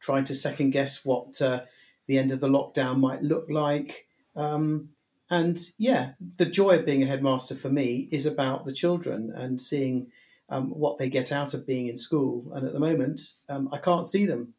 trying 0.00 0.24
to 0.24 0.34
second 0.34 0.70
guess 0.70 1.04
what 1.04 1.40
uh, 1.40 1.62
the 2.06 2.18
end 2.18 2.32
of 2.32 2.40
the 2.40 2.48
lockdown 2.48 2.98
might 2.98 3.22
look 3.22 3.46
like. 3.48 4.06
Um, 4.34 4.90
and 5.30 5.58
yeah, 5.76 6.12
the 6.36 6.46
joy 6.46 6.78
of 6.78 6.86
being 6.86 7.02
a 7.02 7.06
headmaster 7.06 7.54
for 7.54 7.68
me 7.68 8.08
is 8.10 8.26
about 8.26 8.64
the 8.64 8.72
children 8.72 9.30
and 9.34 9.60
seeing 9.60 10.10
um, 10.48 10.70
what 10.70 10.98
they 10.98 11.10
get 11.10 11.30
out 11.30 11.52
of 11.52 11.66
being 11.66 11.88
in 11.88 11.98
school. 11.98 12.50
And 12.54 12.66
at 12.66 12.72
the 12.72 12.80
moment, 12.80 13.20
um, 13.48 13.68
I 13.72 13.78
can't 13.78 14.06
see 14.06 14.24
them 14.24 14.54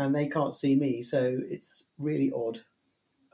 and 0.00 0.14
they 0.14 0.26
can't 0.26 0.54
see 0.54 0.74
me. 0.74 1.02
So 1.02 1.38
it's 1.48 1.88
really 1.98 2.32
odd. 2.34 2.60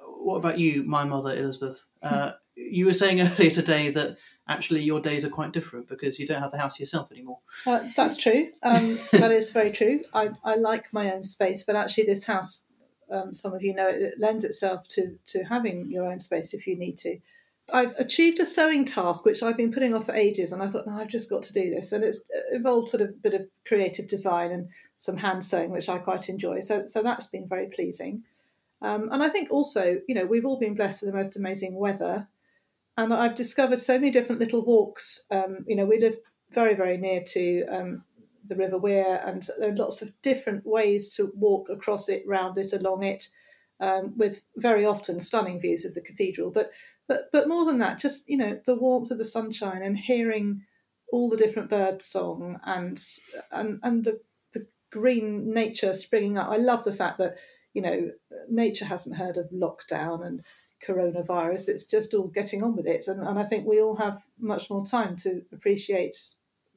what 0.00 0.36
about 0.36 0.58
you, 0.58 0.82
my 0.82 1.04
mother 1.04 1.36
Elizabeth? 1.36 1.84
Uh, 2.02 2.32
you 2.56 2.86
were 2.86 2.92
saying 2.92 3.20
earlier 3.26 3.50
today 3.50 3.90
that 3.90 4.16
actually 4.48 4.82
your 4.82 5.00
days 5.00 5.24
are 5.24 5.28
quite 5.28 5.52
different 5.52 5.88
because 5.88 6.18
you 6.18 6.26
don't 6.26 6.42
have 6.42 6.50
the 6.50 6.58
house 6.58 6.78
yourself 6.80 7.12
anymore. 7.12 7.38
Uh, 7.66 7.84
that's 7.94 8.16
true. 8.16 8.50
Um, 8.62 8.98
that 9.12 9.30
is 9.30 9.50
very 9.50 9.70
true. 9.70 10.00
I, 10.12 10.30
I 10.44 10.56
like 10.56 10.92
my 10.92 11.12
own 11.12 11.22
space, 11.22 11.62
but 11.62 11.76
actually, 11.76 12.04
this 12.04 12.24
house, 12.24 12.66
um, 13.10 13.34
some 13.34 13.54
of 13.54 13.62
you 13.62 13.74
know, 13.74 13.88
it, 13.88 14.02
it 14.02 14.14
lends 14.18 14.44
itself 14.44 14.88
to, 14.88 15.18
to 15.26 15.44
having 15.44 15.90
your 15.90 16.10
own 16.10 16.18
space 16.18 16.52
if 16.52 16.66
you 16.66 16.76
need 16.76 16.98
to. 16.98 17.18
I've 17.72 17.96
achieved 17.96 18.38
a 18.38 18.44
sewing 18.44 18.84
task 18.84 19.24
which 19.24 19.42
I've 19.42 19.56
been 19.56 19.72
putting 19.72 19.94
off 19.94 20.06
for 20.06 20.14
ages, 20.14 20.52
and 20.52 20.62
I 20.62 20.68
thought, 20.68 20.86
no, 20.86 20.96
I've 20.96 21.08
just 21.08 21.28
got 21.28 21.42
to 21.44 21.52
do 21.52 21.70
this. 21.70 21.92
And 21.92 22.04
it's 22.04 22.22
involved 22.52 22.88
sort 22.88 23.02
of 23.02 23.10
a 23.10 23.12
bit 23.12 23.34
of 23.34 23.48
creative 23.66 24.06
design 24.06 24.52
and 24.52 24.68
some 24.98 25.16
hand 25.16 25.44
sewing, 25.44 25.70
which 25.70 25.88
I 25.88 25.98
quite 25.98 26.28
enjoy. 26.28 26.60
So, 26.60 26.86
so 26.86 27.02
that's 27.02 27.26
been 27.26 27.48
very 27.48 27.66
pleasing. 27.66 28.22
Um, 28.82 29.08
and 29.10 29.22
I 29.22 29.28
think 29.28 29.50
also, 29.50 30.00
you 30.06 30.14
know, 30.14 30.26
we've 30.26 30.46
all 30.46 30.58
been 30.58 30.74
blessed 30.74 31.02
with 31.02 31.10
the 31.10 31.16
most 31.16 31.36
amazing 31.36 31.74
weather, 31.74 32.28
and 32.96 33.12
I've 33.12 33.34
discovered 33.34 33.80
so 33.80 33.98
many 33.98 34.10
different 34.10 34.40
little 34.40 34.64
walks. 34.64 35.24
Um, 35.30 35.64
you 35.66 35.76
know, 35.76 35.86
we 35.86 35.98
live 35.98 36.18
very, 36.52 36.74
very 36.74 36.96
near 36.96 37.22
to 37.24 37.64
um, 37.64 38.04
the 38.46 38.54
River 38.54 38.78
Wear, 38.78 39.22
and 39.26 39.48
there 39.58 39.72
are 39.72 39.76
lots 39.76 40.02
of 40.02 40.12
different 40.22 40.64
ways 40.64 41.14
to 41.16 41.32
walk 41.34 41.68
across 41.68 42.08
it, 42.08 42.22
round 42.26 42.58
it, 42.58 42.72
along 42.72 43.02
it, 43.02 43.28
um, 43.80 44.14
with 44.16 44.44
very 44.56 44.84
often 44.84 45.20
stunning 45.20 45.60
views 45.60 45.84
of 45.84 45.94
the 45.94 46.00
cathedral. 46.00 46.50
But 46.50 46.70
but 47.08 47.30
but 47.32 47.48
more 47.48 47.64
than 47.64 47.78
that, 47.78 47.98
just 47.98 48.28
you 48.28 48.36
know, 48.36 48.60
the 48.64 48.74
warmth 48.74 49.10
of 49.10 49.18
the 49.18 49.24
sunshine 49.24 49.82
and 49.82 49.96
hearing 49.96 50.62
all 51.12 51.28
the 51.28 51.36
different 51.36 51.70
bird 51.70 52.02
song 52.02 52.58
and 52.64 53.02
and 53.52 53.78
and 53.82 54.04
the 54.04 54.20
the 54.52 54.66
green 54.90 55.52
nature 55.52 55.92
springing 55.92 56.38
up. 56.38 56.48
I 56.48 56.56
love 56.56 56.84
the 56.84 56.92
fact 56.92 57.18
that 57.18 57.36
you 57.74 57.82
know 57.82 58.10
nature 58.48 58.86
hasn't 58.86 59.16
heard 59.16 59.36
of 59.36 59.50
lockdown 59.50 60.26
and 60.26 60.42
coronavirus. 60.86 61.68
It's 61.68 61.84
just 61.84 62.14
all 62.14 62.28
getting 62.28 62.62
on 62.62 62.76
with 62.76 62.86
it, 62.86 63.08
and, 63.08 63.20
and 63.26 63.38
I 63.38 63.44
think 63.44 63.66
we 63.66 63.80
all 63.80 63.96
have 63.96 64.22
much 64.38 64.70
more 64.70 64.84
time 64.84 65.16
to 65.16 65.42
appreciate 65.52 66.16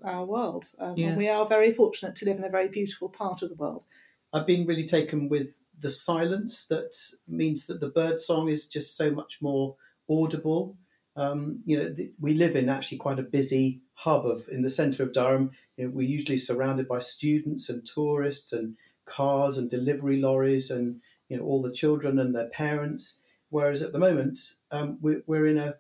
our 0.04 0.26
world. 0.26 0.66
Um, 0.80 0.98
and 0.98 1.18
we 1.18 1.28
are 1.28 1.46
very 1.46 1.72
fortunate 1.72 2.16
to 2.16 2.26
live 2.26 2.38
in 2.38 2.46
a 2.46 2.50
very 2.50 2.70
beautiful 2.70 3.10
part 3.10 3.42
of 3.42 3.50
the 3.50 3.56
world. 3.56 3.84
I've 4.32 4.46
been 4.46 4.66
really 4.66 4.86
taken 4.86 5.28
with 5.28 5.62
the 5.80 5.90
silence 5.90 6.66
that 6.68 6.96
means 7.28 7.68
that 7.68 7.80
the 7.80 7.90
bird 7.90 8.20
song 8.20 8.50
is 8.50 8.68
just 8.68 8.96
so 8.96 9.12
much 9.12 9.42
more 9.42 9.76
audible. 10.10 10.78
Um, 11.16 11.62
you 11.66 11.78
know, 11.78 11.94
th- 11.94 12.12
we 12.20 12.34
live 12.34 12.56
in 12.56 12.70
actually 12.70 12.98
quite 12.98 13.20
a 13.20 13.24
busy 13.24 13.82
hub 13.94 14.26
of 14.26 14.48
in 14.50 14.62
the 14.62 14.70
centre 14.70 15.04
of 15.04 15.14
Durham. 15.14 15.52
You 15.78 15.86
know, 15.86 15.92
we're 15.92 16.08
usually 16.08 16.38
surrounded 16.38 16.88
by 16.88 17.00
students 17.00 17.70
and 17.70 17.86
tourists 17.86 18.54
and 18.54 18.76
cars 19.06 19.58
and 19.58 19.70
delivery 19.70 20.18
lorries 20.18 20.70
and 20.70 21.02
you 21.28 21.38
know 21.38 21.44
all 21.44 21.62
the 21.62 21.74
children 21.74 22.20
and 22.20 22.34
their 22.34 22.50
parents. 22.50 23.20
Whereas 23.50 23.82
at 23.82 23.92
the 23.92 24.00
moment, 24.00 24.38
um, 24.72 25.00
we're, 25.02 25.24
we're 25.26 25.48
in 25.48 25.58
a, 25.58 25.76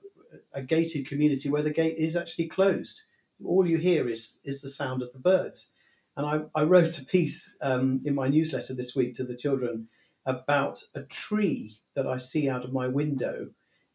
a 0.54 0.62
gated 0.62 1.08
community 1.08 1.50
where 1.50 1.62
the 1.62 1.74
gate 1.74 1.98
is 1.98 2.16
actually 2.16 2.48
closed. 2.48 3.04
All 3.46 3.68
you 3.68 3.78
hear 3.78 4.10
is 4.10 4.40
is 4.44 4.62
the 4.62 4.70
sound 4.70 5.02
of 5.02 5.14
the 5.14 5.20
birds. 5.20 5.72
And 6.20 6.28
I, 6.28 6.60
I 6.60 6.64
wrote 6.64 7.00
a 7.00 7.06
piece 7.06 7.56
um, 7.62 8.02
in 8.04 8.14
my 8.14 8.28
newsletter 8.28 8.74
this 8.74 8.94
week 8.94 9.16
to 9.16 9.24
the 9.24 9.38
children 9.38 9.88
about 10.26 10.84
a 10.94 11.04
tree 11.04 11.78
that 11.96 12.06
I 12.06 12.18
see 12.18 12.50
out 12.50 12.66
of 12.66 12.74
my 12.74 12.90
window, 12.90 13.52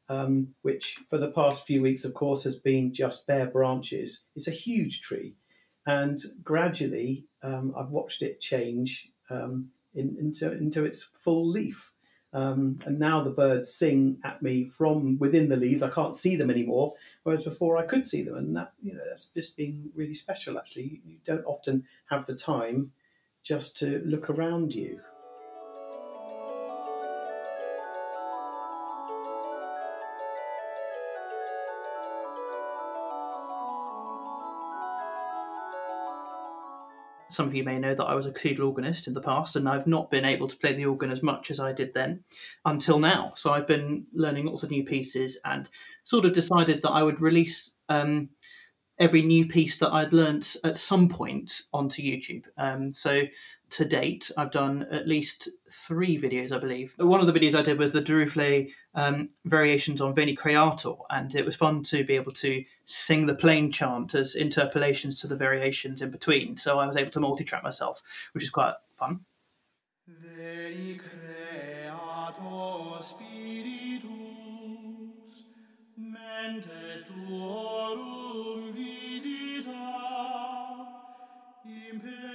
um, 0.08 0.54
which 0.62 1.00
for 1.10 1.18
the 1.18 1.30
past 1.30 1.66
few 1.66 1.82
weeks, 1.82 2.02
of 2.02 2.14
course, 2.14 2.42
has 2.44 2.58
been 2.58 2.94
just 2.94 3.26
bare 3.26 3.48
branches. 3.48 4.24
It's 4.34 4.48
a 4.48 4.52
huge 4.52 5.02
tree. 5.02 5.34
And 5.86 6.18
gradually, 6.42 7.26
um, 7.42 7.74
I've 7.76 7.90
watched 7.90 8.22
it 8.22 8.40
change 8.40 9.10
um, 9.28 9.68
in, 9.94 10.16
into, 10.18 10.50
into 10.50 10.86
its 10.86 11.02
full 11.02 11.46
leaf. 11.46 11.92
Um, 12.34 12.80
and 12.84 12.98
now 12.98 13.22
the 13.22 13.30
birds 13.30 13.72
sing 13.72 14.18
at 14.24 14.42
me 14.42 14.68
from 14.68 15.18
within 15.18 15.48
the 15.48 15.56
leaves. 15.56 15.82
I 15.82 15.88
can't 15.88 16.16
see 16.16 16.34
them 16.34 16.50
anymore, 16.50 16.94
whereas 17.22 17.44
before 17.44 17.76
I 17.76 17.86
could 17.86 18.06
see 18.08 18.22
them, 18.22 18.36
and 18.36 18.56
that 18.56 18.72
you 18.82 18.92
know 18.92 19.02
that's 19.08 19.26
just 19.26 19.56
been 19.56 19.90
really 19.94 20.14
special. 20.14 20.58
Actually, 20.58 20.84
you, 20.84 20.98
you 21.06 21.16
don't 21.24 21.44
often 21.46 21.84
have 22.10 22.26
the 22.26 22.34
time 22.34 22.90
just 23.44 23.76
to 23.78 24.02
look 24.04 24.28
around 24.30 24.74
you. 24.74 25.00
Some 37.34 37.48
of 37.48 37.54
you 37.54 37.64
may 37.64 37.78
know 37.78 37.94
that 37.94 38.04
I 38.04 38.14
was 38.14 38.26
a 38.26 38.32
cathedral 38.32 38.68
organist 38.68 39.06
in 39.06 39.14
the 39.14 39.20
past, 39.20 39.56
and 39.56 39.68
I've 39.68 39.86
not 39.86 40.10
been 40.10 40.24
able 40.24 40.48
to 40.48 40.56
play 40.56 40.72
the 40.72 40.86
organ 40.86 41.10
as 41.10 41.22
much 41.22 41.50
as 41.50 41.60
I 41.60 41.72
did 41.72 41.92
then 41.94 42.24
until 42.64 42.98
now. 42.98 43.32
So 43.34 43.52
I've 43.52 43.66
been 43.66 44.06
learning 44.12 44.46
lots 44.46 44.62
of 44.62 44.70
new 44.70 44.84
pieces 44.84 45.38
and 45.44 45.68
sort 46.04 46.24
of 46.24 46.32
decided 46.32 46.82
that 46.82 46.90
I 46.90 47.02
would 47.02 47.20
release 47.20 47.74
um, 47.88 48.30
every 48.98 49.22
new 49.22 49.46
piece 49.46 49.76
that 49.78 49.92
I'd 49.92 50.12
learnt 50.12 50.56
at 50.64 50.78
some 50.78 51.08
point 51.08 51.62
onto 51.72 52.02
YouTube. 52.02 52.44
Um, 52.56 52.92
so 52.92 53.22
to 53.70 53.84
date, 53.84 54.30
I've 54.36 54.52
done 54.52 54.86
at 54.90 55.08
least 55.08 55.48
three 55.68 56.20
videos, 56.20 56.52
I 56.52 56.58
believe. 56.58 56.94
One 56.98 57.20
of 57.20 57.26
the 57.26 57.32
videos 57.32 57.58
I 57.58 57.62
did 57.62 57.78
was 57.78 57.90
the 57.90 58.02
Duruflé 58.02 58.70
um, 58.94 59.30
variations 59.44 60.00
on 60.00 60.14
Veni 60.14 60.34
Creator, 60.34 60.94
and 61.10 61.34
it 61.34 61.44
was 61.44 61.56
fun 61.56 61.82
to 61.84 62.04
be 62.04 62.14
able 62.14 62.32
to 62.32 62.64
sing 62.84 63.26
the 63.26 63.34
plain 63.34 63.72
chant 63.72 64.14
as 64.14 64.36
interpolations 64.36 65.20
to 65.20 65.26
the 65.26 65.36
variations 65.36 66.02
in 66.02 66.10
between. 66.10 66.56
So 66.56 66.78
I 66.78 66.86
was 66.86 66.96
able 66.96 67.10
to 67.12 67.20
multi-track 67.20 67.64
myself, 67.64 68.00
which 68.32 68.44
is 68.44 68.50
quite 68.50 68.74
fun. 68.96 69.20
Veni 70.06 70.98
creator 70.98 71.24
mentes 75.98 77.02
tuorum 77.04 78.72
visita, 78.74 79.72
per 81.62 82.34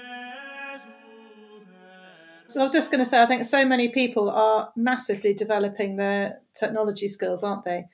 So 2.49 2.61
I 2.61 2.63
was 2.63 2.73
just 2.73 2.89
going 2.89 3.03
to 3.03 3.09
say, 3.09 3.21
I 3.21 3.27
think 3.27 3.45
so 3.45 3.63
many 3.63 3.89
people 3.89 4.29
are 4.29 4.71
massively 4.75 5.35
developing 5.35 5.97
their 5.97 6.39
technology 6.55 7.07
skills, 7.07 7.43
aren't 7.43 7.63
they? 7.63 7.85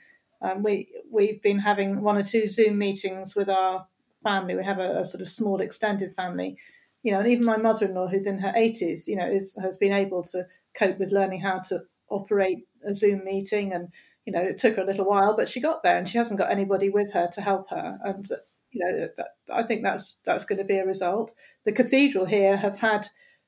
Um, 0.42 0.64
we 0.64 0.88
we've 1.12 1.42
been 1.42 1.60
having 1.60 2.02
one 2.02 2.18
or 2.18 2.24
two 2.24 2.48
Zoom 2.48 2.78
meetings 2.78 3.36
with 3.36 3.50
our 3.50 3.88
family. 4.24 4.56
We 4.56 4.64
have 4.64 4.80
a, 4.80 5.00
a 5.00 5.06
sort 5.06 5.22
of 5.22 5.28
small 5.28 5.60
extended 5.60 6.16
family, 6.16 6.58
you 7.04 7.12
know, 7.12 7.20
and 7.20 7.28
even 7.28 7.44
my 7.44 7.58
mother-in-law, 7.58 8.08
who's 8.08 8.28
in 8.28 8.40
her 8.40 8.54
eighties, 8.56 9.08
you 9.10 9.18
know, 9.18 9.28
is 9.28 9.58
has 9.62 9.76
been 9.78 9.92
able 9.94 10.24
to 10.24 10.48
cope 10.74 11.00
with 11.00 11.12
learning 11.12 11.42
how 11.42 11.60
to 11.60 11.82
operate 12.10 12.66
a 12.86 12.94
Zoom 12.94 13.26
meeting, 13.26 13.74
and 13.74 13.90
you 14.26 14.34
know, 14.34 14.42
it 14.42 14.58
took 14.58 14.76
her 14.76 14.82
a 14.82 14.86
little 14.86 15.06
while, 15.06 15.36
but 15.36 15.50
she 15.50 15.62
got 15.62 15.84
there, 15.84 15.98
and 15.98 16.08
she 16.08 16.18
hasn't 16.18 16.40
got 16.40 16.52
anybody 16.52 16.90
with 16.90 17.14
her 17.14 17.28
to 17.34 17.42
help 17.42 17.70
her, 17.70 18.00
and 18.04 18.28
you 18.72 18.84
know, 18.84 19.08
that, 19.18 19.28
I 19.52 19.64
think 19.64 19.84
that's 19.84 20.20
that's 20.26 20.46
going 20.46 20.60
to 20.60 20.66
be 20.66 20.78
a 20.78 20.86
result. 20.86 21.34
The 21.66 21.72
cathedral 21.72 22.26
here 22.26 22.58
have 22.58 22.80
had 22.80 23.08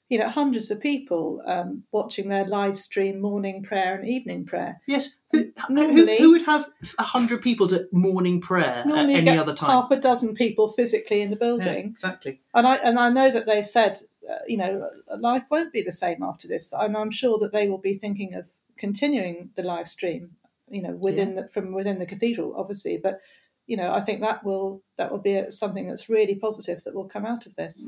you 0.10 0.18
know, 0.18 0.30
hundreds 0.30 0.72
of 0.72 0.80
people 0.80 1.42
um, 1.46 1.84
watching 1.92 2.30
their 2.30 2.46
live 2.46 2.80
stream 2.80 3.20
morning 3.20 3.62
prayer 3.62 3.96
and 3.96 4.08
evening 4.08 4.46
prayer. 4.46 4.80
Yes, 4.88 5.16
who, 5.32 5.52
normally, 5.70 6.18
who, 6.18 6.24
who 6.24 6.32
would 6.32 6.44
have 6.44 6.70
a 6.98 7.04
hundred 7.04 7.42
people 7.42 7.68
to 7.68 7.88
morning 7.92 8.40
prayer 8.40 8.86
at 8.88 9.10
any 9.10 9.38
other 9.38 9.54
time? 9.54 9.70
half 9.70 9.92
a 9.92 9.98
dozen 9.98 10.34
people 10.34 10.72
physically 10.72 11.22
in 11.22 11.30
the 11.30 11.36
Yeah, 11.36 11.40
building. 11.40 11.88
exactly. 11.96 12.40
And 12.54 12.66
I 12.66 12.76
and 12.76 12.98
I 12.98 13.10
know 13.10 13.30
that 13.30 13.46
they've 13.46 13.68
said, 13.68 14.00
uh, 14.30 14.36
you 14.48 14.58
know, 14.58 14.90
life 15.18 15.44
won't 15.52 15.74
be 15.74 15.82
the 15.82 15.92
same 15.92 16.24
after 16.24 16.48
this, 16.48 16.72
and 16.72 16.96
I'm 16.96 17.12
sure 17.12 17.38
that 17.40 17.52
they 17.52 17.68
will 17.68 17.78
be 17.78 17.94
thinking 17.94 18.34
of 18.34 18.46
continuing 18.78 19.50
the 19.56 19.64
live 19.64 19.90
stream, 19.90 20.38
you 20.70 20.82
know, 20.82 20.92
within 20.92 21.36
Yeah. 21.36 21.42
the, 21.44 21.48
from 21.48 21.74
within 21.74 22.00
the 22.00 22.06
cathedral, 22.06 22.56
obviously. 22.56 22.98
But 22.98 23.20
you 23.68 23.76
know, 23.78 23.94
I 23.94 24.00
think 24.00 24.22
that 24.22 24.44
will 24.46 24.82
that 24.98 25.12
will 25.12 25.20
be 25.20 25.52
something 25.52 25.88
that's 25.88 26.10
really 26.10 26.36
positive 26.36 26.82
that 26.84 26.96
will 26.96 27.10
come 27.10 27.26
out 27.26 27.46
of 27.46 27.56
this. 27.56 27.86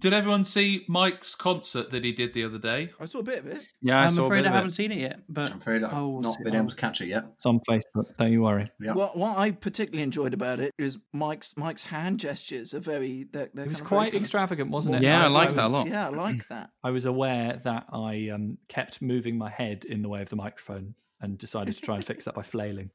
Did 0.00 0.12
everyone 0.12 0.44
see 0.44 0.84
Mike's 0.88 1.34
concert 1.34 1.90
that 1.90 2.04
he 2.04 2.12
did 2.12 2.32
the 2.32 2.44
other 2.44 2.58
day? 2.58 2.90
I 3.00 3.06
saw 3.06 3.18
a 3.18 3.22
bit 3.24 3.40
of 3.40 3.46
it. 3.46 3.62
Yeah, 3.82 3.98
I 3.98 4.04
I'm 4.04 4.08
saw 4.10 4.22
a 4.22 4.26
afraid 4.26 4.42
bit 4.42 4.46
I 4.46 4.48
of 4.50 4.54
haven't 4.54 4.68
it. 4.70 4.74
seen 4.74 4.92
it 4.92 4.98
yet, 4.98 5.20
but 5.28 5.50
I'm 5.50 5.58
afraid 5.58 5.82
I 5.82 5.88
I've 5.88 6.02
will 6.04 6.20
not 6.20 6.38
been 6.42 6.54
able 6.54 6.68
to 6.68 6.76
catch 6.76 7.00
it 7.00 7.06
yet. 7.08 7.24
It's 7.34 7.46
on 7.46 7.60
Facebook. 7.68 8.16
Don't 8.16 8.30
you 8.30 8.42
worry. 8.42 8.70
What, 8.80 9.16
what 9.16 9.36
I 9.38 9.50
particularly 9.50 10.02
enjoyed 10.04 10.34
about 10.34 10.60
it 10.60 10.72
is 10.78 10.98
Mike's 11.12 11.56
Mike's 11.56 11.84
hand 11.84 12.20
gestures 12.20 12.74
are 12.74 12.80
very. 12.80 13.26
They're, 13.32 13.48
they're 13.52 13.64
It 13.64 13.68
was 13.70 13.80
kind 13.80 13.86
of 13.86 13.88
very 13.88 14.10
quite 14.10 14.14
extravagant, 14.14 14.70
wasn't 14.70 14.96
it? 14.96 15.02
Yeah, 15.02 15.22
I 15.22 15.24
I 15.24 15.28
liked 15.28 15.56
that 15.56 15.66
a 15.66 15.68
lot. 15.68 15.88
Yeah, 15.88 16.06
I 16.06 16.10
like 16.10 16.46
that. 16.48 16.70
I 16.84 16.90
was 16.90 17.04
aware 17.04 17.60
that 17.64 17.86
I 17.92 18.28
um, 18.32 18.58
kept 18.68 19.02
moving 19.02 19.36
my 19.36 19.50
head 19.50 19.84
in 19.84 20.02
the 20.02 20.08
way 20.08 20.22
of 20.22 20.28
the 20.28 20.36
microphone 20.36 20.94
and 21.20 21.36
decided 21.36 21.74
to 21.74 21.82
try 21.82 21.96
and 21.96 22.04
fix 22.04 22.24
that 22.26 22.34
by 22.34 22.42
flailing. 22.42 22.90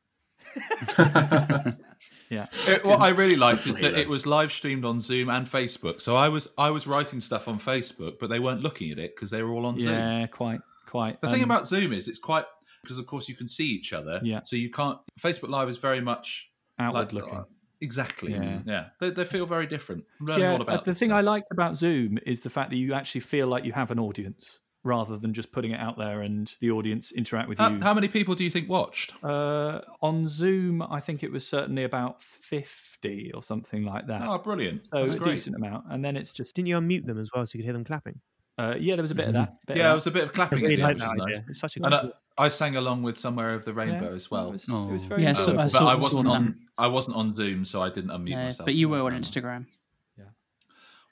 Yeah. 2.30 2.48
It- 2.68 2.84
what 2.86 3.00
I 3.00 3.10
really 3.10 3.36
liked 3.36 3.68
is 3.68 3.76
that 3.76 3.98
it 3.98 4.10
was 4.10 4.26
live 4.26 4.52
streamed 4.52 4.86
on 4.86 5.00
Zoom 5.00 5.30
and 5.30 5.48
Facebook. 5.48 6.02
So 6.02 6.16
I 6.16 6.30
was 6.30 6.48
I 6.58 6.70
was 6.70 6.88
writing 6.88 7.20
stuff 7.20 7.48
on 7.48 7.60
Facebook, 7.60 8.20
but 8.20 8.30
they 8.30 8.39
weren't 8.39 8.62
looking 8.62 8.91
at 8.91 9.00
it 9.00 9.16
because 9.16 9.30
they 9.30 9.44
were 9.44 9.52
all 9.52 9.66
on 9.66 9.78
Zoom. 9.78 9.91
Yeah, 9.94 10.28
quite, 10.28 10.62
quite. 10.88 11.22
The 11.22 11.30
thing 11.30 11.44
um, 11.44 11.52
about 11.52 11.68
Zoom 11.68 11.94
is 11.94 12.08
it's 12.08 12.20
quite 12.20 12.46
because 12.82 12.98
of 12.98 13.06
course 13.06 13.30
you 13.30 13.36
can 13.36 13.48
see 13.48 13.68
each 13.68 13.94
other. 13.94 14.20
Yeah. 14.24 14.41
So 14.46 14.56
you 14.56 14.70
can't. 14.70 14.98
Facebook 15.20 15.50
Live 15.50 15.70
is 15.70 15.78
very 15.78 16.02
much 16.02 16.50
Outward 16.80 17.14
like- 17.14 17.26
looking. 17.26 17.46
Exactly. 17.82 18.32
Yeah. 18.32 18.62
Yeah. 18.66 18.86
They, 19.02 19.10
they 19.10 19.26
feel 19.26 19.46
very 19.46 19.68
different. 19.68 20.06
I'm 20.22 20.28
learning 20.28 20.44
yeah, 20.44 20.54
all 20.54 20.62
about 20.62 20.80
uh, 20.80 20.84
the 20.84 20.91
this 20.91 21.00
thing 21.02 21.12
I 21.12 21.20
liked 21.20 21.48
about 21.52 21.78
Zoom 21.78 22.18
is 22.26 22.39
the 22.39 22.50
fact 22.50 22.70
that 22.70 22.78
you 22.78 22.94
actually 22.94 23.20
feel 23.20 23.48
like 23.48 23.66
you 23.66 23.74
have 23.74 23.91
an 23.91 24.00
audience 24.00 24.62
rather 24.84 25.18
than 25.18 25.34
just 25.34 25.52
putting 25.52 25.72
it 25.72 25.80
out 25.80 25.98
there 25.98 26.22
and 26.22 26.54
the 26.60 26.70
audience 26.72 27.12
interact 27.14 27.48
with 27.48 27.58
How, 27.58 27.70
you. 27.70 27.80
how 27.82 27.94
many 27.94 28.08
people 28.10 28.36
do 28.36 28.44
you 28.44 28.50
think 28.50 28.68
watched? 28.70 29.14
Uh, 29.24 29.80
on 30.02 30.28
Zoom, 30.28 30.82
I 30.82 31.00
think 31.00 31.24
it 31.24 31.32
was 31.32 31.48
certainly 31.48 31.84
about 31.86 32.22
50 32.22 33.32
or 33.34 33.42
something 33.42 33.84
like 33.84 34.08
that. 34.08 34.22
Oh, 34.24 34.38
brilliant. 34.38 34.86
So 34.92 35.00
That's 35.02 35.14
a 35.14 35.18
great. 35.20 35.34
decent 35.34 35.56
amount. 35.56 35.86
And 35.90 36.04
then 36.04 36.16
it's 36.18 36.34
just. 36.34 36.56
Didn't 36.56 36.68
you 36.68 36.78
unmute 36.80 37.06
them 37.06 37.20
as 37.20 37.30
well 37.34 37.46
so 37.46 37.58
you 37.58 37.62
could 37.62 37.66
hear 37.66 37.74
them 37.74 37.84
clapping? 37.86 38.20
Uh, 38.58 38.76
yeah, 38.80 38.96
there 38.96 39.02
was 39.02 39.10
a 39.12 39.16
bit 39.16 39.28
of 39.30 39.34
that. 39.34 39.56
bit 39.66 39.78
Yeah, 39.78 39.84
that. 39.84 39.92
it 39.92 39.96
was 39.96 40.08
a 40.08 40.12
bit 40.12 40.24
of 40.24 40.34
clapping. 40.34 40.60
I 40.60 40.62
really 40.62 40.82
at 40.84 40.86
the 40.86 40.90
end, 40.92 41.00
like 41.00 41.10
that 41.18 41.24
idea. 41.24 41.36
nice. 41.40 41.50
It's 41.50 41.60
such 41.60 41.78
a 41.78 41.84
and 41.84 41.92
good 41.92 42.12
I, 42.38 42.46
I 42.46 42.50
sang 42.50 42.76
along 42.76 43.02
with 43.02 43.18
"Somewhere 43.18 43.50
Over 43.52 43.64
the 43.66 43.74
Rainbow" 43.74 44.10
Yeah, 44.10 44.16
as 44.16 44.30
well. 44.30 44.50
it 44.50 44.52
was- 44.52 44.70
it 44.70 44.72
was 44.92 45.04
very 45.06 45.24
Yeah, 45.24 45.32
nice. 45.32 45.44
so- 45.44 45.54
I 45.54 45.56
but 45.56 45.70
saw- 45.72 45.88
I 45.88 45.96
wasn't 45.96 46.26
that. 46.26 46.32
on. 46.32 46.60
I 46.78 46.88
wasn't 46.88 47.16
on 47.18 47.32
Zoom, 47.32 47.66
so 47.66 47.82
I 47.82 47.90
didn't 47.90 48.12
unmute 48.12 48.30
Yeah, 48.30 48.44
myself. 48.46 48.66
but 48.66 48.76
you 48.76 48.90
were 48.90 49.00
on 49.02 49.14
Instagram. 49.14 49.66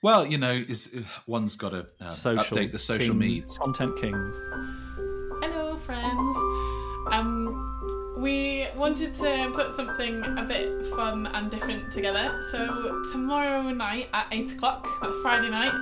Well, 0.03 0.25
you 0.25 0.39
know, 0.39 0.51
is 0.51 0.89
one's 1.27 1.55
got 1.55 1.69
to 1.69 1.85
uh, 1.99 2.09
Social 2.09 2.57
update 2.57 2.71
the 2.71 2.79
social 2.79 3.13
kings, 3.13 3.19
needs. 3.19 3.57
Content 3.59 3.95
kings. 4.01 4.41
Hello, 5.43 5.77
friends. 5.77 6.35
Um, 7.11 8.15
we 8.17 8.65
wanted 8.75 9.13
to 9.15 9.51
put 9.53 9.75
something 9.75 10.23
a 10.23 10.43
bit 10.43 10.83
fun 10.95 11.27
and 11.27 11.51
different 11.51 11.91
together. 11.91 12.41
So 12.49 13.03
tomorrow 13.11 13.61
night 13.69 14.09
at 14.11 14.25
eight 14.31 14.51
o'clock, 14.53 14.87
that's 15.03 15.15
Friday 15.17 15.49
night, 15.51 15.73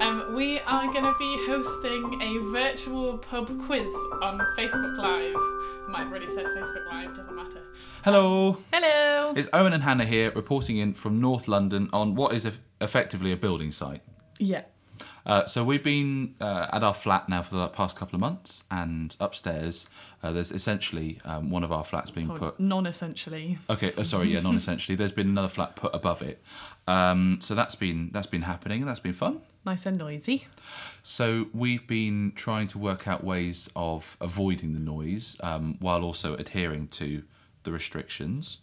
um, 0.00 0.34
we 0.34 0.60
are 0.60 0.90
going 0.90 1.04
to 1.04 1.14
be 1.18 1.36
hosting 1.46 2.22
a 2.22 2.50
virtual 2.50 3.18
pub 3.18 3.48
quiz 3.66 3.92
on 4.22 4.38
Facebook 4.56 4.96
Live. 4.96 5.34
I 5.36 5.86
might 5.90 5.98
have 6.04 6.10
already 6.10 6.28
said 6.28 6.46
Facebook 6.46 6.86
Live, 6.90 7.14
doesn't 7.14 7.36
matter. 7.36 7.60
Hello. 8.02 8.56
Hello. 8.72 9.34
It's 9.36 9.48
Owain 9.52 9.74
and 9.74 9.82
Hannah 9.82 10.06
here, 10.06 10.30
reporting 10.30 10.78
in 10.78 10.94
from 10.94 11.20
North 11.20 11.48
London 11.48 11.90
on 11.92 12.14
what 12.14 12.32
is 12.32 12.46
eff- 12.46 12.60
effectively 12.80 13.32
a 13.32 13.36
building 13.36 13.70
site. 13.70 14.02
Yeah. 14.38 14.62
Uh, 15.26 15.44
so 15.44 15.62
we've 15.62 15.84
been 15.84 16.34
uh, 16.40 16.68
at 16.72 16.82
our 16.82 16.94
flat 16.94 17.28
now 17.28 17.42
for 17.42 17.54
the 17.54 17.68
past 17.68 17.96
couple 17.96 18.16
of 18.16 18.20
months, 18.20 18.64
and 18.70 19.14
upstairs 19.20 19.86
uh, 20.22 20.32
there's 20.32 20.50
essentially 20.50 21.20
um, 21.24 21.50
one 21.50 21.62
of 21.62 21.70
our 21.70 21.84
flats 21.84 22.10
being 22.10 22.28
put. 22.28 22.58
Non-essentially. 22.58 23.58
Okay, 23.68 23.92
uh, 23.96 24.04
sorry, 24.04 24.28
yeah, 24.28 24.40
non-essentially. 24.40 24.96
There's 24.96 25.12
been 25.12 25.28
another 25.28 25.48
flat 25.48 25.76
put 25.76 25.94
above 25.94 26.22
it, 26.22 26.42
um, 26.86 27.38
so 27.40 27.54
that's 27.54 27.74
been 27.74 28.10
that's 28.12 28.26
been 28.26 28.42
happening, 28.42 28.80
and 28.80 28.88
that's 28.88 29.00
been 29.00 29.12
fun. 29.12 29.42
Nice 29.66 29.84
and 29.84 29.98
noisy. 29.98 30.46
So 31.02 31.48
we've 31.52 31.86
been 31.86 32.32
trying 32.34 32.68
to 32.68 32.78
work 32.78 33.06
out 33.06 33.22
ways 33.22 33.68
of 33.76 34.16
avoiding 34.20 34.72
the 34.72 34.80
noise 34.80 35.36
um, 35.42 35.76
while 35.80 36.02
also 36.04 36.34
adhering 36.36 36.88
to 36.88 37.22
the 37.64 37.72
restrictions. 37.72 38.58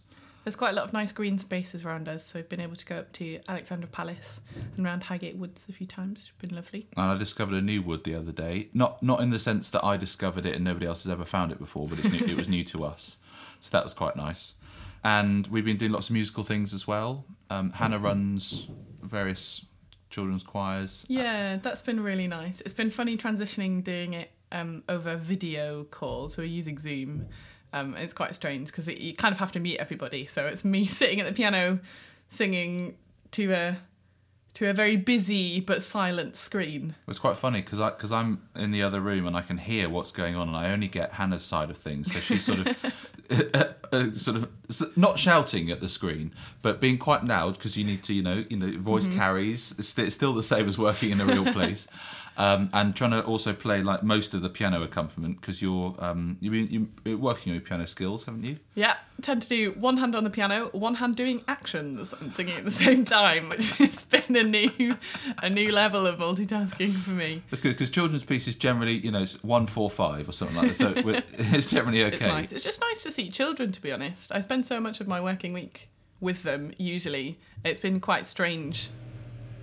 There's 0.46 0.54
quite 0.54 0.70
a 0.70 0.74
lot 0.74 0.84
of 0.84 0.92
nice 0.92 1.10
green 1.10 1.38
spaces 1.38 1.84
around 1.84 2.08
us, 2.08 2.26
so 2.26 2.38
we've 2.38 2.48
been 2.48 2.60
able 2.60 2.76
to 2.76 2.86
go 2.86 2.98
up 2.98 3.12
to 3.14 3.40
Alexandra 3.48 3.88
Palace 3.88 4.40
and 4.76 4.86
around 4.86 5.02
Highgate 5.02 5.34
Woods 5.34 5.66
a 5.68 5.72
few 5.72 5.88
times, 5.88 6.20
which 6.20 6.28
has 6.28 6.48
been 6.48 6.54
lovely. 6.54 6.86
And 6.96 7.10
I 7.10 7.18
discovered 7.18 7.56
a 7.56 7.60
new 7.60 7.82
wood 7.82 8.04
the 8.04 8.14
other 8.14 8.30
day. 8.30 8.68
Not 8.72 9.02
not 9.02 9.18
in 9.18 9.30
the 9.30 9.40
sense 9.40 9.68
that 9.70 9.84
I 9.84 9.96
discovered 9.96 10.46
it 10.46 10.54
and 10.54 10.62
nobody 10.62 10.86
else 10.86 11.02
has 11.02 11.10
ever 11.10 11.24
found 11.24 11.50
it 11.50 11.58
before, 11.58 11.88
but 11.88 11.98
it's 11.98 12.12
new, 12.12 12.24
it 12.24 12.36
was 12.36 12.48
new 12.48 12.62
to 12.62 12.84
us. 12.84 13.18
So 13.58 13.70
that 13.72 13.82
was 13.82 13.92
quite 13.92 14.14
nice. 14.14 14.54
And 15.02 15.48
we've 15.48 15.64
been 15.64 15.78
doing 15.78 15.90
lots 15.90 16.10
of 16.10 16.12
musical 16.12 16.44
things 16.44 16.72
as 16.72 16.86
well. 16.86 17.24
Um, 17.50 17.72
Hannah 17.72 17.98
runs 17.98 18.68
various 19.02 19.66
children's 20.10 20.44
choirs. 20.44 21.06
Yeah, 21.08 21.56
that's 21.56 21.80
been 21.80 21.98
really 21.98 22.28
nice. 22.28 22.60
It's 22.60 22.72
been 22.72 22.90
funny 22.90 23.16
transitioning 23.16 23.82
doing 23.82 24.14
it 24.14 24.30
um, 24.52 24.84
over 24.88 25.16
video 25.16 25.82
call, 25.82 26.28
so 26.28 26.42
we're 26.42 26.46
using 26.46 26.78
Zoom. 26.78 27.26
Um, 27.80 27.94
it's 27.96 28.12
quite 28.12 28.34
strange 28.34 28.68
because 28.68 28.88
you 28.88 29.14
kind 29.14 29.32
of 29.32 29.38
have 29.38 29.52
to 29.52 29.60
meet 29.60 29.78
everybody. 29.78 30.24
So 30.26 30.46
it's 30.46 30.64
me 30.64 30.84
sitting 31.00 31.20
at 31.20 31.26
the 31.26 31.32
piano 31.32 31.80
singing 32.28 32.96
to 33.32 33.52
a 33.52 33.76
to 34.54 34.66
a 34.70 34.72
very 34.72 34.96
busy 34.96 35.60
but 35.60 35.82
silent 35.82 36.34
screen. 36.34 36.94
It 37.02 37.06
was 37.08 37.18
quite 37.18 37.36
funny 37.36 37.60
because 37.60 37.78
I 37.80 37.90
because 37.90 38.12
I'm 38.12 38.40
in 38.54 38.70
the 38.70 38.82
other 38.82 39.00
room 39.00 39.26
and 39.26 39.36
I 39.36 39.42
can 39.42 39.58
hear 39.58 39.88
what's 39.90 40.10
going 40.10 40.34
on 40.34 40.48
and 40.48 40.56
I 40.56 40.70
only 40.72 40.88
get 40.88 41.12
Hannah's 41.12 41.44
side 41.44 41.68
of 41.68 41.76
things. 41.76 42.10
So 42.12 42.20
she's 42.20 42.44
sort 42.44 42.60
of 42.60 42.76
uh, 43.92 44.12
sort 44.14 44.36
of 44.38 44.96
not 44.96 45.18
shouting 45.18 45.70
at 45.70 45.80
the 45.80 45.88
screen, 45.88 46.32
but 46.62 46.80
being 46.80 46.96
quite 46.96 47.24
loud 47.26 47.58
because 47.58 47.76
you 47.76 47.84
need 47.84 48.02
to 48.04 48.14
you 48.14 48.22
know 48.22 48.44
you 48.48 48.56
know 48.56 48.78
voice 48.78 49.06
Mhm. 49.06 49.16
carries. 49.16 49.74
It's, 49.78 49.88
st- 49.88 50.06
it's 50.06 50.16
still 50.16 50.32
the 50.32 50.42
same 50.42 50.66
as 50.68 50.78
working 50.78 51.10
in 51.10 51.20
a 51.20 51.26
real 51.26 51.44
place. 51.52 51.86
Um, 52.38 52.68
and 52.74 52.94
trying 52.94 53.12
to 53.12 53.24
also 53.24 53.54
play 53.54 53.82
like 53.82 54.02
most 54.02 54.34
of 54.34 54.42
the 54.42 54.50
piano 54.50 54.82
accompaniment 54.82 55.40
because 55.40 55.62
you're 55.62 55.94
um, 55.98 56.36
you've 56.40 56.52
been 56.52 56.68
you've 56.68 57.04
been 57.04 57.20
working 57.20 57.50
on 57.50 57.54
your 57.54 57.62
piano 57.62 57.86
skills, 57.86 58.24
haven't 58.24 58.44
you? 58.44 58.58
Yeah, 58.74 58.96
tend 59.22 59.40
to 59.42 59.48
do 59.48 59.70
one 59.72 59.96
hand 59.96 60.14
on 60.14 60.24
the 60.24 60.30
piano, 60.30 60.68
one 60.72 60.96
hand 60.96 61.16
doing 61.16 61.42
actions 61.48 62.12
and 62.20 62.34
singing 62.34 62.56
at 62.56 62.64
the 62.64 62.70
same 62.70 63.06
time, 63.06 63.48
which 63.48 63.70
has 63.78 64.02
been 64.02 64.36
a 64.36 64.42
new 64.42 64.98
a 65.42 65.48
new 65.48 65.72
level 65.72 66.06
of 66.06 66.18
multitasking 66.18 66.92
for 66.92 67.10
me. 67.10 67.42
That's 67.50 67.62
good 67.62 67.72
because 67.72 67.90
children's 67.90 68.24
pieces 68.24 68.54
generally 68.54 68.98
you 68.98 69.10
know 69.10 69.22
it's 69.22 69.42
one 69.42 69.66
four 69.66 69.90
five 69.90 70.28
or 70.28 70.32
something 70.32 70.56
like 70.56 70.76
that, 70.76 70.76
so 70.76 70.92
it's 71.56 71.70
generally 71.70 72.04
okay. 72.04 72.16
It's 72.16 72.24
nice. 72.24 72.52
It's 72.52 72.64
just 72.64 72.80
nice 72.82 73.02
to 73.04 73.10
see 73.10 73.30
children, 73.30 73.72
to 73.72 73.80
be 73.80 73.92
honest. 73.92 74.30
I 74.30 74.40
spend 74.40 74.66
so 74.66 74.78
much 74.78 75.00
of 75.00 75.08
my 75.08 75.20
working 75.20 75.52
week 75.52 75.88
with 76.20 76.42
them, 76.42 76.72
usually. 76.76 77.38
It's 77.64 77.80
been 77.80 78.00
quite 78.00 78.26
strange 78.26 78.90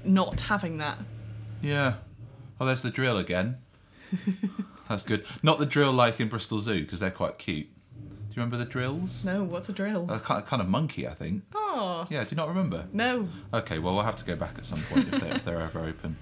not 0.04 0.42
having 0.42 0.78
that. 0.80 0.98
Yeah. 1.62 1.96
Oh, 2.64 2.66
there's 2.66 2.82
the 2.82 2.90
drill 2.92 3.18
again. 3.18 3.58
That's 4.88 5.04
good. 5.04 5.26
Not 5.42 5.60
the 5.60 5.66
drill 5.66 5.92
like 5.92 6.22
in 6.22 6.30
Bristol 6.30 6.60
Zoo 6.60 6.80
because 6.82 7.02
they're 7.02 7.12
quite 7.12 7.38
cute. 7.38 7.68
Do 7.68 8.08
you 8.30 8.36
remember 8.38 8.56
the 8.56 8.64
drills? 8.64 9.26
No, 9.26 9.44
what's 9.44 9.68
a 9.68 9.74
drill? 9.74 10.10
A 10.10 10.18
kind 10.18 10.46
kind 10.46 10.62
of 10.62 10.70
monkey, 10.70 11.06
I 11.08 11.14
think. 11.14 11.44
Oh, 11.54 11.60
Oh. 11.76 12.08
Yeah, 12.10 12.24
do 12.24 12.30
you 12.32 12.38
not 12.38 12.48
remember? 12.48 12.86
No. 12.94 13.28
Okay, 13.54 13.80
well, 13.80 13.96
we'll 13.96 14.04
have 14.04 14.16
to 14.18 14.24
go 14.26 14.36
back 14.38 14.58
at 14.58 14.66
some 14.66 14.80
point 14.84 15.12
if 15.14 15.20
they're, 15.20 15.36
if 15.36 15.44
they're 15.44 15.60
ever 15.60 15.80
open. 15.80 16.18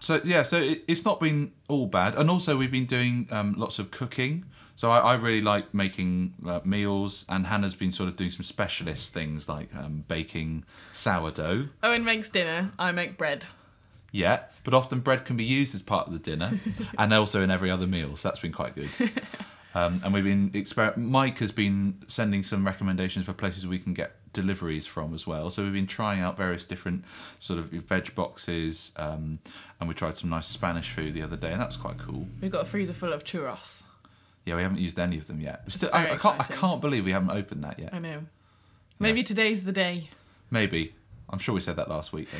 So, 0.00 0.20
yeah, 0.24 0.42
so 0.42 0.58
it, 0.58 0.82
it's 0.88 1.04
not 1.04 1.20
been 1.20 1.52
all 1.68 1.86
bad. 1.86 2.16
And 2.16 2.28
also, 2.28 2.56
we've 2.58 2.70
been 2.70 2.84
doing 2.84 3.28
um, 3.30 3.54
lots 3.56 3.78
of 3.78 3.90
cooking. 3.92 4.44
So, 4.76 4.90
I, 4.90 4.98
I 4.98 5.14
really 5.14 5.40
like 5.40 5.72
making 5.72 6.34
uh, 6.46 6.60
meals, 6.64 7.24
and 7.28 7.46
Hannah's 7.46 7.76
been 7.76 7.92
sort 7.92 8.08
of 8.08 8.16
doing 8.16 8.30
some 8.30 8.42
specialist 8.42 9.14
things 9.14 9.48
like 9.48 9.72
um, 9.74 10.04
baking 10.08 10.64
sourdough. 10.92 11.68
Owain 11.82 12.04
makes 12.04 12.28
dinner. 12.28 12.72
I 12.78 12.90
make 12.92 13.16
bread. 13.16 13.46
Yeah, 14.10 14.40
but 14.64 14.72
often 14.72 15.00
bread 15.00 15.24
can 15.24 15.36
be 15.36 15.44
used 15.44 15.74
as 15.74 15.82
part 15.82 16.06
of 16.06 16.12
the 16.12 16.18
dinner 16.18 16.58
and 16.98 17.12
also 17.12 17.42
in 17.42 17.50
every 17.50 17.70
other 17.70 17.86
meal, 17.86 18.16
so 18.16 18.28
that's 18.28 18.40
been 18.40 18.52
quite 18.52 18.74
good. 18.74 18.88
Um, 19.74 20.00
and 20.02 20.14
we've 20.14 20.24
been 20.24 20.50
exper- 20.50 20.96
Mike 20.96 21.38
has 21.38 21.52
been 21.52 21.98
sending 22.06 22.42
some 22.42 22.64
recommendations 22.64 23.26
for 23.26 23.32
places 23.34 23.66
we 23.66 23.78
can 23.78 23.92
get 23.92 24.12
deliveries 24.32 24.86
from 24.86 25.14
as 25.14 25.26
well. 25.26 25.50
So 25.50 25.62
we've 25.62 25.72
been 25.72 25.86
trying 25.86 26.20
out 26.20 26.36
various 26.36 26.64
different 26.64 27.04
sort 27.38 27.58
of 27.58 27.66
veg 27.66 28.14
boxes, 28.14 28.92
um, 28.96 29.38
and 29.78 29.88
we 29.88 29.94
tried 29.94 30.16
some 30.16 30.30
nice 30.30 30.46
Spanish 30.46 30.90
food 30.90 31.14
the 31.14 31.22
other 31.22 31.36
day, 31.36 31.52
and 31.52 31.60
that 31.60 31.68
was 31.68 31.76
quite 31.76 31.98
cool. 31.98 32.26
We've 32.40 32.50
got 32.50 32.62
a 32.62 32.68
freezer 32.68 32.94
full 32.94 33.12
of 33.12 33.24
churros. 33.24 33.84
Yeah, 34.46 34.56
we 34.56 34.62
haven't 34.62 34.78
used 34.78 34.98
any 34.98 35.18
of 35.18 35.26
them 35.26 35.40
yet. 35.40 35.62
Still, 35.68 35.90
I, 35.92 36.12
I 36.12 36.16
can't. 36.16 36.40
I 36.40 36.44
can't 36.44 36.80
believe 36.80 37.04
we 37.04 37.12
haven't 37.12 37.30
opened 37.30 37.62
that 37.64 37.78
yet. 37.78 37.92
I 37.92 37.98
know. 37.98 38.22
Maybe 38.98 39.22
today's 39.22 39.64
the 39.64 39.72
day. 39.72 40.08
Maybe. 40.50 40.94
I'm 41.30 41.38
sure 41.38 41.54
we 41.54 41.60
said 41.60 41.76
that 41.76 41.88
last 41.88 42.12
week. 42.12 42.28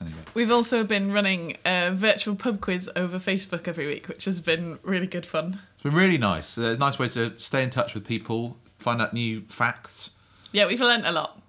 Anyway. 0.00 0.22
We've 0.34 0.50
also 0.50 0.82
been 0.82 1.12
running 1.12 1.58
a 1.64 1.92
virtual 1.92 2.34
pub 2.34 2.60
quiz 2.60 2.90
over 2.96 3.20
Facebook 3.20 3.68
every 3.68 3.86
week, 3.86 4.08
which 4.08 4.24
has 4.24 4.40
been 4.40 4.80
really 4.82 5.06
good 5.06 5.24
fun. 5.24 5.60
It's 5.74 5.84
been 5.84 5.94
really 5.94 6.18
nice. 6.18 6.56
A 6.58 6.76
nice 6.76 6.98
way 6.98 7.06
to 7.10 7.38
stay 7.38 7.62
in 7.62 7.70
touch 7.70 7.94
with 7.94 8.04
people, 8.04 8.56
find 8.78 9.00
out 9.00 9.14
new 9.14 9.42
facts. 9.42 10.10
Yeah, 10.50 10.66
we've 10.66 10.80
learnt 10.80 11.06
a 11.06 11.12
lot. 11.12 11.40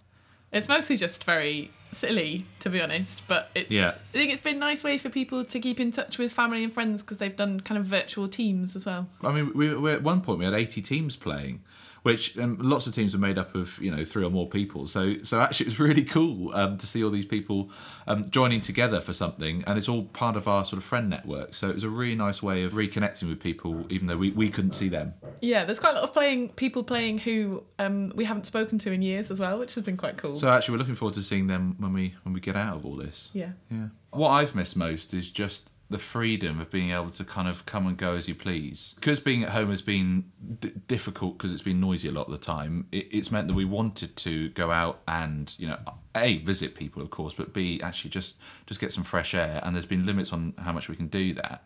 It's 0.52 0.70
mostly 0.70 0.98
just 0.98 1.24
very 1.24 1.72
silly, 1.92 2.46
to 2.60 2.70
be 2.70 2.82
honest, 2.82 3.24
but 3.28 3.50
it's. 3.56 3.72
Yeah. 3.72 3.90
I 3.90 4.18
think 4.18 4.32
it's 4.32 4.44
been 4.44 4.58
a 4.58 4.60
nice 4.60 4.84
way 4.84 4.98
for 4.98 5.10
people 5.10 5.44
to 5.46 5.60
keep 5.60 5.80
in 5.80 5.92
touch 5.92 6.18
with 6.18 6.32
family 6.32 6.64
and 6.64 6.72
friends 6.72 7.02
because 7.02 7.18
they've 7.18 7.36
done 7.36 7.60
kind 7.60 7.80
of 7.80 7.86
virtual 7.86 8.28
teams 8.28 8.76
as 8.76 8.86
well. 8.86 9.08
I 9.24 9.32
mean, 9.32 9.52
we, 9.56 9.74
we 9.74 9.92
at 9.92 10.04
one 10.04 10.22
point 10.22 10.40
we 10.40 10.46
had 10.46 10.54
80 10.54 10.82
teams 10.84 11.16
playing, 11.16 11.62
which 12.04 12.38
um, 12.38 12.58
lots 12.60 12.86
of 12.86 12.94
teams 12.94 13.16
are 13.16 13.20
made 13.20 13.38
up 13.38 13.56
of 13.56 13.78
you 13.80 13.90
know 13.90 14.06
three 14.06 14.24
or 14.24 14.30
more 14.30 14.48
people. 14.48 14.86
So 14.88 15.16
so 15.24 15.42
actually 15.42 15.66
it 15.66 15.70
was 15.70 15.80
really 15.80 16.04
cool 16.04 16.54
um, 16.54 16.78
to 16.78 16.86
see 16.86 17.04
all 17.04 17.10
these 17.10 17.26
people 17.26 17.70
um, 18.08 18.30
joining 18.30 18.62
together 18.62 19.02
for 19.02 19.14
something, 19.14 19.64
and 19.66 19.78
it's 19.78 19.90
all 19.90 20.04
part 20.04 20.36
of 20.36 20.48
our 20.48 20.64
sort 20.66 20.78
of 20.78 20.84
friend 20.84 21.10
network. 21.10 21.54
So 21.54 21.70
it 21.70 21.76
was 21.76 21.84
a 21.84 21.90
really 21.90 22.16
nice 22.16 22.44
way 22.44 22.64
of 22.64 22.74
reconnecting 22.74 23.28
with 23.30 23.40
people, 23.40 23.86
even 23.90 24.08
though 24.08 24.18
we, 24.18 24.32
we 24.32 24.50
couldn't 24.50 24.74
see 24.74 24.90
them. 24.90 25.14
Yeah, 25.42 25.66
there's 25.66 25.80
quite 25.80 25.92
a 25.92 25.96
lot 25.96 26.04
of 26.04 26.14
playing 26.14 26.50
people 26.50 26.84
playing 26.84 27.20
who 27.20 27.64
um, 27.80 28.12
we 28.16 28.26
haven't 28.26 28.46
spoken 28.46 28.78
to 28.80 28.92
in 28.92 29.02
years 29.02 29.32
as 29.32 29.40
well, 29.40 29.58
which 29.58 29.76
has 29.76 29.84
been 29.84 29.98
quite 29.98 30.18
cool. 30.18 30.36
So 30.36 30.50
actually, 30.50 30.74
we're 30.74 30.80
looking 30.80 30.96
forward 30.96 31.16
to 31.16 31.24
seeing 31.24 31.48
them 31.48 31.76
when 31.80 31.94
we 31.94 32.16
when 32.24 32.34
we 32.34 32.40
get 32.40 32.56
out 32.56 32.78
of 32.78 32.86
all 32.86 32.96
this. 32.96 33.32
Yeah. 33.34 33.52
Yeah. 33.72 33.88
What 34.12 34.30
I've 34.30 34.54
missed 34.54 34.78
most 34.78 35.14
is 35.14 35.32
just 35.32 35.72
the 35.94 36.00
freedom 36.00 36.60
of 36.60 36.72
being 36.72 36.90
able 36.90 37.12
to 37.12 37.24
kind 37.24 37.48
of 37.48 37.68
come 37.68 37.86
and 37.86 37.96
go 37.96 38.16
as 38.16 38.28
you 38.28 38.34
please. 38.34 38.96
Because 38.96 39.20
being 39.20 39.44
at 39.44 39.50
home 39.50 39.70
has 39.70 39.84
been 39.84 40.26
d- 40.60 40.74
difficult 40.88 41.38
because 41.38 41.54
it's 41.54 41.62
been 41.62 41.80
noisy 41.80 42.10
a 42.10 42.12
lot 42.12 42.26
of 42.26 42.32
the 42.32 42.40
time. 42.40 42.88
It, 42.92 43.08
it's 43.12 43.32
meant 43.32 43.48
that 43.48 43.54
we 43.54 43.64
wanted 43.64 44.18
to 44.18 44.50
go 44.50 44.72
out 44.72 45.02
and 45.08 45.54
you 45.60 45.68
know 45.68 45.78
a 46.16 46.40
visit 46.40 46.74
people 46.74 47.02
of 47.02 47.12
course, 47.12 47.36
but 47.36 47.54
b 47.54 47.80
actually 47.82 48.10
just 48.10 48.38
just 48.66 48.80
get 48.80 48.92
some 48.92 49.04
fresh 49.04 49.36
air. 49.36 49.62
And 49.64 49.76
there's 49.76 49.86
been 49.86 50.06
limits 50.06 50.34
on 50.34 50.56
how 50.58 50.74
much 50.74 50.90
we 50.90 50.96
can 50.96 51.08
do 51.08 51.36
that. 51.36 51.64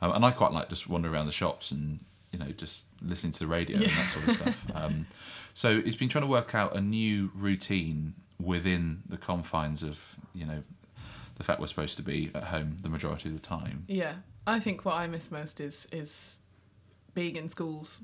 Um, 0.00 0.12
and 0.12 0.24
I 0.24 0.30
quite 0.30 0.52
like 0.52 0.70
just 0.70 0.88
wandering 0.88 1.14
around 1.14 1.26
the 1.26 1.32
shops 1.32 1.70
and 1.70 2.00
you 2.32 2.38
know 2.38 2.50
just 2.52 2.86
listening 3.02 3.32
to 3.32 3.38
the 3.40 3.46
radio 3.46 3.76
and 3.76 3.86
that 3.86 4.08
sort 4.08 4.28
of 4.28 4.34
stuff. 4.36 4.66
Um, 4.74 5.06
so 5.52 5.82
it's 5.84 5.96
been 5.96 6.08
trying 6.08 6.24
to 6.24 6.30
work 6.30 6.54
out 6.54 6.74
a 6.74 6.80
new 6.80 7.30
routine 7.34 8.14
within 8.42 9.02
the 9.06 9.18
confines 9.18 9.82
of 9.82 10.16
you 10.34 10.46
know 10.46 10.62
the 11.36 11.44
fact 11.44 11.60
we're 11.60 11.66
supposed 11.66 11.96
to 11.96 12.02
be 12.02 12.30
at 12.34 12.44
home 12.44 12.76
the 12.82 12.88
majority 12.88 13.28
of 13.28 13.34
the 13.34 13.40
time. 13.40 13.84
Yeah, 13.88 14.16
I 14.46 14.60
think 14.60 14.84
what 14.84 14.94
I 14.96 15.06
miss 15.06 15.30
most 15.30 15.60
is 15.60 15.86
is 15.92 16.38
being 17.14 17.36
in 17.36 17.48
schools. 17.48 18.02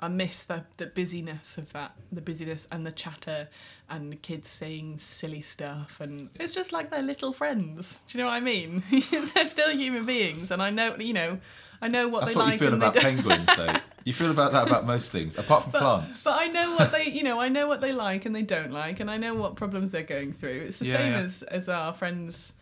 I 0.00 0.08
miss 0.08 0.42
the 0.42 0.64
the 0.76 0.86
busyness 0.86 1.56
of 1.56 1.72
that, 1.72 1.92
the 2.12 2.20
busyness 2.20 2.66
and 2.70 2.84
the 2.86 2.92
chatter, 2.92 3.48
and 3.88 4.10
the 4.12 4.16
kids 4.16 4.48
saying 4.48 4.98
silly 4.98 5.40
stuff, 5.40 6.00
and 6.00 6.30
it's 6.34 6.54
just 6.54 6.72
like 6.72 6.90
they're 6.90 7.02
little 7.02 7.32
friends. 7.32 8.00
Do 8.08 8.18
you 8.18 8.24
know 8.24 8.28
what 8.30 8.36
I 8.36 8.40
mean? 8.40 8.82
they're 9.34 9.46
still 9.46 9.70
human 9.70 10.04
beings, 10.04 10.50
and 10.50 10.62
I 10.62 10.70
know 10.70 10.96
you 10.98 11.14
know, 11.14 11.38
I 11.80 11.88
know 11.88 12.08
what 12.08 12.22
That's 12.22 12.34
they 12.34 12.38
what 12.38 12.46
like. 12.46 12.60
you 12.60 12.66
feel 12.66 12.74
about 12.74 12.96
penguins, 12.96 13.48
though. 13.56 13.76
You 14.04 14.12
feel 14.12 14.30
about 14.30 14.52
that 14.52 14.66
about 14.66 14.84
most 14.86 15.10
things, 15.12 15.36
apart 15.38 15.62
from 15.62 15.72
But, 15.72 15.80
plants. 15.80 16.24
but 16.24 16.38
I 16.38 16.46
know 16.48 16.76
what 16.76 16.92
they, 16.92 17.04
you 17.08 17.22
know, 17.22 17.40
I 17.40 17.48
know 17.48 17.66
what 17.66 17.80
they 17.80 17.92
like 17.92 18.26
and 18.26 18.34
they 18.34 18.42
don't 18.42 18.70
like, 18.70 19.00
and 19.00 19.10
I 19.10 19.16
know 19.16 19.34
what 19.34 19.56
problems 19.56 19.90
they're 19.92 20.02
going 20.02 20.32
through. 20.32 20.66
It's 20.68 20.78
the 20.78 20.84
Yeah, 20.86 20.92
same 20.92 21.12
yeah. 21.12 21.18
as 21.20 21.42
as 21.44 21.68
our 21.68 21.94
friends 21.94 22.52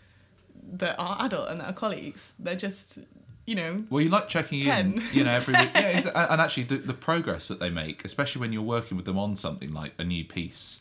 that 0.74 0.94
are 0.98 1.16
adult 1.20 1.48
and 1.48 1.60
that 1.60 1.66
are 1.70 1.72
colleagues. 1.72 2.34
They're 2.38 2.54
just, 2.54 2.98
you 3.44 3.54
know, 3.56 3.84
Well, 3.90 4.00
you 4.00 4.08
like 4.08 4.28
checking 4.28 4.64
in, 4.64 5.02
you 5.12 5.24
know, 5.24 5.32
every 5.32 5.54
week. 5.54 5.70
Yeah, 5.74 6.26
and 6.30 6.40
actually 6.40 6.62
the, 6.64 6.76
the 6.76 6.94
progress 6.94 7.48
that 7.48 7.58
they 7.60 7.70
make, 7.70 8.04
especially 8.04 8.40
when 8.40 8.52
you're 8.52 8.62
working 8.62 8.96
with 8.96 9.04
them 9.06 9.18
on 9.18 9.34
something 9.36 9.72
like 9.74 9.92
a 9.98 10.04
new 10.04 10.24
piece 10.24 10.80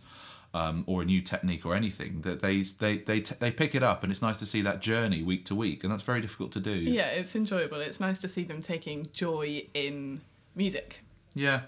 um, 0.54 0.84
or 0.86 1.02
a 1.02 1.06
new 1.06 1.22
technique 1.22 1.66
or 1.66 1.74
anything, 1.76 2.22
that 2.22 2.42
they 2.44 2.62
they 2.62 2.98
they 3.00 3.22
t- 3.22 3.36
they 3.40 3.50
pick 3.52 3.74
it 3.74 3.82
up, 3.82 4.04
and 4.04 4.12
it's 4.12 4.22
nice 4.22 4.38
to 4.38 4.46
see 4.46 4.62
that 4.62 4.82
journey 4.82 5.24
week 5.24 5.46
to 5.46 5.56
week, 5.56 5.84
and 5.84 5.92
that's 5.92 6.04
very 6.04 6.22
difficult 6.22 6.52
to 6.52 6.60
do. 6.60 6.72
yeah, 6.78 7.08
it's 7.08 7.36
enjoyable. 7.36 7.80
It's 7.82 8.00
nice 8.00 8.20
to 8.20 8.28
see 8.28 8.44
them 8.44 8.62
taking 8.62 9.08
joy 9.14 9.66
in 9.74 10.22
music. 10.56 11.04
Yeah. 11.34 11.62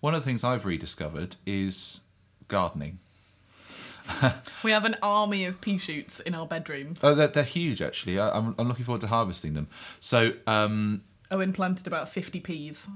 One 0.00 0.14
of 0.14 0.22
the 0.22 0.24
things 0.24 0.42
I've 0.44 0.64
rediscovered 0.64 1.36
is 1.46 2.00
gardening. 2.48 2.98
We 4.64 4.72
have 4.72 4.84
an 4.84 4.96
army 5.02 5.44
of 5.44 5.60
pea 5.60 5.78
shoots 5.78 6.20
in 6.20 6.34
our 6.34 6.46
bedroom. 6.46 6.94
Oh, 7.02 7.14
they're, 7.14 7.28
they're 7.28 7.44
huge, 7.44 7.80
actually. 7.80 8.18
I, 8.18 8.30
I'm, 8.36 8.54
I'm 8.58 8.66
looking 8.66 8.84
forward 8.84 9.00
to 9.02 9.06
harvesting 9.06 9.54
them. 9.54 9.68
So, 10.00 10.32
um, 10.46 11.02
Owain 11.30 11.52
planted 11.52 11.86
about 11.86 12.08
fifty 12.08 12.40
peas. 12.40 12.88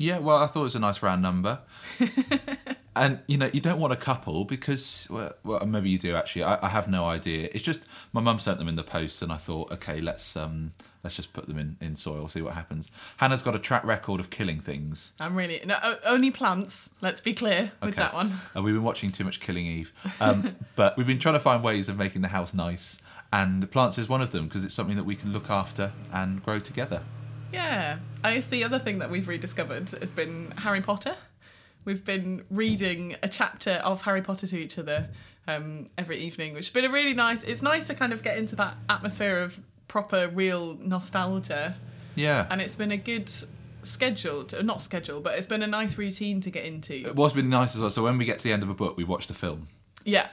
Yeah, 0.00 0.18
well, 0.18 0.38
I 0.38 0.46
thought 0.46 0.62
it 0.62 0.64
was 0.64 0.74
a 0.74 0.78
nice 0.80 1.02
round 1.02 1.20
number. 1.20 1.58
and, 2.96 3.20
you 3.26 3.36
know, 3.36 3.50
you 3.52 3.60
don't 3.60 3.78
want 3.78 3.92
a 3.92 3.96
couple 3.96 4.46
because, 4.46 5.06
well, 5.10 5.34
well 5.44 5.66
maybe 5.66 5.90
you 5.90 5.98
do, 5.98 6.14
actually. 6.16 6.42
I, 6.44 6.58
I 6.64 6.68
have 6.70 6.88
no 6.88 7.04
idea. 7.04 7.50
It's 7.52 7.62
just 7.62 7.86
my 8.14 8.22
mum 8.22 8.38
sent 8.38 8.58
them 8.58 8.66
in 8.66 8.76
the 8.76 8.82
post, 8.82 9.20
and 9.20 9.30
I 9.30 9.36
thought, 9.36 9.70
okay, 9.72 10.00
let's 10.00 10.36
um, 10.38 10.72
let's 11.04 11.16
just 11.16 11.34
put 11.34 11.48
them 11.48 11.58
in, 11.58 11.76
in 11.82 11.96
soil, 11.96 12.28
see 12.28 12.40
what 12.40 12.54
happens. 12.54 12.90
Hannah's 13.18 13.42
got 13.42 13.54
a 13.54 13.58
track 13.58 13.84
record 13.84 14.20
of 14.20 14.30
killing 14.30 14.58
things. 14.60 15.12
I'm 15.20 15.36
really 15.36 15.60
no 15.66 15.76
only 16.06 16.30
plants. 16.30 16.88
Let's 17.02 17.20
be 17.20 17.34
clear 17.34 17.72
with 17.82 17.90
Okay. 17.90 18.00
that 18.00 18.14
one. 18.14 18.32
Uh, 18.56 18.62
we've 18.62 18.74
been 18.74 18.82
watching 18.82 19.10
too 19.12 19.24
much 19.24 19.38
Killing 19.38 19.66
Eve, 19.66 19.92
um, 20.20 20.56
but 20.76 20.96
we've 20.96 21.06
been 21.06 21.18
trying 21.18 21.34
to 21.34 21.40
find 21.40 21.62
ways 21.62 21.90
of 21.90 21.98
making 21.98 22.22
the 22.22 22.28
house 22.28 22.54
nice, 22.54 22.98
and 23.30 23.70
plants 23.70 23.98
is 23.98 24.08
one 24.08 24.22
of 24.22 24.30
them 24.30 24.48
because 24.48 24.64
it's 24.64 24.74
something 24.74 24.96
that 24.96 25.04
we 25.04 25.14
can 25.14 25.30
look 25.30 25.50
after 25.50 25.92
and 26.10 26.42
grow 26.42 26.58
together. 26.58 27.02
Yeah, 27.52 27.98
I 28.22 28.34
guess 28.34 28.46
the 28.46 28.64
other 28.64 28.78
thing 28.78 28.98
that 29.00 29.10
we've 29.10 29.26
rediscovered 29.28 29.90
has 29.90 30.10
been 30.10 30.52
Harry 30.58 30.80
Potter. 30.80 31.16
We've 31.84 32.04
been 32.04 32.44
reading 32.50 33.16
a 33.22 33.28
chapter 33.28 33.72
of 33.72 34.02
Harry 34.02 34.22
Potter 34.22 34.46
to 34.46 34.56
each 34.58 34.78
other 34.78 35.08
um, 35.48 35.86
every 35.98 36.18
evening, 36.22 36.54
which 36.54 36.66
has 36.66 36.72
been 36.72 36.84
a 36.84 36.90
really 36.92 37.14
nice. 37.14 37.42
It's 37.42 37.62
nice 37.62 37.86
to 37.88 37.94
kind 37.94 38.12
of 38.12 38.22
get 38.22 38.36
into 38.38 38.54
that 38.56 38.76
atmosphere 38.88 39.38
of 39.38 39.58
proper, 39.88 40.28
real 40.28 40.76
nostalgia, 40.80 41.76
Yeah, 42.14 42.46
and 42.50 42.60
it's 42.60 42.74
been 42.76 42.92
a 42.92 42.96
good 42.96 43.32
schedule, 43.82 44.44
to, 44.44 44.62
not 44.62 44.80
schedule, 44.80 45.20
but 45.20 45.36
it's 45.36 45.46
been 45.46 45.62
a 45.62 45.66
nice 45.66 45.96
routine 45.98 46.40
to 46.42 46.50
get 46.50 46.64
into. 46.64 47.10
what's 47.14 47.34
been 47.34 47.48
nice 47.48 47.74
as 47.74 47.80
well. 47.80 47.90
So 47.90 48.04
when 48.04 48.18
we 48.18 48.24
get 48.26 48.38
to 48.38 48.44
the 48.44 48.52
end 48.52 48.62
of 48.62 48.68
a 48.68 48.74
book, 48.74 48.96
we 48.96 49.04
watch 49.04 49.26
the 49.26 49.34
film. 49.34 49.66
Yeah. 50.04 50.28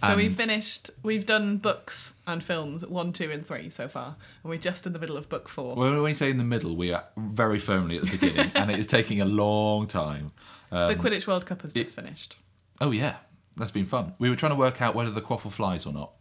So 0.00 0.16
we've 0.16 0.34
finished. 0.34 0.90
We've 1.02 1.26
done 1.26 1.58
books 1.58 2.14
and 2.26 2.42
films 2.42 2.86
one, 2.86 3.12
two, 3.12 3.30
and 3.30 3.44
three 3.46 3.68
so 3.70 3.86
far, 3.88 4.16
and 4.42 4.50
we're 4.50 4.56
just 4.58 4.86
in 4.86 4.92
the 4.94 4.98
middle 4.98 5.16
of 5.16 5.28
book 5.28 5.48
four. 5.48 5.74
Well, 5.76 5.90
when 5.92 6.02
we 6.02 6.14
say 6.14 6.30
in 6.30 6.38
the 6.38 6.44
middle, 6.44 6.74
we 6.74 6.92
are 6.92 7.04
very 7.18 7.58
firmly 7.58 7.98
at 7.98 8.04
the 8.06 8.16
beginning, 8.16 8.50
and 8.54 8.70
it 8.70 8.78
is 8.78 8.86
taking 8.86 9.20
a 9.20 9.24
long 9.26 9.86
time. 9.86 10.28
Um, 10.72 10.88
the 10.88 10.94
Quidditch 10.96 11.26
World 11.26 11.44
Cup 11.46 11.62
has 11.62 11.72
just 11.74 11.94
finished. 11.94 12.36
Oh 12.80 12.92
yeah, 12.92 13.16
that's 13.56 13.72
been 13.72 13.84
fun. 13.84 14.14
We 14.18 14.30
were 14.30 14.36
trying 14.36 14.52
to 14.52 14.56
work 14.58 14.80
out 14.80 14.94
whether 14.94 15.10
the 15.10 15.20
quaffle 15.20 15.52
flies 15.52 15.84
or 15.84 15.92
not. 15.92 16.12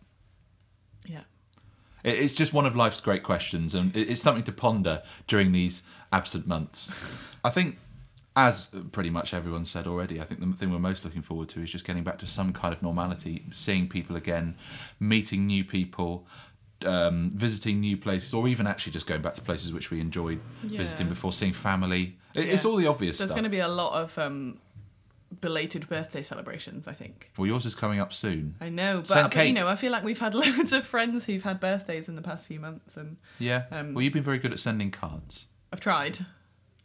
Yeah. 1.08 1.22
It- 2.04 2.18
It's 2.20 2.34
just 2.34 2.52
one 2.54 2.66
of 2.66 2.76
life's 2.76 3.00
great 3.02 3.24
questions, 3.24 3.74
and 3.76 3.96
it- 3.96 4.10
it's 4.10 4.22
something 4.22 4.44
to 4.44 4.52
ponder 4.52 5.04
during 5.28 5.52
these 5.54 5.84
absent 6.12 6.48
months. 6.48 6.92
I 7.46 7.50
think, 7.50 7.78
as 8.36 8.68
pretty 8.92 9.10
much 9.10 9.34
everyone 9.34 9.66
said 9.66 9.86
already, 9.88 10.22
I 10.22 10.24
think 10.24 10.40
the 10.40 10.48
thing 10.56 10.72
we're 10.72 10.80
most 10.80 11.04
looking 11.04 11.22
forward 11.22 11.50
to 11.50 11.62
is 11.62 11.72
just 11.72 11.86
getting 11.86 12.04
back 12.04 12.20
to 12.20 12.28
some 12.28 12.54
kind 12.54 12.74
of 12.74 12.82
normality, 12.82 13.46
seeing 13.52 13.88
people 13.90 14.16
again, 14.16 14.56
meeting 15.00 15.46
new 15.48 15.64
people, 15.64 16.26
um, 16.86 17.32
visiting 17.34 17.80
new 17.82 17.98
places, 17.98 18.34
or 18.34 18.48
even 18.48 18.66
actually 18.68 18.94
just 18.94 19.08
going 19.08 19.22
back 19.22 19.34
to 19.36 19.42
places 19.42 19.74
which 19.74 19.92
we 19.92 20.00
enjoyed 20.00 20.40
visiting 20.64 21.10
before, 21.10 21.34
seeing 21.34 21.54
family. 21.54 22.18
It- 22.34 22.48
It's 22.50 22.64
all 22.66 22.76
the 22.78 22.88
obvious 22.88 23.18
There's 23.18 23.30
stuff. 23.32 23.36
going 23.36 23.44
to 23.44 23.50
be 23.50 23.60
a 23.60 23.68
lot 23.68 23.94
of 24.02 24.18
um, 24.18 24.60
belated 25.42 25.90
birthday 25.90 26.24
celebrations, 26.24 26.88
I 26.88 26.94
think. 26.94 27.32
Well, 27.38 27.48
yours 27.48 27.66
is 27.66 27.76
coming 27.76 28.00
up 28.00 28.14
soon. 28.14 28.56
I 28.62 28.70
know, 28.70 29.04
but, 29.08 29.34
but 29.34 29.48
you 29.48 29.54
know, 29.54 29.68
I 29.68 29.76
feel 29.76 29.92
like 29.92 30.04
we've 30.04 30.20
had 30.20 30.34
loads 30.44 30.72
of 30.72 30.86
friends 30.86 31.26
who've 31.26 31.44
had 31.44 31.60
birthdays 31.60 32.08
in 32.08 32.16
the 32.16 32.22
past 32.22 32.46
few 32.46 32.60
months, 32.60 32.96
and 32.96 33.18
Yeah. 33.40 33.64
Um, 33.72 33.94
well, 33.94 34.02
you've 34.04 34.14
been 34.14 34.24
very 34.24 34.38
good 34.40 34.54
at 34.54 34.60
sending 34.60 34.92
cards. 34.92 35.48
I've 35.74 35.82
tried. 35.82 36.20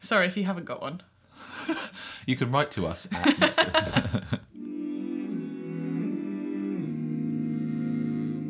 Sorry 0.00 0.26
if 0.26 0.36
you 0.36 0.44
haven't 0.44 0.64
got 0.66 0.80
one. 0.82 1.00
You 2.26 2.36
can 2.36 2.50
write 2.50 2.70
to 2.72 2.86
us 2.86 3.06
at 3.12 4.24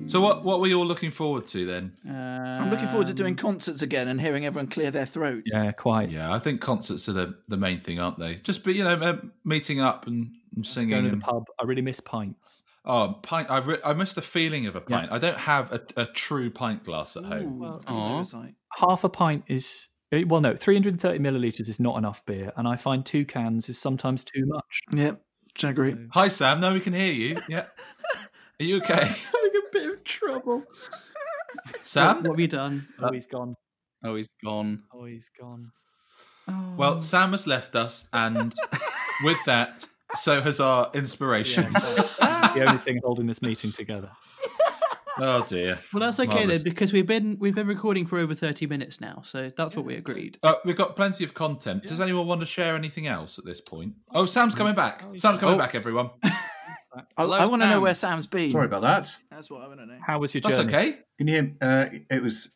So 0.07 0.21
what 0.21 0.45
what 0.45 0.61
were 0.61 0.67
you 0.67 0.79
all 0.79 0.87
looking 0.87 1.11
forward 1.11 1.47
to 1.47 1.65
then? 1.65 1.93
I'm 2.07 2.71
looking 2.71 2.89
forward 2.89 3.07
to 3.07 3.15
doing 3.15 3.37
concerts 3.37 3.81
again 3.83 4.07
and 4.07 4.21
hearing 4.21 4.45
everyone 4.45 4.69
clear 4.69 4.91
their 4.91 5.07
throats. 5.07 5.51
Yeah, 5.53 5.73
quite. 5.73 6.11
Yeah, 6.11 6.33
I 6.33 6.39
think 6.39 6.61
concerts 6.61 7.09
are 7.09 7.15
the, 7.15 7.35
the 7.49 7.57
main 7.57 7.81
thing, 7.81 7.99
aren't 7.99 8.19
they? 8.19 8.37
Just 8.37 8.65
be 8.65 8.75
you 8.75 8.85
know, 8.85 8.95
uh, 8.95 9.17
meeting 9.45 9.81
up 9.81 10.07
and, 10.07 10.31
and 10.55 10.67
singing. 10.67 10.91
Going 10.91 11.05
to 11.05 11.09
the 11.11 11.15
and- 11.15 11.23
pub. 11.23 11.47
I 11.61 11.65
really 11.65 11.83
miss 11.83 12.01
pints. 12.01 12.62
Oh, 12.85 13.19
pint! 13.23 13.51
I've 13.51 13.67
re- 13.67 13.79
I 13.83 13.95
miss 13.95 14.12
the 14.12 14.21
feeling 14.21 14.67
of 14.67 14.77
a 14.77 14.83
pint. 14.83 15.11
I 15.11 15.17
don't 15.19 15.39
have 15.39 15.73
a, 15.73 15.81
a 15.97 16.05
true 16.05 16.51
pint 16.51 16.85
glass 16.85 17.17
at 17.17 17.25
home. 17.25 17.59
Well, 17.59 17.83
Aw. 17.87 18.17
that's 18.17 18.35
like- 18.35 18.55
Half 18.77 19.05
a 19.05 19.09
pint 19.09 19.45
is 19.49 19.89
well, 20.23 20.41
no, 20.41 20.55
330 20.55 21.19
milliliters 21.19 21.69
is 21.69 21.81
not 21.81 21.97
enough 21.99 22.25
beer, 22.27 22.53
and 22.57 22.69
I 22.69 22.77
find 22.77 23.05
two 23.05 23.25
cans 23.25 23.69
is 23.69 23.79
sometimes 23.79 24.23
too 24.23 24.47
much. 24.47 24.83
Yep, 24.93 25.21
I 25.65 25.71
agree. 25.71 25.97
Hi, 26.12 26.29
Sam. 26.29 26.61
No, 26.61 26.73
we 26.73 26.81
can 26.81 26.93
hear 26.93 27.12
you. 27.12 27.37
Yeah. 27.49 27.67
Are 28.61 28.65
you 28.65 28.77
okay, 28.77 28.95
Having 28.95 29.17
a 29.19 29.73
bit 29.73 29.91
of 29.91 30.05
trouble. 30.05 30.62
Sam? 31.83 32.19
What 32.19 32.33
have 32.33 32.41
you 32.41 32.47
done? 32.47 32.87
Uh, 33.03 33.09
oh, 33.09 33.12
he's 33.12 33.27
gone. 33.27 33.55
Oh, 34.05 34.15
he's 34.15 34.31
gone. 34.45 34.83
Oh, 34.93 35.05
he's 35.07 35.31
gone. 35.41 35.73
Oh. 36.47 36.75
Well, 36.77 37.01
Sam 37.01 37.33
has 37.33 37.49
left 37.49 37.75
us, 37.75 38.07
and 38.12 38.55
with 39.25 39.43
that, 39.47 39.89
so 40.15 40.41
has 40.41 40.61
our 40.61 40.91
inspiration. 40.95 41.73
the 41.73 42.65
only 42.67 42.79
thing 42.79 43.01
holding 43.03 43.27
this 43.27 43.43
meeting 43.43 43.73
together. 43.73 44.11
oh 45.19 45.45
dear. 45.47 45.79
Well, 45.93 46.01
that's 46.01 46.19
okay 46.21 46.29
Marvellous. 46.29 46.62
then, 46.62 46.65
because 46.65 46.93
we've 46.93 47.07
been 47.07 47.37
we've 47.41 47.55
been 47.55 47.67
recording 47.67 48.07
for 48.07 48.19
over 48.19 48.35
thirty 48.35 48.67
minutes 48.67 49.01
now, 49.01 49.23
so 49.25 49.51
that's 49.57 49.75
what 49.77 49.85
we 49.85 49.95
agreed. 49.97 50.39
Uh, 50.43 50.55
we've 50.65 50.77
got 50.77 50.97
plenty 50.97 51.25
of 51.25 51.35
content. 51.35 51.85
Does 51.85 52.01
anyone 52.01 52.27
want 52.27 52.41
to 52.41 52.47
share 52.47 52.75
anything 52.75 53.07
else 53.07 53.39
at 53.39 53.45
this 53.45 53.61
point? 53.61 53.95
Oh, 54.12 54.27
Sam's 54.27 54.55
coming 54.55 54.75
back. 54.75 55.03
Sam's 55.17 55.41
coming 55.41 55.55
Oh. 55.57 55.59
back, 55.59 55.75
everyone. 55.75 56.11
I, 57.17 57.25
I 57.25 57.47
want 57.47 57.62
to 57.62 57.69
know 57.69 57.81
where 57.81 57.95
Sam's 57.95 58.27
been. 58.29 58.51
Sorry 58.51 58.67
about 58.67 58.83
that. 58.83 59.17
That's 59.31 59.51
what 59.51 59.62
I 59.62 59.67
want 59.69 59.81
to 59.81 59.87
know. 59.87 59.99
How 60.07 60.19
was 60.21 60.33
your 60.33 60.43
journey? 60.43 60.55
That's 60.57 60.69
okay. 60.69 60.99
Can 61.19 61.27
you 61.27 61.35
hear? 61.35 61.55
Uh, 61.61 61.87
it 62.11 62.23
was 62.23 62.51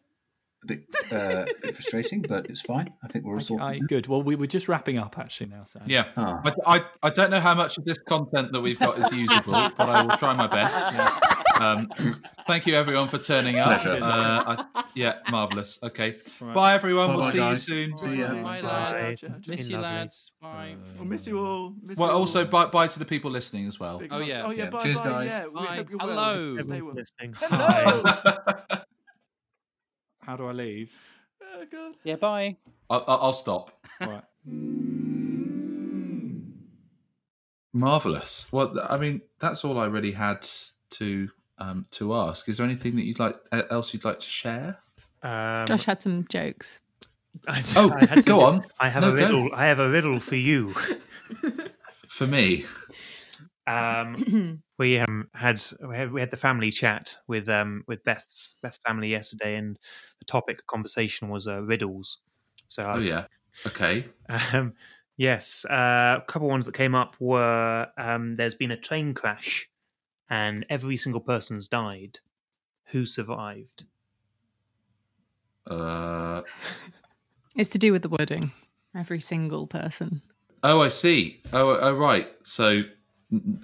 a 0.63 0.67
bit, 0.67 0.81
uh, 1.13 1.17
a 1.17 1.47
bit 1.63 1.75
frustrating, 1.75 2.23
but 2.23 2.47
it's 2.51 2.63
fine. 2.63 2.93
I 3.03 3.09
think 3.09 3.25
we're 3.25 3.35
all 3.35 3.41
sorted. 3.41 3.67
I, 3.67 3.79
good. 3.87 4.07
Well, 4.07 4.23
we 4.23 4.35
were 4.37 4.47
just 4.47 4.69
wrapping 4.69 4.99
up 4.99 5.19
actually 5.19 5.49
now, 5.51 5.65
Sam. 5.65 5.83
Yeah. 5.87 6.07
Ah. 6.17 6.41
I, 6.67 6.77
I, 6.79 6.85
I 7.05 7.11
don't 7.11 7.31
know 7.31 7.41
how 7.41 7.55
much 7.55 7.79
of 7.79 7.85
this 7.85 7.99
content 7.99 8.53
that 8.53 8.61
we've 8.61 8.79
got 8.79 8.99
is 8.99 9.13
usable, 9.13 9.53
but 9.53 9.81
I 9.89 10.03
will 10.03 10.17
try 10.17 10.35
my 10.35 10.47
best. 10.47 10.87
Um, 11.61 11.89
thank 12.47 12.69
you, 12.69 12.75
everyone, 12.77 13.09
for 13.09 13.19
turning 13.19 13.57
up. 13.59 13.81
Pleasure. 13.83 14.01
Uh, 14.01 14.65
I, 14.77 14.85
yeah, 14.95 15.15
marvellous. 15.29 15.77
Okay. 15.83 16.15
Right. 16.41 16.55
Bye, 16.55 16.75
everyone. 16.75 17.09
we'll 17.11 17.19
Bye-bye, 17.23 17.33
see 17.33 17.39
guys. 17.39 17.69
you 17.69 17.75
soon. 17.89 17.99
See 17.99 18.15
ya. 18.21 18.29
Bye, 18.33 18.43
Bye, 18.43 18.69
lads. 18.69 19.21
George. 19.23 19.49
Miss 19.49 19.69
you, 19.69 19.79
lads. 19.79 20.31
Bye. 20.41 20.77
We'll 20.97 21.07
miss 21.07 21.27
you 21.27 21.45
all. 21.45 21.75
Miss 21.83 21.99
Well, 21.99 22.11
you 22.11 22.15
all. 22.15 22.21
also, 22.21 22.45
bye, 22.45 22.67
bye 22.67 22.87
to 22.87 22.99
the 23.01 23.05
people 23.05 23.33
listening 23.33 23.67
as 23.67 23.81
well. 23.81 23.99
Big 23.99 24.13
Oh, 24.13 24.21
much. 24.21 24.29
yeah. 24.29 24.43
Oh 24.47 24.51
yeah. 24.51 24.65
Yeah. 24.65 24.71
Bye 24.71 24.83
Cheers, 24.85 25.01
bye. 25.01 25.09
guys. 25.09 25.31
Yeah. 25.31 25.47
We 25.47 25.53
Bye. 25.55 25.77
hope 25.77 25.91
you're 25.91 25.99
Hello. 25.99 26.15
well. 26.55 26.59
Stay 26.63 26.81
well. 26.83 26.95
listening. 26.95 27.35
Hello. 27.41 28.79
How 30.29 30.37
do 30.37 30.47
I 30.47 30.53
leave? 30.53 30.93
oh 31.43 31.65
god. 31.73 31.95
Yeah, 32.05 32.17
bye. 32.17 32.57
I'll, 32.91 33.03
I'll 33.09 33.19
I'll 33.23 33.33
stop. 33.33 33.71
All 33.99 34.09
right. 34.11 34.25
Marvelous. 37.73 38.47
Well, 38.53 38.75
I 38.91 38.99
mean, 38.99 39.23
that's 39.41 39.65
all 39.65 39.79
I 39.79 39.87
really 39.87 40.13
had 40.13 40.47
to 40.91 41.31
um, 41.57 41.87
to 41.93 42.15
ask. 42.15 42.47
Is 42.47 42.59
there 42.59 42.67
anything 42.67 42.97
that 42.97 43.05
you'd 43.05 43.19
like 43.19 43.37
else 43.71 43.95
you'd 43.95 44.05
like 44.05 44.19
to 44.21 44.27
share? 44.29 44.77
Um, 45.23 45.65
Josh 45.67 45.85
had 45.85 46.03
some 46.03 46.27
jokes. 46.29 46.81
I, 47.47 47.63
Oh, 47.77 47.91
I 47.97 48.05
had 48.05 48.27
go 48.27 48.41
to- 48.41 48.45
on. 48.45 48.65
I 48.79 48.91
have 48.91 49.03
No, 49.05 49.09
a 49.15 49.17
go. 49.17 49.23
riddle. 49.23 49.51
I 49.55 49.65
have 49.67 49.79
a 49.79 49.89
riddle 49.89 50.21
for 50.21 50.37
you. 50.37 50.75
For 52.09 52.27
me, 52.27 52.65
Um, 53.69 54.63
we 54.79 54.99
um, 54.99 55.29
had 55.35 55.63
we 55.87 55.97
had 55.97 56.13
we 56.13 56.21
had 56.21 56.31
the 56.31 56.37
family 56.37 56.71
chat 56.71 57.17
with 57.27 57.49
um 57.49 57.85
with 57.87 58.03
Beth's 58.05 58.57
Beth's 58.63 58.79
family 58.87 59.09
yesterday, 59.09 59.57
and 59.57 59.79
the 60.19 60.25
topic 60.25 60.61
of 60.61 60.67
conversation 60.67 61.29
was 61.29 61.47
uh, 61.47 61.63
riddles. 61.63 62.19
So 62.69 62.85
I 62.87 62.95
oh 62.97 63.01
yeah, 63.01 63.27
okay. 63.67 64.07
Um, 64.53 64.75
yes, 65.17 65.65
uh, 65.65 66.19
a 66.21 66.25
couple 66.27 66.49
ones 66.49 66.67
that 66.67 66.75
came 66.75 66.95
up 66.95 67.17
were 67.21 67.87
um, 67.99 68.37
there's 68.37 68.55
been 68.55 68.71
a 68.71 68.77
train 68.77 69.15
crash 69.15 69.69
and 70.31 70.65
every 70.69 70.97
single 70.97 71.21
person's 71.21 71.69
died. 71.69 72.21
Who 72.93 73.05
survived? 73.07 73.85
Uh, 75.67 76.43
It's 77.55 77.71
to 77.71 77.79
do 77.79 77.93
with 77.93 78.03
the 78.03 78.09
wording. 78.09 78.53
Every 78.95 79.21
single 79.21 79.67
person. 79.67 80.23
oh, 80.63 80.83
I 80.83 80.89
see. 80.89 81.43
Oh, 81.53 81.79
oh, 81.81 81.95
right. 81.95 82.29
So 82.43 82.69
n- 82.69 82.93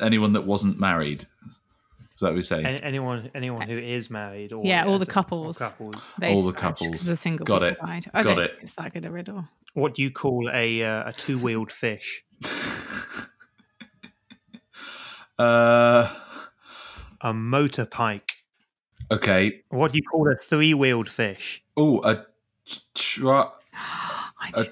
anyone 0.00 0.32
that 0.34 0.42
wasn't 0.46 0.78
married, 0.78 1.22
is 1.22 1.28
that 2.20 2.26
what 2.28 2.34
we 2.34 2.42
say? 2.42 2.62
A- 2.62 2.84
anyone 2.84 3.30
anyone 3.34 3.68
who 3.68 3.76
is 3.78 4.10
married 4.10 4.52
or 4.52 4.64
yeah, 4.64 4.84
all 4.84 4.98
the 4.98 5.02
as 5.02 5.08
a- 5.08 5.10
or 5.10 5.14
couples. 5.14 5.58
couples. 5.58 6.12
All 6.22 6.42
the 6.42 6.52
couples, 6.52 6.78
couples. 6.80 6.90
'cause 7.00 7.06
The 7.06 7.16
single 7.16 7.44
Got 7.46 7.62
it. 7.62 7.78
died. 7.80 8.04
I 8.14 8.22
Got 8.22 8.34
don't 8.36 8.44
it. 8.44 8.50
think 8.52 8.62
it's 8.62 8.72
that 8.74 8.92
good 8.92 9.04
a 9.04 9.10
riddle. 9.10 9.48
What 9.74 9.94
do 9.94 10.02
you 10.02 10.10
call 10.10 10.48
a 10.52 10.82
uh, 10.82 11.08
a 11.08 11.12
two 11.12 11.38
wheeled 11.38 11.72
fish? 11.72 12.24
Uh, 15.38 16.14
A 17.22 17.32
motor 17.34 17.86
pike. 17.86 18.32
okay. 19.10 19.62
What 19.70 19.90
do 19.92 19.98
you 19.98 20.04
call 20.04 20.30
a 20.30 20.36
three 20.36 20.74
wheeled 20.74 21.08
fish? 21.08 21.60
Oh, 21.76 22.00
a 22.04 22.24
tra- 22.94 23.50
a- 24.54 24.66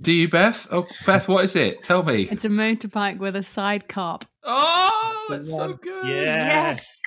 Do 0.00 0.12
you, 0.12 0.28
Beth? 0.28 0.66
Oh, 0.70 0.86
Beth, 1.06 1.28
what 1.28 1.44
is 1.44 1.56
it? 1.56 1.82
Tell 1.82 2.02
me. 2.02 2.28
It's 2.30 2.44
a 2.44 2.48
motorbike 2.48 3.18
with 3.18 3.34
a 3.34 3.42
side 3.42 3.88
carp. 3.88 4.24
Oh, 4.44 5.26
that's 5.28 5.50
so 5.50 5.74
good. 5.74 6.06
Yes. 6.06 7.00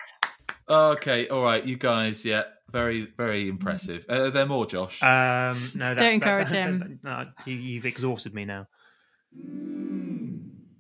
Okay, 0.69 1.27
all 1.29 1.43
right, 1.43 1.65
you 1.65 1.77
guys. 1.77 2.25
Yeah, 2.25 2.43
very, 2.71 3.07
very 3.17 3.47
impressive. 3.47 4.05
Uh, 4.09 4.23
are 4.23 4.29
there 4.31 4.45
more, 4.45 4.65
Josh? 4.65 5.01
Um, 5.01 5.71
no, 5.73 5.89
that's, 5.89 6.01
Don't 6.01 6.13
encourage 6.13 6.49
that, 6.49 6.67
him. 6.67 6.99
no, 7.03 7.25
you, 7.45 7.55
you've 7.55 7.85
exhausted 7.85 8.33
me 8.33 8.45
now. 8.45 8.67